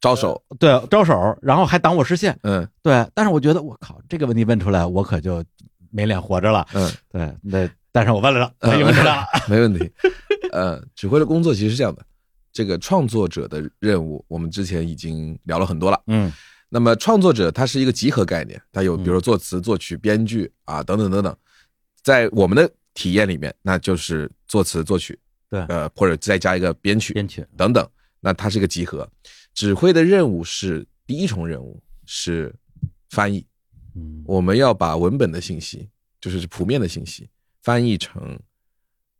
[0.00, 2.38] 招手，对招手，然后还挡我视线。
[2.42, 5.42] 嗯对，但是我觉得我靠，这个问题问出来，我可就
[5.90, 6.66] 没脸活着了。
[6.74, 9.24] 嗯，对，那但是我问了，我嗯已经问出来了。
[9.48, 9.90] 没问题。
[10.52, 12.02] 呃，指挥的工作其实是这样的，
[12.52, 16.00] 这个创作者的任务，我们之前已经聊了很多了。
[16.06, 16.32] 嗯
[16.74, 19.04] 那么创作者他是一个集合概念，他有嗯。
[19.04, 21.36] 比如说作词、作曲、编剧啊等等等等，
[22.02, 25.16] 在我们的体验里面，那就是作词、作曲，
[25.48, 25.60] 对。
[25.66, 27.88] 呃，或者再加一个编曲编曲，等等，
[28.18, 29.08] 那它是一个集合。
[29.52, 32.52] 指挥的任务是第一重任务是
[33.10, 33.46] 翻译，
[33.94, 34.24] 嗯。
[34.26, 35.88] 我们要把文本的信息，
[36.20, 37.30] 就是谱面的信息，
[37.62, 38.36] 翻译成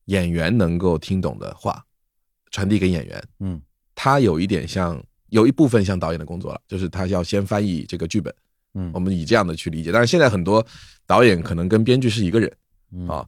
[0.06, 1.86] 演员能够听懂的话，
[2.50, 3.24] 传递给演员。
[3.38, 3.62] 嗯。
[3.94, 5.00] 它有一点像，
[5.34, 8.32] 有一部分像导演的工作了，就是他要先翻译这个剧本。
[8.74, 9.90] 嗯，我们以这样的去理解。
[9.90, 10.64] 但是现在很多
[11.06, 12.52] 导演可能跟编剧是一个人
[12.92, 13.26] 嗯啊，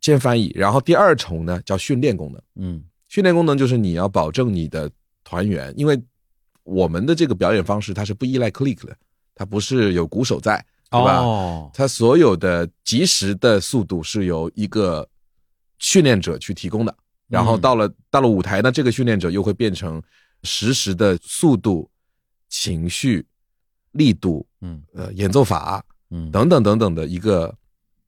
[0.00, 2.42] 先翻译，然后第二重呢叫训练功能。
[2.56, 4.90] 嗯训练功能就是你要保证你的
[5.24, 6.00] 团员，因为
[6.62, 8.96] 我们的这个表演方式它是不依赖 click 的，
[9.34, 10.56] 它不是有鼓手在，
[10.90, 11.18] 对吧？
[11.18, 15.06] 哦它所有的及时的速度是由一个
[15.78, 16.96] 训练者去提供的，
[17.28, 20.02] 然后嗯到了、到了舞台呢，这个训练者又会变成
[20.42, 21.90] 实时的速度、
[22.48, 23.26] 情绪、
[23.92, 24.82] 力度、嗯。
[24.94, 26.30] 呃演奏法嗯。
[26.30, 27.56] 等等等等的一个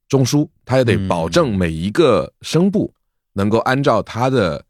[0.09, 2.93] 中枢，他也得保证每一个声部
[3.33, 4.65] 能够按照他的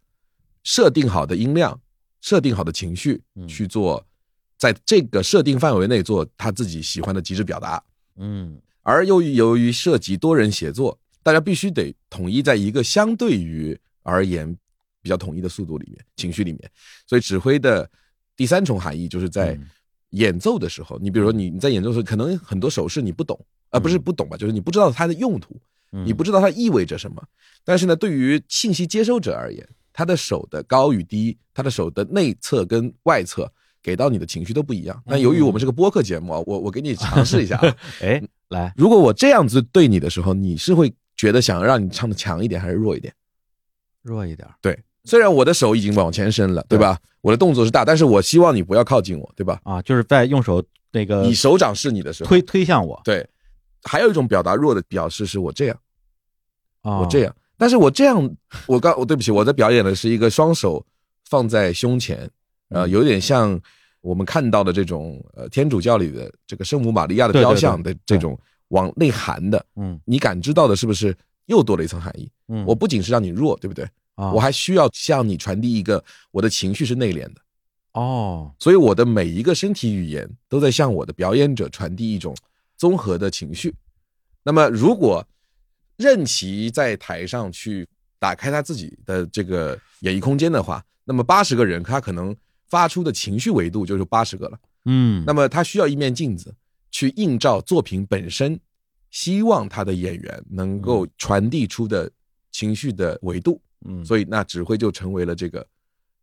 [0.62, 1.78] 设定好的音量、
[2.20, 3.46] 设定好的情绪嗯。
[3.46, 4.06] 去做，
[4.56, 7.82] 在这个设定范围内做他自己喜欢的极致表达。
[8.16, 8.60] 嗯。
[8.82, 14.54] 而由于由于涉及多人协作，大家必须得统一在一个相对于而言
[15.04, 16.68] 比较统一的速度里面、情绪里面。
[17.06, 17.88] 所以指挥的
[18.34, 19.68] 第三重含义就是在嗯。
[20.10, 23.36] 演奏的时候，你比如说你你在演奏的时候，可能很多手势你不懂，
[23.70, 25.60] 啊、不是不懂吧，就是你不知道它的用途，
[25.90, 26.06] 嗯。
[26.06, 27.20] 你不知道它意味着什么。
[27.64, 33.52] 但是呢，对于信息接收者而言，他的手的高与低，他的手的内侧跟外侧
[33.82, 35.02] 给到你的情绪都不一样。
[35.04, 43.12] 那由于我们是个播客节目啊，我我给你尝试一下啊， 哎，来，如果我这样子对你的时候，你是会觉得想让你唱的强一点还是弱一点？
[44.02, 46.78] 弱一点对，虽然我的手已经往前伸了，对。
[46.78, 46.98] 吧？
[47.20, 49.58] 我的动作是大，但是我希望你不要靠近我，对吧？
[49.64, 50.62] 啊，就是在用手
[50.92, 53.00] 那个你手掌是你的时候，推推向我。
[53.02, 53.26] 对。
[53.82, 55.78] 还有一种表达弱的表示是我这样，
[56.82, 58.30] 啊，我这样，但是我这样，
[58.66, 60.84] 我刚 我对不起，我在表演的是一个双手
[61.30, 62.28] 放在胸前，
[62.68, 62.90] 呃，嗯。
[62.90, 63.58] 有点像
[64.02, 69.98] 我们看到的这种呃天主教里的这个圣母玛利亚的雕像的这种往内含的，嗯。
[70.04, 71.16] 你感知到的是不是
[71.46, 72.30] 又多了一层含义？
[72.48, 73.86] 嗯，我不仅是让你弱，对不对？
[74.14, 77.40] 啊我还需要向你传递一个我的情绪是内敛的，
[77.92, 82.36] 哦，所以我的每一个身体语言都在向我的表演者传递一种
[82.76, 83.74] 综合的情绪。
[84.42, 85.26] 那么，如果
[85.96, 87.88] 任其在台上去
[88.18, 92.34] 打开他自己的这个演艺空间的话，那么八十个人他可能
[92.68, 94.58] 发出的情绪维度就是八十个了。
[94.86, 96.54] 嗯，那么他需要一面镜子
[96.90, 98.58] 去映照作品本身，
[99.10, 102.10] 希望他的演员能够传递出的
[102.50, 103.60] 情绪的维度。
[103.84, 105.66] 嗯，所以那指挥就成为了这个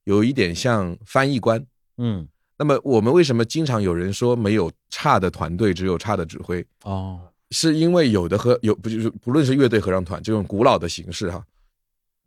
[0.04, 1.64] 有一点像翻译官。
[1.98, 2.28] 嗯
[2.58, 6.64] 那么我们为什么经常有人说没有差的团队，只有差的指挥？
[6.84, 7.20] 哦，
[7.50, 11.44] 是因为有的和有不就是不论是乐队合唱团这种古老的形式哈，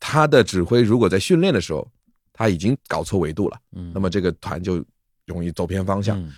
[0.00, 1.88] 他的指挥如果在训练的时候
[2.32, 4.84] 他已经搞错维度了，嗯，那么这个团就
[5.24, 6.20] 容易走偏方向。
[6.20, 6.32] 嗯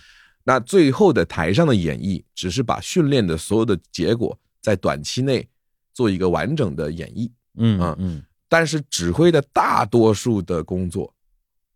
[0.49, 5.45] 那最后的台上的演绎，只是把训练的所有的结果在短期内
[5.93, 7.29] 做一个完整的演绎。
[7.55, 11.13] 嗯啊嗯但是指挥的大多数的工作，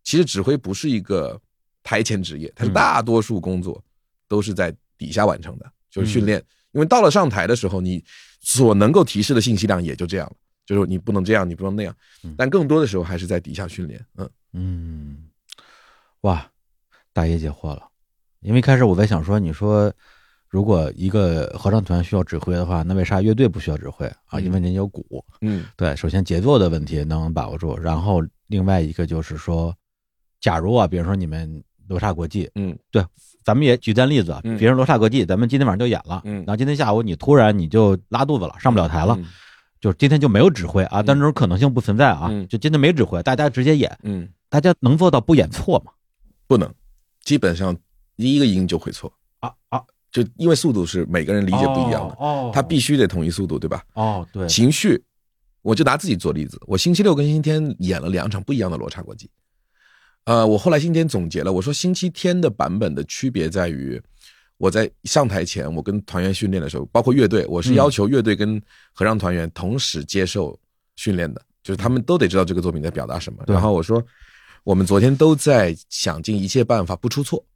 [0.02, 1.40] 其实指挥不是一个
[1.82, 3.82] 台前职业，它是嗯大多数工作
[4.28, 6.44] 都是在底下完成的，就是训嗯练。
[6.72, 8.02] 因为到了上台的时候，你
[8.40, 12.34] 所能够提示的信息量也就这样了，就是你不能这样，你不能那样嗯。
[12.38, 14.02] 但更多的时候还是在底下训练。
[14.16, 15.28] 嗯嗯，
[16.22, 16.50] 哇，
[17.12, 17.88] 大爷解惑了。
[18.40, 19.92] 因为开始我在想说，你说
[20.52, 24.06] 如果一个合唱团需要指挥的话，那为啥乐队不需要指挥？
[24.26, 24.32] 啊？
[24.34, 24.44] 嗯。
[24.44, 25.24] 因为您有鼓。
[25.40, 25.64] 嗯。
[25.78, 29.74] 对，首先节奏的问题能把握住，然后另外一个就是说，
[30.42, 32.78] 假如啊，比如说你们罗刹国际，嗯。
[32.90, 33.02] 对
[33.42, 36.34] 咱们也举单例子比如罗刹国际，咱们今天晚上就演了，嗯。
[36.46, 39.24] 然后今天下午你突然你就拉肚子了，上不了台了，嗯。
[39.80, 42.46] 就是今天就没有指挥啊，但这种可能性不存在啊，嗯。
[42.46, 45.92] 就今天没指挥，大家直接演，嗯，大家能做到不演错吗？
[46.46, 46.70] 不能，
[47.24, 47.74] 基本上
[48.18, 49.10] 第一个音就会错，
[49.40, 53.82] 啊啊，就因为速度是每个人理解不一样的，哦，它必须得统一速度，对吧？
[53.94, 55.02] 哦对，情绪，
[55.62, 59.28] 我就拿自己做例子，我星期六跟星期天演了两场不一样的罗刹国际。
[60.24, 64.00] 呃，我后来星期天总结了，我说星期天的版本的区别在于，
[64.58, 68.60] 我在上台前，我跟团员训练的时候，包括乐队，我是嗯要求乐队跟
[68.92, 70.56] 合唱团员同时接受
[70.94, 73.42] 训练的，就是他们都得知道这个作品在表达什么。
[73.46, 74.04] 然后我说，
[74.62, 77.46] 我们昨天都在想尽一切办法不出错，嗯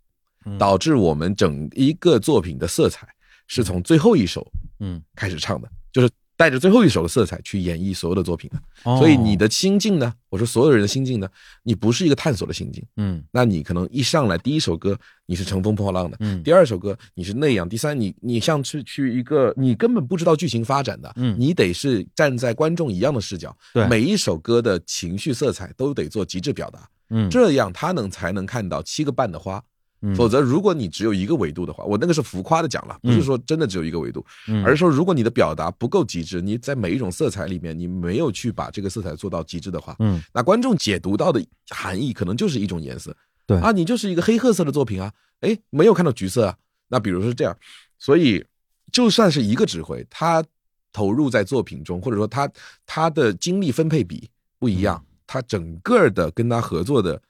[0.58, 3.08] 导致我们整一个作品的色彩
[3.46, 4.46] 是从最后一首
[4.80, 8.60] 嗯，开始唱的，就是带着最后一首的色彩去演绎所有的作品的。
[8.84, 8.98] 哦。
[8.98, 11.28] 所以你的心境呢，我说所有人的心境呢，
[11.62, 13.22] 你不是一个探索的心境，嗯。
[13.30, 16.42] 那你可能一上来第一首歌你是乘风破浪的，嗯。
[16.42, 21.34] 第二首歌你是那样，第三你你像是去一个你根本不知道剧情发展的，嗯。
[21.38, 23.86] 你得是站在观众一样的视角，对。
[23.88, 27.30] 每一首歌的情绪色彩都得做极致表达，嗯。
[27.30, 29.62] 这样他能才能看到七个半的花。
[30.02, 30.14] 嗯。
[30.14, 34.64] 否则，如果你只有一个维度的话，我那个是浮夸的讲了，不是说真的只有一个维度，嗯。
[34.64, 40.22] 而是说如果你的表达不够极致，你在每一种色彩里面你没有去把这个色彩做到极致的话，嗯。
[40.32, 43.16] 那观众解读到的含义可能就是一种颜色，
[43.46, 43.58] 对。
[43.58, 46.56] 啊，你就是一个黑褐色的作品啊，哎，没有看到橘色啊，
[46.88, 47.56] 那比如说是这样，
[47.98, 48.44] 所以
[48.92, 50.44] 就算是一个指挥，他
[50.92, 52.50] 投入在作品中，或者说他
[52.86, 54.28] 他的精力分配比
[54.58, 57.20] 不一样，他整个的跟他合作的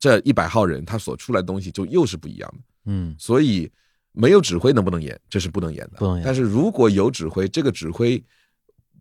[0.00, 2.58] 这一百号人，他所出来的东西就又是不一样的。
[2.86, 3.70] 嗯所以
[4.12, 5.98] 没有指挥能不能演，这是不能演的。
[5.98, 8.20] 不能演但是如果有指挥，这个指挥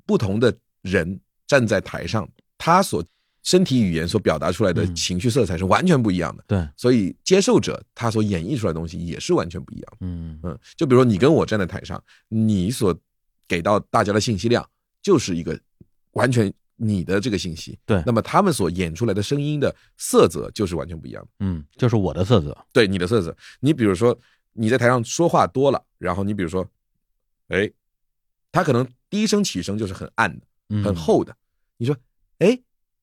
[0.05, 3.03] 不同的人站在台上，他所
[3.41, 6.43] 身体语言所表达出来的嗯情绪色彩是完全不一样的。
[6.45, 9.97] 对，所以接受者他所演绎出来的东西也是完全不一样的。
[10.01, 12.95] 嗯嗯，就比如说你跟我站在台上，你所
[13.47, 14.67] 给到大家的信息量
[15.01, 15.57] 就是一个
[16.11, 17.77] 完全你的这个信息。
[17.85, 21.29] 对那么他们所演出来的声音的色泽就是完全不一样的。
[21.39, 23.35] 嗯，就是我的色泽，对你的色泽。
[23.59, 24.17] 你比如说
[24.53, 26.67] 你在台上说话多了，然后你比如说，
[27.49, 27.69] 哎，
[28.51, 31.35] 他可能第一声起声就是很暗的、嗯很厚的，
[31.77, 31.95] 你说
[32.39, 32.59] 哎，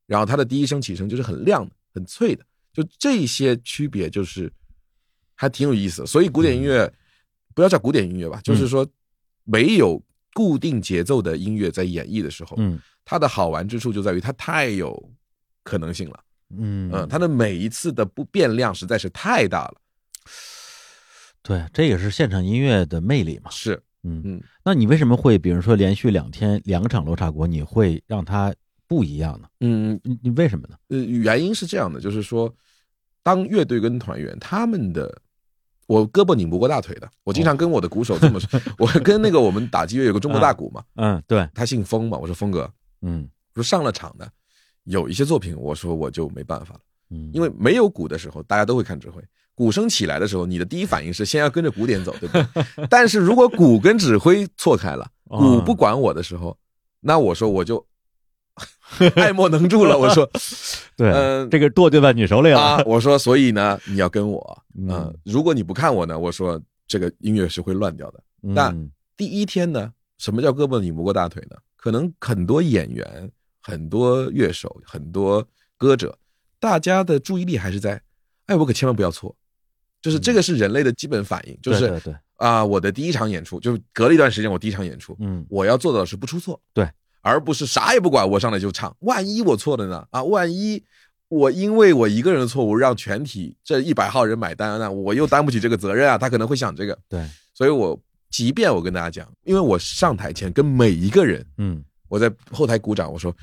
[0.06, 4.52] 然后他的第一声起声就是很亮的、很脆的，就这些区别就是
[5.34, 6.06] 还挺有意思的。
[6.06, 6.92] 所以古典音乐
[7.54, 8.86] 不要叫古典音乐吧，就是说
[9.44, 10.02] 没有
[10.34, 15.10] 固定节奏的音乐在演绎的时候，嗯它的好玩之处就在于它太有
[15.62, 16.20] 可能性了。
[16.50, 19.74] 嗯嗯，它的每一次的不变量实在是太大了。
[21.42, 23.50] 对，这也是现场音乐的魅力嘛。
[23.50, 28.52] 是，嗯嗯，那你为什么会比如说连续两天两场罗刹国，你会让它
[28.88, 29.48] 不一样呢？
[29.60, 30.76] 嗯，你你为什么呢？
[30.88, 32.52] 呃，原因是这样的，就是说，
[33.22, 35.20] 当乐队跟团员他们的，
[35.86, 44.30] 我胳膊拧不过大腿的，我经常跟我的鼓手这么说， 我跟那个我们打击乐有个中国大鼓嘛，嗯，对，他姓封嘛，我说峰哥，嗯我说上了场的
[44.84, 49.22] 有一些作品，我说我就没办法了，嗯，因为没有鼓的时候，大家都会看指挥。
[49.54, 52.86] 鼓声起来的时候，你的第一反应是先要跟着鼓点走，对不对？
[52.90, 56.56] 但是如果鼓跟指挥错开了，哦鼓不管我的时候，
[57.00, 57.84] 那我说我就
[59.16, 59.96] 爱莫能助了。
[59.96, 60.28] 我说，
[60.94, 62.60] 对，嗯这个舵就在你手里了。
[62.60, 68.22] 啊，我说，所以呢，你要跟我，嗯嗯，如果你不看我呢，我说这个音乐是会乱掉的。
[68.42, 71.56] 那嗯第一天呢，什么叫胳膊拧不过大腿呢？
[71.86, 73.30] 可能很多演员、
[73.62, 75.46] 很多乐手、很多
[75.76, 76.18] 歌者，
[76.58, 78.02] 大家的注意力还是在，
[78.46, 79.32] 哎，我可千万不要错，
[80.02, 86.90] 就是这个是人类的基本反应，就是对对对，啊，我的第一场演出，就是隔了一段时间，我第一场演出，嗯我要做到的是不出错，对，
[87.20, 88.92] 而不是啥也不管，我上来就唱。
[89.02, 90.04] 万一我错了呢？
[90.10, 90.82] 啊，万一
[91.28, 96.18] 我因为我一个人的错误让全体这一百号人买单，那我又担不起这个责任啊。
[96.18, 97.96] 他可能会想这个，对，所以我
[98.30, 103.34] 即便我跟大家讲，因为我上台前跟每一个人，嗯我在后台鼓掌，我说。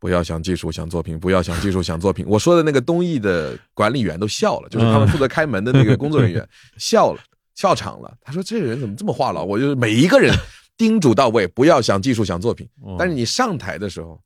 [0.00, 2.26] 不要想技术想作品，不要想技术想作品。
[2.28, 6.46] 我说的那个东艺的管理员都笑了，就是他们负责开门的那个工作人员
[6.76, 7.22] 笑了，
[7.54, 8.14] 笑场了。
[8.20, 10.30] 他说：“这个人怎么这么话痨？”我就是每一个人
[10.76, 12.68] 叮嘱到位，不要想技术想作品。
[12.82, 14.20] 哦但是你上台的时候，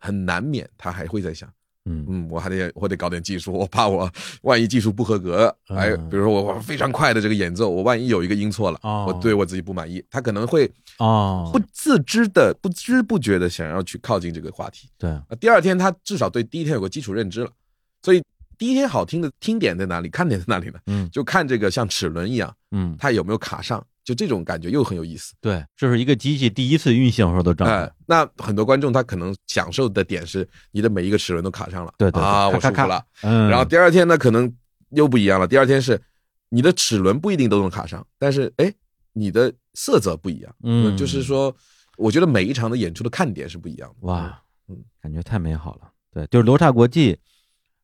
[0.00, 1.48] 很难免他还会在想，
[1.84, 4.08] 嗯嗯，我还得我得搞点技术，我怕我
[4.42, 14.88] 万一技术不合格，嗯哎，比如说我我非常快的这个演奏，我万一有一个音错了，哦我对我自己不满意，他可能会哦不，自知的、不知不觉的想要去靠近这个话题。
[14.96, 17.50] 对，啊，第二天他至少对第一天有个基础认知了，
[18.02, 18.22] 所以
[18.56, 20.78] 第一天好听的听点在哪里，看点在哪里呢？
[20.86, 25.34] 嗯就看这个像齿轮一样，嗯，它有没有卡上，就这种感觉又很有意思。
[25.40, 33.04] 对，这是一个机器第一次运行的时候的状哎态。，那很多观众他可能享受的点是你的每一个齿轮都卡上了，对对对啊，我舒服了。
[33.22, 34.52] 嗯，然后第二天呢，可能
[34.90, 35.46] 又不一样了。
[35.46, 36.00] 第二天是
[36.48, 38.72] 你的齿轮不一定都能卡上，但是哎，
[39.12, 40.54] 你的色泽不一样。
[40.62, 41.54] 嗯就是说，
[41.96, 44.06] 我觉得每一场的演出的看点是不一样的。
[44.08, 45.90] 哇，嗯，感觉太美好了。
[46.12, 47.16] 对，就是罗刹国际，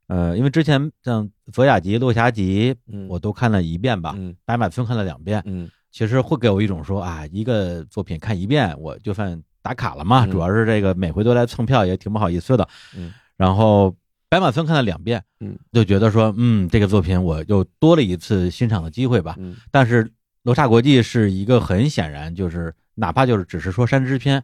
[0.09, 12.69] 呃，因为之前像佛雅集、落霞集，嗯我都看了一遍吧，嗯白马村看了两遍，嗯其实会给我一种说啊，一个作品看一遍我就算打卡了嘛，嗯主要是这个每回都来蹭票也挺不好意思的。
[12.97, 13.95] 嗯，然后
[14.29, 19.35] 白马村看了两遍，嗯，就觉得说，嗯，这个作品我又多了一次欣赏的机会吧。
[19.39, 20.11] 嗯但是
[20.43, 24.43] 罗刹国际是一个很显然就是哪怕就是只是说山之篇，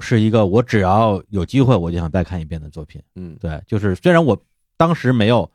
[0.00, 3.02] 是一个我只要有机会我就想再看一遍的作品。
[3.16, 4.40] 嗯对，就是虽然我
[4.76, 5.50] 当时没有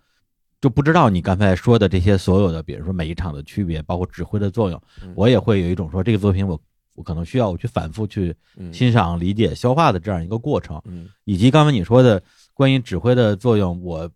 [0.61, 5.14] 就不知道你刚才说的这些所有的，比如说每一场的区别，包括指挥的作用，嗯。
[5.15, 6.60] 我也会有一种说这个作品我
[6.95, 8.73] 我可能需要我去反复去嗯。
[8.73, 10.81] 欣赏、理解、消化的这样一个过程。
[10.86, 11.07] 嗯。
[11.23, 12.22] 以及刚才你说的
[12.53, 14.10] 关于指挥的作用，我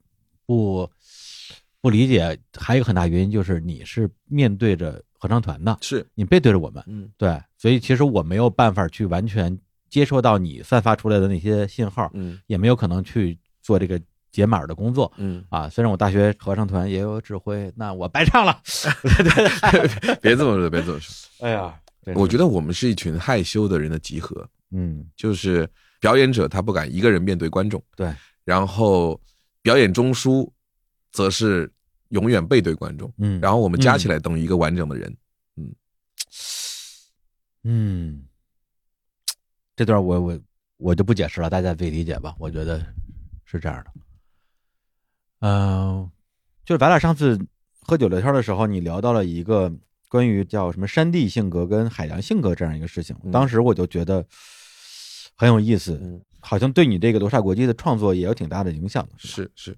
[0.45, 0.89] 不
[1.79, 6.05] 不理解，还有一个很大原因就是你是面对着合唱团的，是。
[6.13, 7.09] 你背对着我们，嗯。
[7.17, 9.57] 对，所以其实我没有办法去完全
[9.89, 12.37] 接受到你散发出来的那些信号，嗯。
[12.47, 14.01] 也没有可能去做这个
[14.33, 15.09] 解码的工作。
[15.15, 18.59] 嗯，啊，虽然我大学合唱团也有指挥，那我白唱了。
[20.21, 21.47] 别这么说，别这么说。
[21.47, 21.79] 哎呀，
[22.15, 25.69] 我觉得我们是一群害羞的人的集合，嗯，就是
[26.01, 29.21] 表演者他不敢一个人面对观众，对，然后
[29.61, 30.49] 表演中枢
[31.11, 31.71] 则是
[32.09, 35.15] 永远背对观众，嗯，然后我们加起来等于一个完整的人。
[37.65, 38.25] 嗯，
[39.75, 40.39] 这段我我
[40.77, 42.35] 我就不解释了，大家自己理解吧。
[42.37, 42.85] 我觉得
[43.45, 43.91] 是这样的。
[45.45, 46.09] 嗯、
[46.63, 47.37] 就是咱俩上次
[47.81, 49.69] 喝酒聊天的时候，你聊到了一个
[50.07, 54.25] 关于叫什么山地性格跟海洋性格这样一个事情，嗯当时我就觉得
[55.35, 59.05] 很有意思，嗯，好像对你这个罗刹国际的创作也有挺大的影响？
[59.17, 59.77] 是是，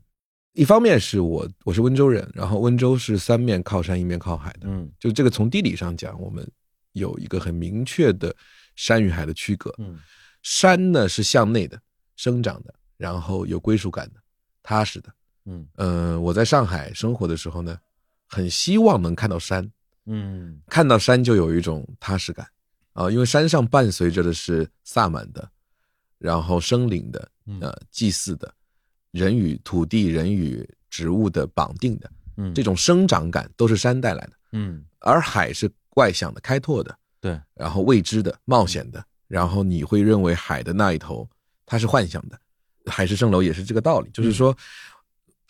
[0.53, 6.47] 一方面是我我是温州人，然后温州是三面靠山一面靠海的，嗯就这个从地理上讲，我们
[6.91, 8.31] 有一个很明确的
[8.75, 9.73] 山与海的区隔。
[9.79, 9.97] 嗯
[10.43, 11.81] 山呢是向内的、
[12.17, 14.21] 生长的，然后有归属感的、
[14.61, 15.11] 踏实的。
[15.45, 15.67] 嗯。
[15.75, 17.77] 嗯、我在上海生活的时候呢，
[18.27, 19.69] 很希望能看到山，
[20.05, 20.61] 嗯。
[20.67, 22.47] 看到山就有一种踏实感。
[22.93, 25.49] 啊，因为山上伴随着的是萨满的，
[26.17, 27.29] 然后生灵的，
[27.91, 28.53] 祭祀的，
[29.11, 34.85] 人与土地、人与植物的绑定的，嗯，这种生长感都是山带来的，嗯。
[34.99, 41.29] 而海是外向的、开拓的，对，然后未知的、冒险的，然后你会认为海的那一头
[41.65, 42.39] 它是幻想的。
[42.85, 44.55] 海市蜃楼也是这个道理，就是说，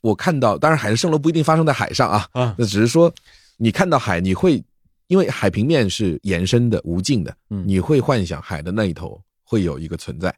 [0.05, 3.11] 我看到，当然海市蜃楼不一定发生在海上啊，啊那只是说
[3.57, 4.63] 你看到海，你会
[5.07, 10.31] 因为海平面是延伸的、无尽的，嗯你会幻想海的那一头会有一个存在，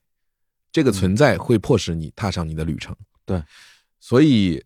[0.72, 2.95] 这个存在会迫使你踏上你的旅程。
[3.26, 3.44] 对，
[3.99, 4.64] 所以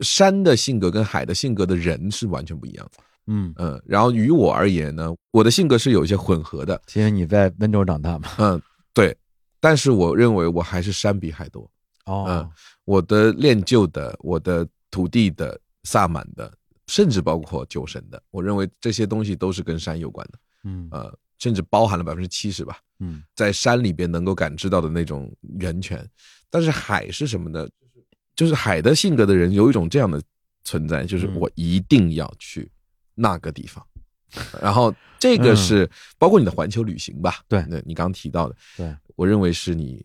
[0.00, 3.02] 山的性格跟海的性格的人是完全不一样的。
[3.26, 8.30] 嗯，嗯，然后于我而言呢，我的性格是有一些混合的，其实你在温州长大嘛。
[8.38, 8.62] 嗯，
[8.94, 9.14] 对，
[9.60, 11.70] 但是我认为我还是山比海多。
[12.06, 12.50] 哦嗯，
[12.88, 16.50] 我的练就的，我的土地的、萨满的，
[16.86, 20.38] 甚至包括酒神的，我认为这些东西都是跟山有关的。
[20.64, 26.02] 嗯呃，甚至包含了百分之七十吧，嗯在山里边能够感知到的那种源泉。
[26.48, 27.68] 但是海是什么呢？
[28.34, 30.18] 就是海的性格的人有一种这样的
[30.64, 32.70] 存在，就是嗯我一定要去
[33.14, 33.86] 那个地方。
[34.62, 35.88] 然后这个是
[36.18, 37.34] 包括你的环球旅行吧？
[37.40, 40.02] 嗯对那你刚刚提到的，对，我认为是你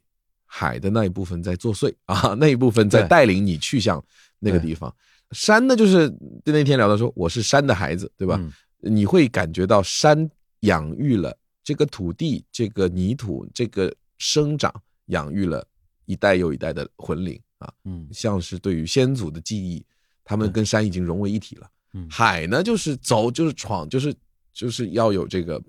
[0.56, 4.04] 海的那一部分在作祟啊，那一部分在带领你去向
[4.38, 4.94] 那个地方。
[5.32, 6.08] 山呢，就是
[6.46, 8.38] 就那天聊到说，我是山的孩子，对吧？
[8.40, 8.54] 嗯
[8.86, 14.72] 你会感觉到山养育了这个土地、这个泥土、这个生长，
[15.06, 15.66] 养育了
[16.06, 19.84] 一代又一代的魂灵啊，嗯像是对于先祖的记忆，
[20.24, 21.68] 他们跟山已经融为一体了。
[21.94, 24.14] 嗯海呢，就是走，就是闯，就是
[24.54, 25.60] 就是要有这个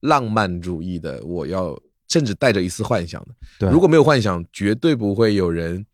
[0.00, 3.34] 浪漫主义的，我要甚至带着一丝幻想的。
[3.58, 5.84] 对，如果没有幻想，绝对不会有人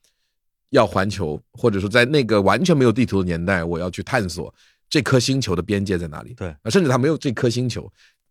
[0.71, 4.55] 要环球，或者说在那个完全没有地图的年代，我要去探索
[4.89, 6.35] 这颗星球的边界在哪里。
[6.35, 7.91] 对啊，甚至它没有这颗星球，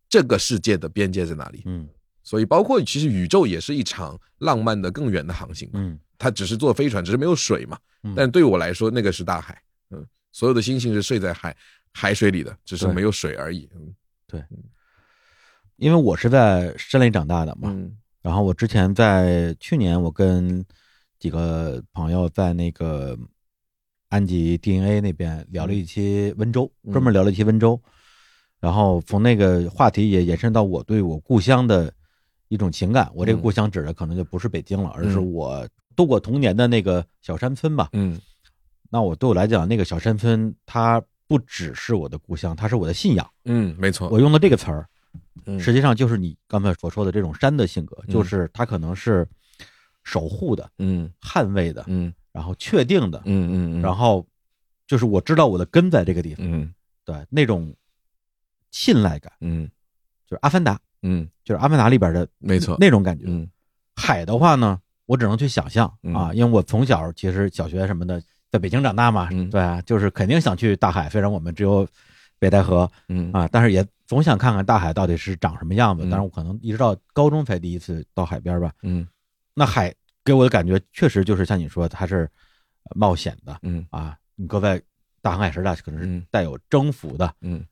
[0.09, 1.63] 这个世界的边界在哪里？
[1.65, 1.87] 嗯
[2.23, 5.79] 所以，包括其实宇宙也是一场浪漫的更远的航行嘛。
[5.79, 7.79] 嗯它只是坐飞船，只是没有水嘛。
[8.03, 9.59] 嗯但对我来说，那个是大海。
[9.89, 11.57] 嗯，所有的星星是睡在海
[11.91, 13.67] 海水里的，只是没有水而已。
[13.75, 13.93] 嗯
[15.81, 17.91] 因为我是在山里长大的嘛，嗯
[18.21, 20.63] 然后我之前在去年，我跟
[21.17, 23.17] 几个朋友在那个
[24.09, 27.81] 安吉 DNA 那边聊了一期温州，嗯专门聊了一期温州，
[28.59, 31.91] 然后从那个话题也延伸到我对我故乡的
[32.49, 33.09] 一种情感。
[33.15, 37.89] 我这个嗯故乡指的可能就不是北京了，而是嗯我度过童年的那个小山村吧。
[37.93, 38.21] 嗯
[38.91, 43.27] 那我对我来讲，那个小山村它不只是我的故乡，它是我的信仰。
[43.45, 44.09] 嗯，没错。
[44.09, 44.85] 我用的这个词儿，嗯
[45.59, 48.13] 实际上就是你刚才所说的这种山的性格，嗯。
[48.13, 49.27] 就是它可能是
[50.03, 51.11] 守护的、嗯。
[51.21, 52.13] 捍卫的，嗯。
[52.31, 54.25] 然后确定的，嗯嗯，然后
[54.87, 56.73] 就是我知道我的根在这个地方，嗯。
[57.03, 57.73] 对那种
[58.71, 59.69] 信赖感，嗯
[60.27, 62.77] 就是《阿凡达》，嗯，就是《阿凡达》里边的没错。
[62.79, 63.25] 那种感觉。
[63.27, 63.49] 嗯。
[63.95, 69.49] 海的话呢，我只能去想象嗯啊，因为我从小其实小学什么的在北京长大嘛，嗯。
[69.49, 71.85] 对啊，就是肯定想去大海，虽然我们只有
[72.39, 73.31] 北戴河嗯。
[73.33, 76.03] 啊，但是也总想看看大海到底是长什么样子。
[76.03, 78.73] 嗯但是我可能一直到高中才第一次到海边吧。
[78.83, 79.07] 嗯
[79.53, 82.29] 那海给我的感觉确实就是像你说，它是
[82.83, 84.17] 呃冒险的嗯啊。
[84.35, 84.81] 你搁在
[85.21, 87.65] 大航海时代，可能是嗯带有征服的，嗯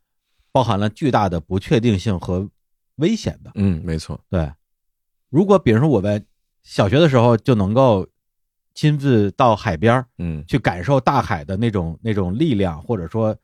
[0.53, 2.49] 包含了巨大的不确定性和
[2.95, 3.51] 危险的。
[3.55, 4.17] 嗯，没错。
[4.29, 4.49] 对，
[5.27, 6.23] 如果比如说我在
[6.63, 8.07] 小学的时候就能够
[8.73, 13.35] 亲自到海边儿嗯去感受大海的那种那种力量，或者说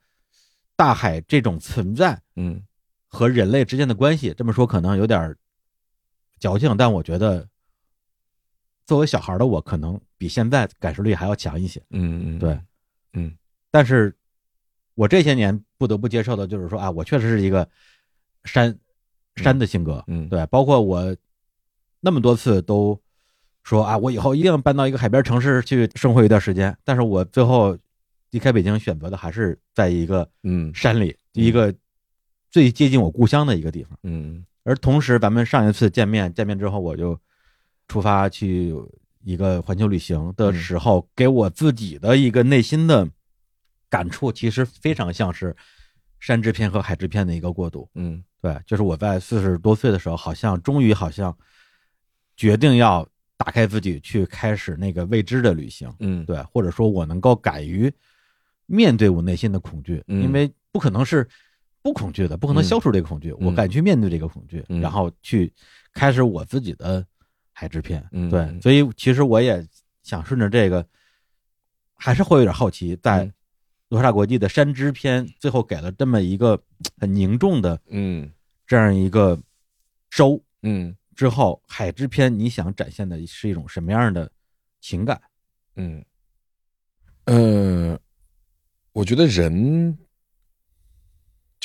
[0.78, 2.64] 大海这种存在嗯
[3.08, 5.38] 和人类之间的关系，这么说可能有点儿
[6.40, 7.48] 矫情，但我觉得
[8.86, 11.82] 作为小孩的我，可能比现在感受力还要强一些。
[11.92, 12.60] 嗯嗯，对，
[13.14, 13.36] 嗯。
[13.72, 14.16] 但是
[14.94, 17.68] 我这些年不得不接受的就是说啊，我确实是一个
[18.44, 18.78] 山
[19.36, 20.30] 山的性格，嗯。
[20.30, 21.16] 对，包括我
[22.00, 23.02] 那么多次都
[23.64, 27.78] 说啊，我以后一定要搬到一个海边城市去生活一段时间，但是我最后
[28.30, 30.74] 离开北京，选择的还是在一个嗯。
[30.76, 31.74] 山里，一个
[32.56, 34.00] 最接近我故乡的一个地方。
[34.04, 37.20] 嗯而同时，咱们上一次见面，见面之后我就
[37.90, 38.74] 出发去
[39.26, 43.06] 一个环球旅行的时候，给我自己的一个内心的
[43.90, 45.54] 感触，其实非常像是
[46.22, 47.90] 山之片和海之片的一个过渡。
[47.94, 51.38] 嗯对，就是我在四十多岁的时候，好像终于好像
[52.38, 53.06] 决定要
[53.36, 55.94] 打开自己去开始那个未知的旅行。
[56.00, 57.92] 嗯，对，或者说我能够敢于
[58.66, 61.28] 面对我内心的恐惧，嗯因为不可能是
[61.86, 62.66] 不恐惧的，不可能嗯。
[62.66, 64.82] 消除这个恐惧，我敢去面对这个恐惧，嗯。
[64.82, 65.54] 然后去
[65.94, 67.06] 开始我自己的
[67.54, 68.04] 海之篇。
[68.12, 68.28] 嗯。
[68.28, 69.64] 对，所以其实我也
[70.02, 70.84] 想顺着这个，
[71.94, 73.34] 还是会有点好奇，在嗯。
[73.90, 76.60] 罗刹国际的山之篇最后给了这么一个
[76.98, 78.32] 很凝重的嗯。
[78.66, 79.40] 这样一个
[80.10, 80.98] 收嗯。
[81.16, 84.32] 之后，海之篇你想展现的是一种什么样的
[84.82, 85.22] 情感？
[85.76, 86.04] 嗯，
[87.26, 88.00] 呃，
[88.92, 89.96] 我觉得人，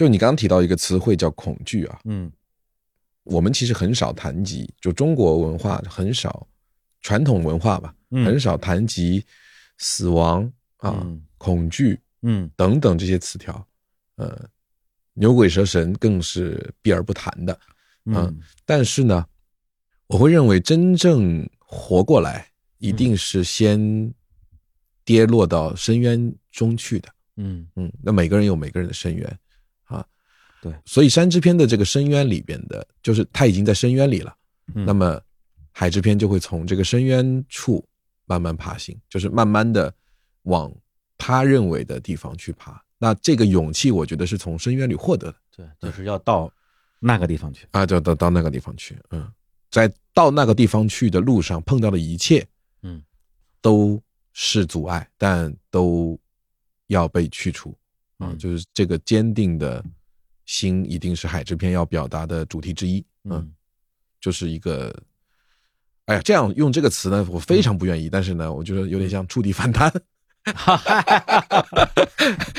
[0.00, 2.32] 就你刚刚提到一个词汇叫恐惧啊，嗯
[3.24, 6.48] 我们其实很少谈及，就中国文化很少，
[7.02, 9.22] 传统文化吧，嗯很少谈及
[9.76, 13.62] 死亡啊、嗯恐惧嗯等等这些词条，
[14.16, 14.48] 呃，
[15.12, 17.60] 牛鬼蛇神更是避而不谈的。
[18.06, 19.26] 嗯但是呢，
[20.06, 24.10] 我会认为真正活过来，一定是先
[25.04, 27.08] 跌落到深渊中去的。
[27.36, 29.36] 嗯嗯，那每个人有每个人的深渊啊。
[30.62, 34.34] 对所以山之篇的这个深渊里边的，就是他已经在深渊里了。
[34.74, 35.20] 嗯那么
[35.72, 37.84] 海之篇就会从这个深渊处
[38.26, 39.92] 慢慢爬行，就是慢慢的
[40.42, 40.72] 往
[41.16, 42.80] 他认为的地方去爬。
[42.98, 46.52] 那这个勇气，我觉得是从深渊里获得的对，就是要到
[46.98, 47.66] 那个地方去。
[47.70, 48.98] 啊，就到到那个地方去。
[49.10, 49.26] 嗯，
[49.70, 52.46] 在到那个地方去的路上碰到的一切，
[52.82, 53.02] 嗯，
[53.62, 54.00] 都
[54.32, 56.18] 是阻碍，但都
[56.88, 57.70] 要被去除。
[58.18, 59.82] 啊，嗯就是这个坚定的
[60.50, 62.98] 心，一定是海之篇要表达的主题之一。
[63.22, 63.52] 嗯，嗯
[64.20, 64.92] 就是一个，
[66.06, 69.88] 哎呀，这样用这个词呢，我非常不愿意，但是呢，我觉得有点像触底反弹。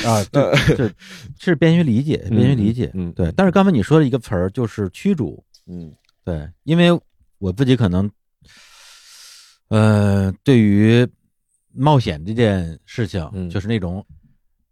[0.06, 0.90] 啊，这这
[1.38, 2.90] 是便于理解，便于理解。
[2.94, 3.30] 嗯嗯对。
[3.34, 5.94] 但是刚才你说的一个词儿就是驱逐，嗯
[6.24, 6.98] 对，因为
[7.40, 8.10] 我自己可能，
[9.68, 11.06] 呃，对于
[11.74, 14.06] 冒险这件事情，嗯就是那种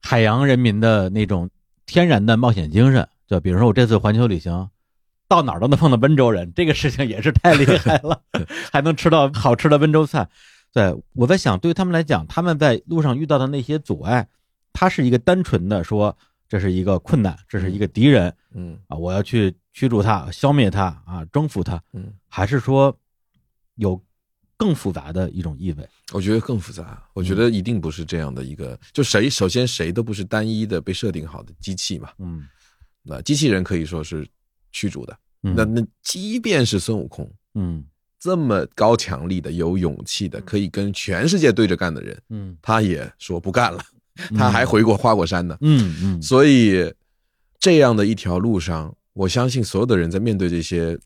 [0.02, 1.50] 海洋人民的那种
[1.90, 4.70] 天然的冒险精神，就比如说我这次环球旅行。
[5.28, 8.20] 到哪儿都能碰到温州人， 这个事情也是太厉害了，
[8.74, 10.28] 还能吃到好吃的温州菜。
[10.74, 14.28] 对我在想，对于他们来讲，他们在路上遇到的那些阻碍，
[14.74, 16.18] 它是一个单纯的说
[16.48, 22.98] 这是一个困难，这是一个敌人，嗯啊，我要去驱逐他、消灭他啊，征服他，嗯，还是说
[23.76, 24.02] 有
[24.60, 25.90] 更复杂的一种意味？
[26.12, 27.02] 我觉得更复杂。
[27.14, 32.10] 我觉得一定不是这样的一个，就谁首先谁都不是单一的被设定好的机器嘛。
[32.20, 32.46] 嗯
[33.02, 34.28] 那机器人可以说是
[34.74, 37.84] 驱逐的，嗯那那即便是孙悟空嗯
[38.20, 43.82] 这么高强力的、有勇气的，可以跟全世界对着干的人，嗯他也说不干了，
[44.36, 45.58] 他还回过花果山呢。
[45.62, 46.94] 嗯嗯所以
[47.58, 51.00] 这样的一条路上，我相信所有的人在面对这些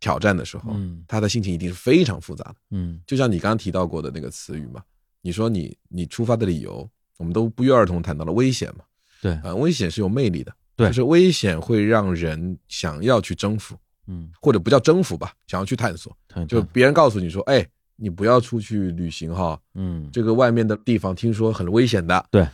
[0.00, 2.56] 挑战的时候，嗯他的心情一定是非常复杂的。
[2.70, 4.82] 嗯就像你刚刚提到过的那个词语嘛，
[5.22, 6.88] 你说你你出发的理由，
[7.18, 8.84] 我们都不约而同谈到了危险嘛。
[9.22, 13.74] 对啊、危险是有魅力的，对就是危险会让人想要去征服，
[14.06, 16.14] 嗯，或者不叫征服吧，想要去探索。
[16.28, 17.66] 对就别人告诉你说，哎，
[17.96, 22.26] 你不要出去旅行哈，嗯这个外面的地方听说很危险的。
[22.30, 22.46] 对，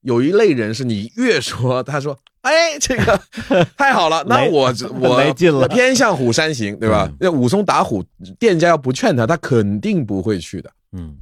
[0.00, 3.20] 有一类人是你越说，他说，哎，这个
[3.76, 7.16] 太好了，那来我 我没劲了我偏向虎山行，对吧嗯？
[7.20, 8.04] 那武松打虎，
[8.38, 10.70] 店家要不劝他，他肯定不会去的。
[10.92, 11.16] 嗯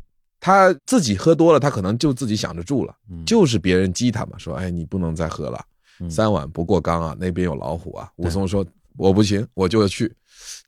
[0.44, 5.64] 他自己喝多了，他可能就自己想着住了，嗯就是别人激他嘛，说，哎，你不能再喝了，
[6.00, 8.10] 嗯三碗不过冈啊，那边有老虎啊。
[8.16, 8.66] 武松说，
[8.96, 10.12] 我不行，我就要去。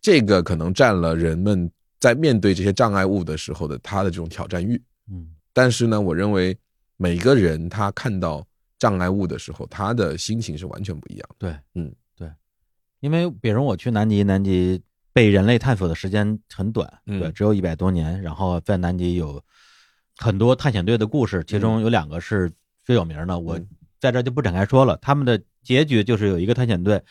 [0.01, 1.68] 这个可能占了人们
[1.98, 4.81] 在面对这些障碍物的时候的他的这种挑战欲。
[5.10, 6.56] 嗯但是呢，我认为
[6.97, 8.47] 每个人他看到
[8.85, 11.36] 障碍物的时候，他的心情是完全不一样的。
[11.39, 12.31] 对嗯对，
[13.01, 14.78] 因为比如我去南极，南极
[15.11, 18.20] 被人类探索的时间很短，嗯对，只有一百多年。
[18.20, 19.43] 然后在南极有
[20.19, 22.52] 很多探险队的故事，其中有两个是
[22.85, 23.66] 最有名的，我嗯
[23.98, 24.98] 在这就不展开说了。
[24.98, 27.02] 他们的结局就是有一个探险队，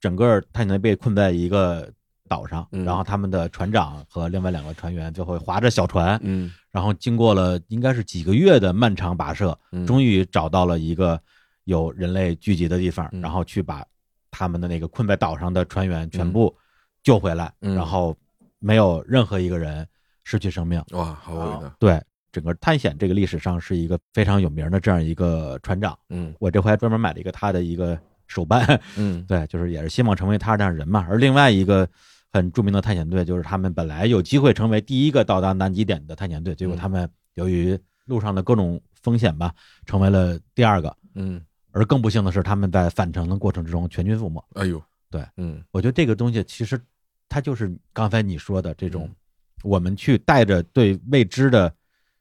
[0.00, 1.92] 整个探险队被困在一个
[2.30, 11.20] 岛上，嗯然后他们的船长和另外两个船员就会划着小船，嗯然后经过了应该是几个月的漫长跋涉，嗯终于找到了一个
[11.64, 13.84] 有人类聚集的地方，嗯然后去把
[14.30, 16.56] 他们的那个困在岛上的船员全部
[17.02, 18.16] 救回来，嗯然后
[18.60, 19.84] 没有任何一个人
[20.22, 20.80] 失去生命。
[20.92, 21.74] 哇，好伟大。
[21.80, 22.00] 对，
[22.30, 25.98] 整个探险这个历史上是一个非常有名的这样一个船长。
[26.10, 27.98] 嗯我这回还专门买了一个他的一个
[28.28, 31.04] 手办，嗯 对，就是也是希望成为他这样人嘛。
[31.10, 31.88] 而另外一个
[32.32, 39.54] 很著名的探险队，就是他们本来有机会成为第一个到达南极点的探险队，结果他们由于路上的各种风险吧，
[39.86, 40.96] 成为了第二个。
[41.14, 44.44] 嗯，而更不幸的是，他们在返程的过程之中全军覆没。
[44.54, 44.80] 哎呦，
[45.10, 45.62] 对，嗯。
[45.72, 46.80] 我觉得这个东西其实
[47.28, 49.16] 它就是刚才你说的这种嗯，
[49.64, 51.74] 我们去带着对未知的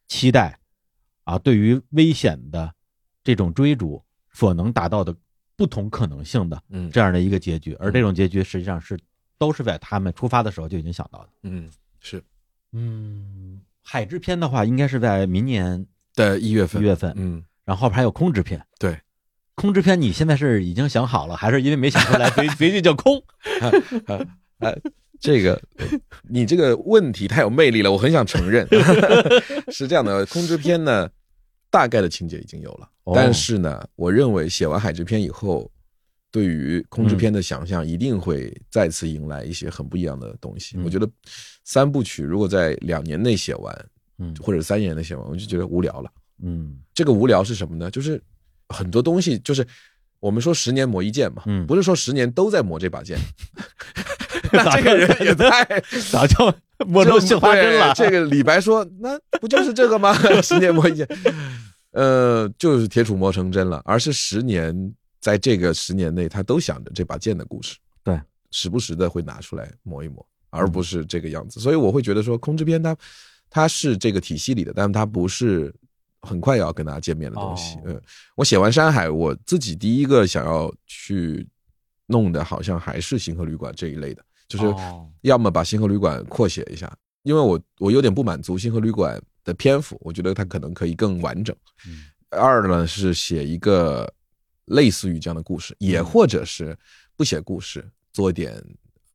[0.07, 0.57] 期待
[1.23, 2.73] 啊，对于危险的
[3.23, 5.15] 这种追逐所能达到的
[5.55, 6.89] 不同可能性的嗯。
[6.89, 8.97] 这样的一个结局，而这种结局实际上是
[9.39, 11.29] 都是在他们出发的时候就已经想到的。
[11.43, 11.67] 嗯
[11.99, 12.23] 是
[12.73, 15.83] 嗯，海之篇的话，应该是在明年
[16.13, 18.63] 的一月份一月份，嗯，然后后边还有空之篇。
[18.77, 18.99] 对，
[19.55, 23.19] 空之篇你现在是已经想好了，还是因为没想出来，所以所以就叫空？
[24.59, 24.77] 哎，
[25.19, 25.59] 这个
[26.29, 28.67] 你这个问题太有魅力了，我很想承认。
[29.71, 31.09] 是这样的，空之篇呢，
[31.71, 35.71] 大概的情节已经有了，哦但是呢，我认为写完海之篇以后，
[36.31, 40.77] 对于空制片的想象一定会再次迎来一些很不一样的东西。
[40.77, 41.09] 嗯我觉得
[41.63, 43.85] 三部曲如果在两年内写完，
[44.17, 46.11] 嗯或者三年内写完，我就觉得无聊了。
[46.43, 47.89] 嗯这个无聊是什么呢？
[47.91, 48.21] 就是
[48.69, 49.65] 很多东西，就是
[50.19, 53.17] 我们说十年磨一剑嘛，嗯不是说十年都在磨这把剑。
[54.53, 55.65] 那这个人也太
[56.09, 56.53] 早就
[56.87, 57.93] 磨出绣花针了。
[57.93, 60.13] 这个李白说，那不就是这个吗？
[60.41, 61.07] 十年磨一剑，
[61.91, 68.19] 呃，就是铁杵磨成针了，而是十年，在这个十年内，他都想着这把剑的故事，对，
[68.51, 71.59] 时不时的会拿出来磨一磨，而不是这个样子。
[71.59, 72.95] 所以我会觉得说，空之篇它
[73.49, 75.73] 它是这个体系里的，但它不是
[76.21, 77.75] 很快要跟大家见面的东西。
[77.79, 78.01] 哦嗯，
[78.35, 81.47] 我写完山海，我自己第一个想要去
[82.05, 86.91] 弄的，好像还是星河旅馆这一类的，就是哦要么把星河旅馆扩写一下，
[87.23, 91.55] 因为我我有点不满足星河旅馆的篇幅，我觉得它可能可以更完整。
[91.85, 94.07] 嗯二呢是写一个
[94.69, 96.05] 类似于这样的故事，也嗯。
[96.05, 96.77] 或者是
[97.15, 98.63] 不写故事，做一点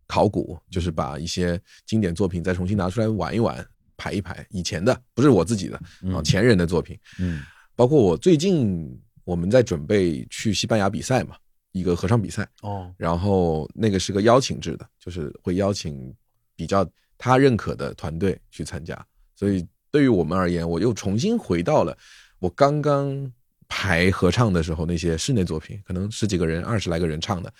[0.07, 3.67] 考古，就是把一些经典作品再重新拿出来玩一玩，
[3.97, 7.43] 排一排以前的，不是我自己的啊，嗯前人的作品，嗯。
[7.75, 11.37] 包括我最近我们在准备去西班牙比赛嘛，
[11.73, 12.95] 一个合唱比赛，哦。
[12.97, 16.15] 然后那个是个邀请制的，就是会邀请
[16.55, 18.95] 比较他认可的团队去参加。
[19.35, 21.97] 所以对于我们而言，我又重新回到了
[22.39, 23.33] 我刚刚
[23.77, 27.53] 排合唱的时候那些室内作品，可能十几个人、二十来个人唱的，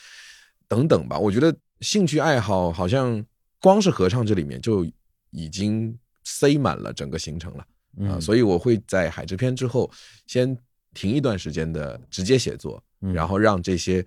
[0.69, 1.19] 等等吧。
[1.19, 3.23] 我觉得兴趣爱好好像
[3.61, 4.87] 光是合唱这里面就
[5.31, 7.59] 已经塞满了整个行程了。
[7.59, 9.91] 啊，嗯所以我会在海之篇之后
[10.29, 10.57] 先
[10.93, 14.07] 停一段时间的直接写作，嗯然后让这些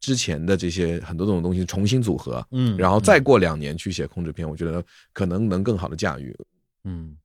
[0.00, 6.36] 之前的这些很多种东西重新组合，嗯然后再过两年去写控制篇，我觉得可能能更好的驾驭。
[6.82, 7.16] 嗯，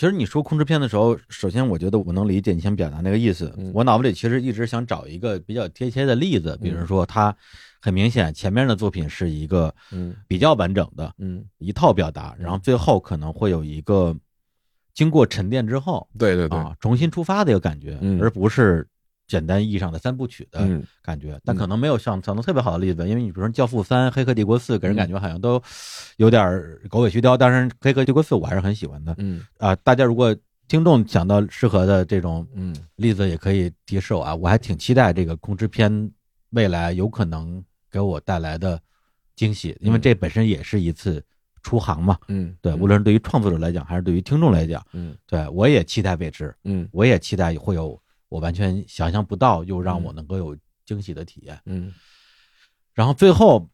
[0.00, 3.52] 其实你说控制片的时候，首先我觉得我能理解你想表达那个意思。
[3.58, 3.70] 嗯。
[3.74, 7.36] 我脑子里其实一直想找一个比较贴切的例子，比如说他
[7.82, 10.16] 很明显前面的作品是一个嗯。
[10.26, 14.16] 比较完整的嗯，一套表达，然后最后可能会有一个
[14.94, 18.18] 经过沉淀之后对对对，啊重新出发的一个感觉，嗯。
[18.22, 18.88] 而不是
[19.30, 21.40] 简单意义上的三部曲的嗯感觉。
[21.44, 25.62] 但可能没有像想到特别好的例子，因为你比如说《教父三》《黑客帝国四》，给人感觉好像都
[26.16, 27.36] 有点儿狗尾续貂。
[27.36, 30.36] 当然，《黑客帝国四》我还是很喜欢的嗯啊、大家如果
[30.66, 34.34] 听众想到适合的这种嗯例子，也可以提示我啊。
[34.34, 36.10] 我还挺期待这个空之篇
[36.50, 38.80] 未来有可能给我带来的
[39.36, 41.24] 惊喜，因为这本身也是一次
[41.62, 42.16] 出航嘛。
[42.28, 47.99] 嗯，对，无论是对于创作者来讲，还是对于听众来讲，嗯对我也期待未知，嗯我也期待会有
[48.30, 51.60] 我完全想象不到又让我能够有惊喜的体验。
[51.66, 51.92] 嗯。
[52.94, 53.68] 然后最后，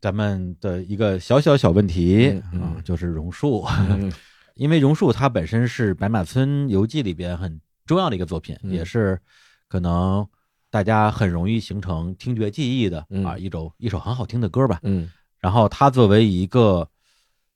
[0.00, 2.60] 咱们的一个小小小问题嗯嗯。
[2.62, 4.12] 啊，就是榕树，嗯
[4.54, 8.70] 因为榕树它本身是《白马村游记》里边很重要的一个作品，嗯。
[8.70, 9.18] 也是
[9.66, 10.26] 可能
[10.70, 13.24] 大家很容易形成听觉记忆的嗯。
[13.24, 14.78] 啊一首一首很好听的歌吧。
[14.82, 15.10] 嗯。
[15.38, 16.88] 然后它作为一个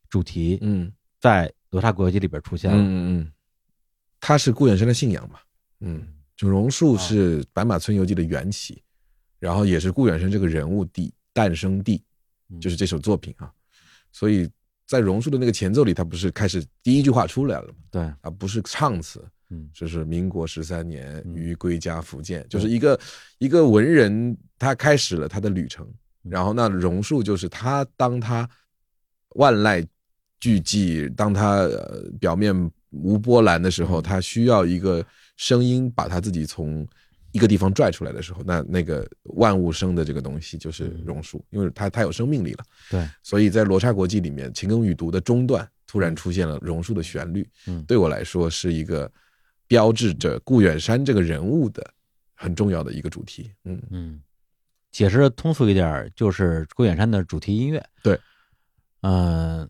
[0.09, 2.77] 主题，嗯在《罗刹国游记》里边出现了。
[2.79, 3.33] 嗯嗯，
[4.21, 5.39] 它是顾远生的信仰嘛，
[5.81, 6.07] 嗯，
[6.37, 8.83] 就榕树是《白马村游记》的缘起，
[9.39, 12.03] 然后也是顾远生这个人物地诞生地，
[12.51, 12.61] 嗯。
[12.61, 13.51] 就是这首作品啊。
[14.13, 14.49] 所以
[14.87, 17.75] 在榕树的那个前奏里，他不是开始第一句话出来了吗？
[17.91, 19.69] 对，啊，不是唱词，嗯。
[19.73, 21.35] 就是民国十三年嗯。
[21.35, 23.01] 于归家福建，就是一个
[23.39, 25.87] 一个文人他开始了他的旅程，
[26.25, 26.31] 嗯。
[26.31, 28.49] 然后那榕树就是他当他
[29.31, 29.87] 万籁
[30.39, 32.55] 俱寂，当他呃表面
[32.91, 34.03] 无波澜的时候，嗯。
[34.03, 35.05] 他需要一个
[35.37, 36.87] 声音把他自己从
[37.33, 41.05] 一个地方拽出来的时候，那那个万物生的这个东西就是嗯。
[41.05, 42.65] 榕树，因为它它有生命力了。
[42.91, 47.85] 对，所以在《罗刹国际》里面，秦庚语读的中段突然出现了榕树的旋律，嗯。
[47.85, 49.11] 对我来说是一个
[49.67, 51.85] 标志着顾远山这个人物的
[52.35, 53.51] 很重要的一个主题。
[53.65, 53.83] 嗯。
[53.91, 54.23] 嗯，
[54.91, 57.85] 解释的通俗一点，就是顾远山的主题音乐。
[58.03, 58.19] 对，
[59.03, 59.69] 嗯、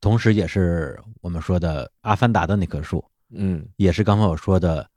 [0.00, 3.64] 同时也是我们说的《阿凡达》的那棵树，嗯。
[3.76, 4.88] 也是刚才我说的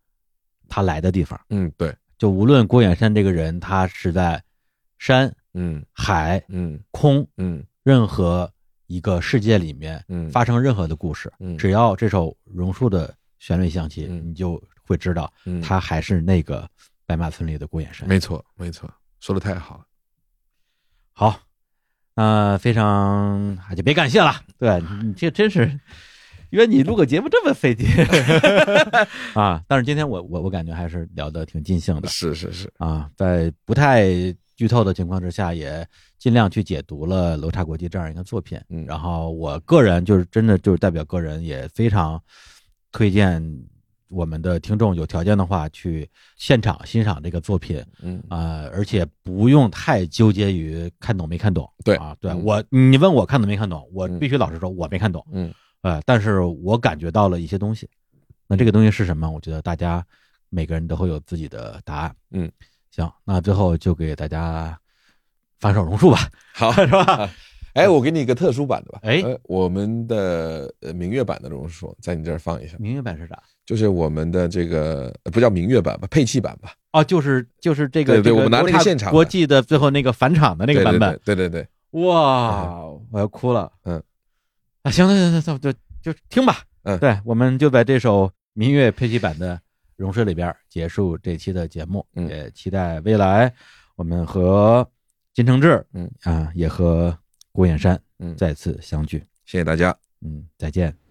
[0.70, 1.40] 他来的地方。
[1.50, 4.42] 嗯，对，就无论郭远山这个人，他是在
[4.98, 5.84] 山、嗯。
[5.94, 6.80] 海、嗯。
[6.92, 7.64] 空嗯。
[7.84, 8.52] 任何
[8.88, 10.30] 一个世界里面嗯。
[10.30, 11.58] 发生任何的故事，嗯。
[11.58, 14.30] 只要这首榕树的旋律响起，嗯。
[14.30, 16.70] 你就会知道嗯，他还是那个
[17.06, 18.08] 白马村里的郭远山。
[18.08, 18.90] 没错没错，
[19.20, 19.86] 说的太好了。
[21.14, 21.40] 好，
[22.14, 25.80] 那非常啊就别感谢了，对你这真是
[26.52, 27.88] 约你录个节目这么费劲。
[29.36, 29.62] 啊！
[29.68, 32.08] 但是今天我我我感觉还是聊得挺尽兴的。
[32.08, 34.06] 是是是，啊，在不太
[34.56, 35.86] 剧透的情况之下，也
[36.18, 38.60] 尽量去解读了《罗刹国际》这样一个作品。
[38.70, 38.86] 嗯。
[38.86, 42.22] 然后我个人就是真的就是代表个人，也非常
[42.92, 43.44] 推荐
[44.10, 47.84] 我们的听众有条件的话，去现场欣赏这个作品。
[48.02, 48.24] 嗯。
[48.30, 51.70] 啊、而且不用太纠结于看懂没看懂。
[51.84, 51.96] 对。
[51.98, 52.44] 啊，对嗯。
[52.44, 54.18] 我，你问我看懂没看懂，我嗯。
[54.18, 55.24] 必须老实说，我没看懂。
[55.32, 55.54] 嗯
[55.88, 57.88] 呃，但是我感觉到了一些东西。
[58.46, 59.30] 那这个东西是什么？
[59.30, 60.06] 我觉得大家
[60.50, 62.14] 每个人都会有自己的答案。
[62.32, 62.52] 嗯，
[62.92, 64.78] 行，那最后就给大家
[65.62, 67.30] 反手榕树吧， 好，是吧？
[67.74, 69.00] 哎，我给你一个特殊版的吧。
[69.04, 73.42] 哎呃我们的呃明月版的榕树在你这儿放一下，明月版是啥？
[73.66, 76.74] 就是我们的这个呃不叫明月版吧，配器版吧。
[76.92, 81.62] 哦，就是就是这个对对我们拿那个现场国际的最后那个返场的那个版本，对对对对
[81.92, 83.72] 对哇，我要哭了。
[83.86, 84.02] 嗯，
[84.88, 86.64] 啊，行行行行，就就听吧。
[86.84, 89.56] 嗯对，我们就在这首民乐配器版的
[89.98, 92.06] 《融水》里边结束这期的节目。
[92.16, 93.54] 嗯也期待未来
[93.96, 94.90] 我们和
[95.34, 97.16] 金承志，嗯啊，也和
[97.52, 99.20] 郭燕山，嗯再次相聚。
[99.46, 99.96] 谢谢大家。
[100.22, 101.07] 嗯，再见。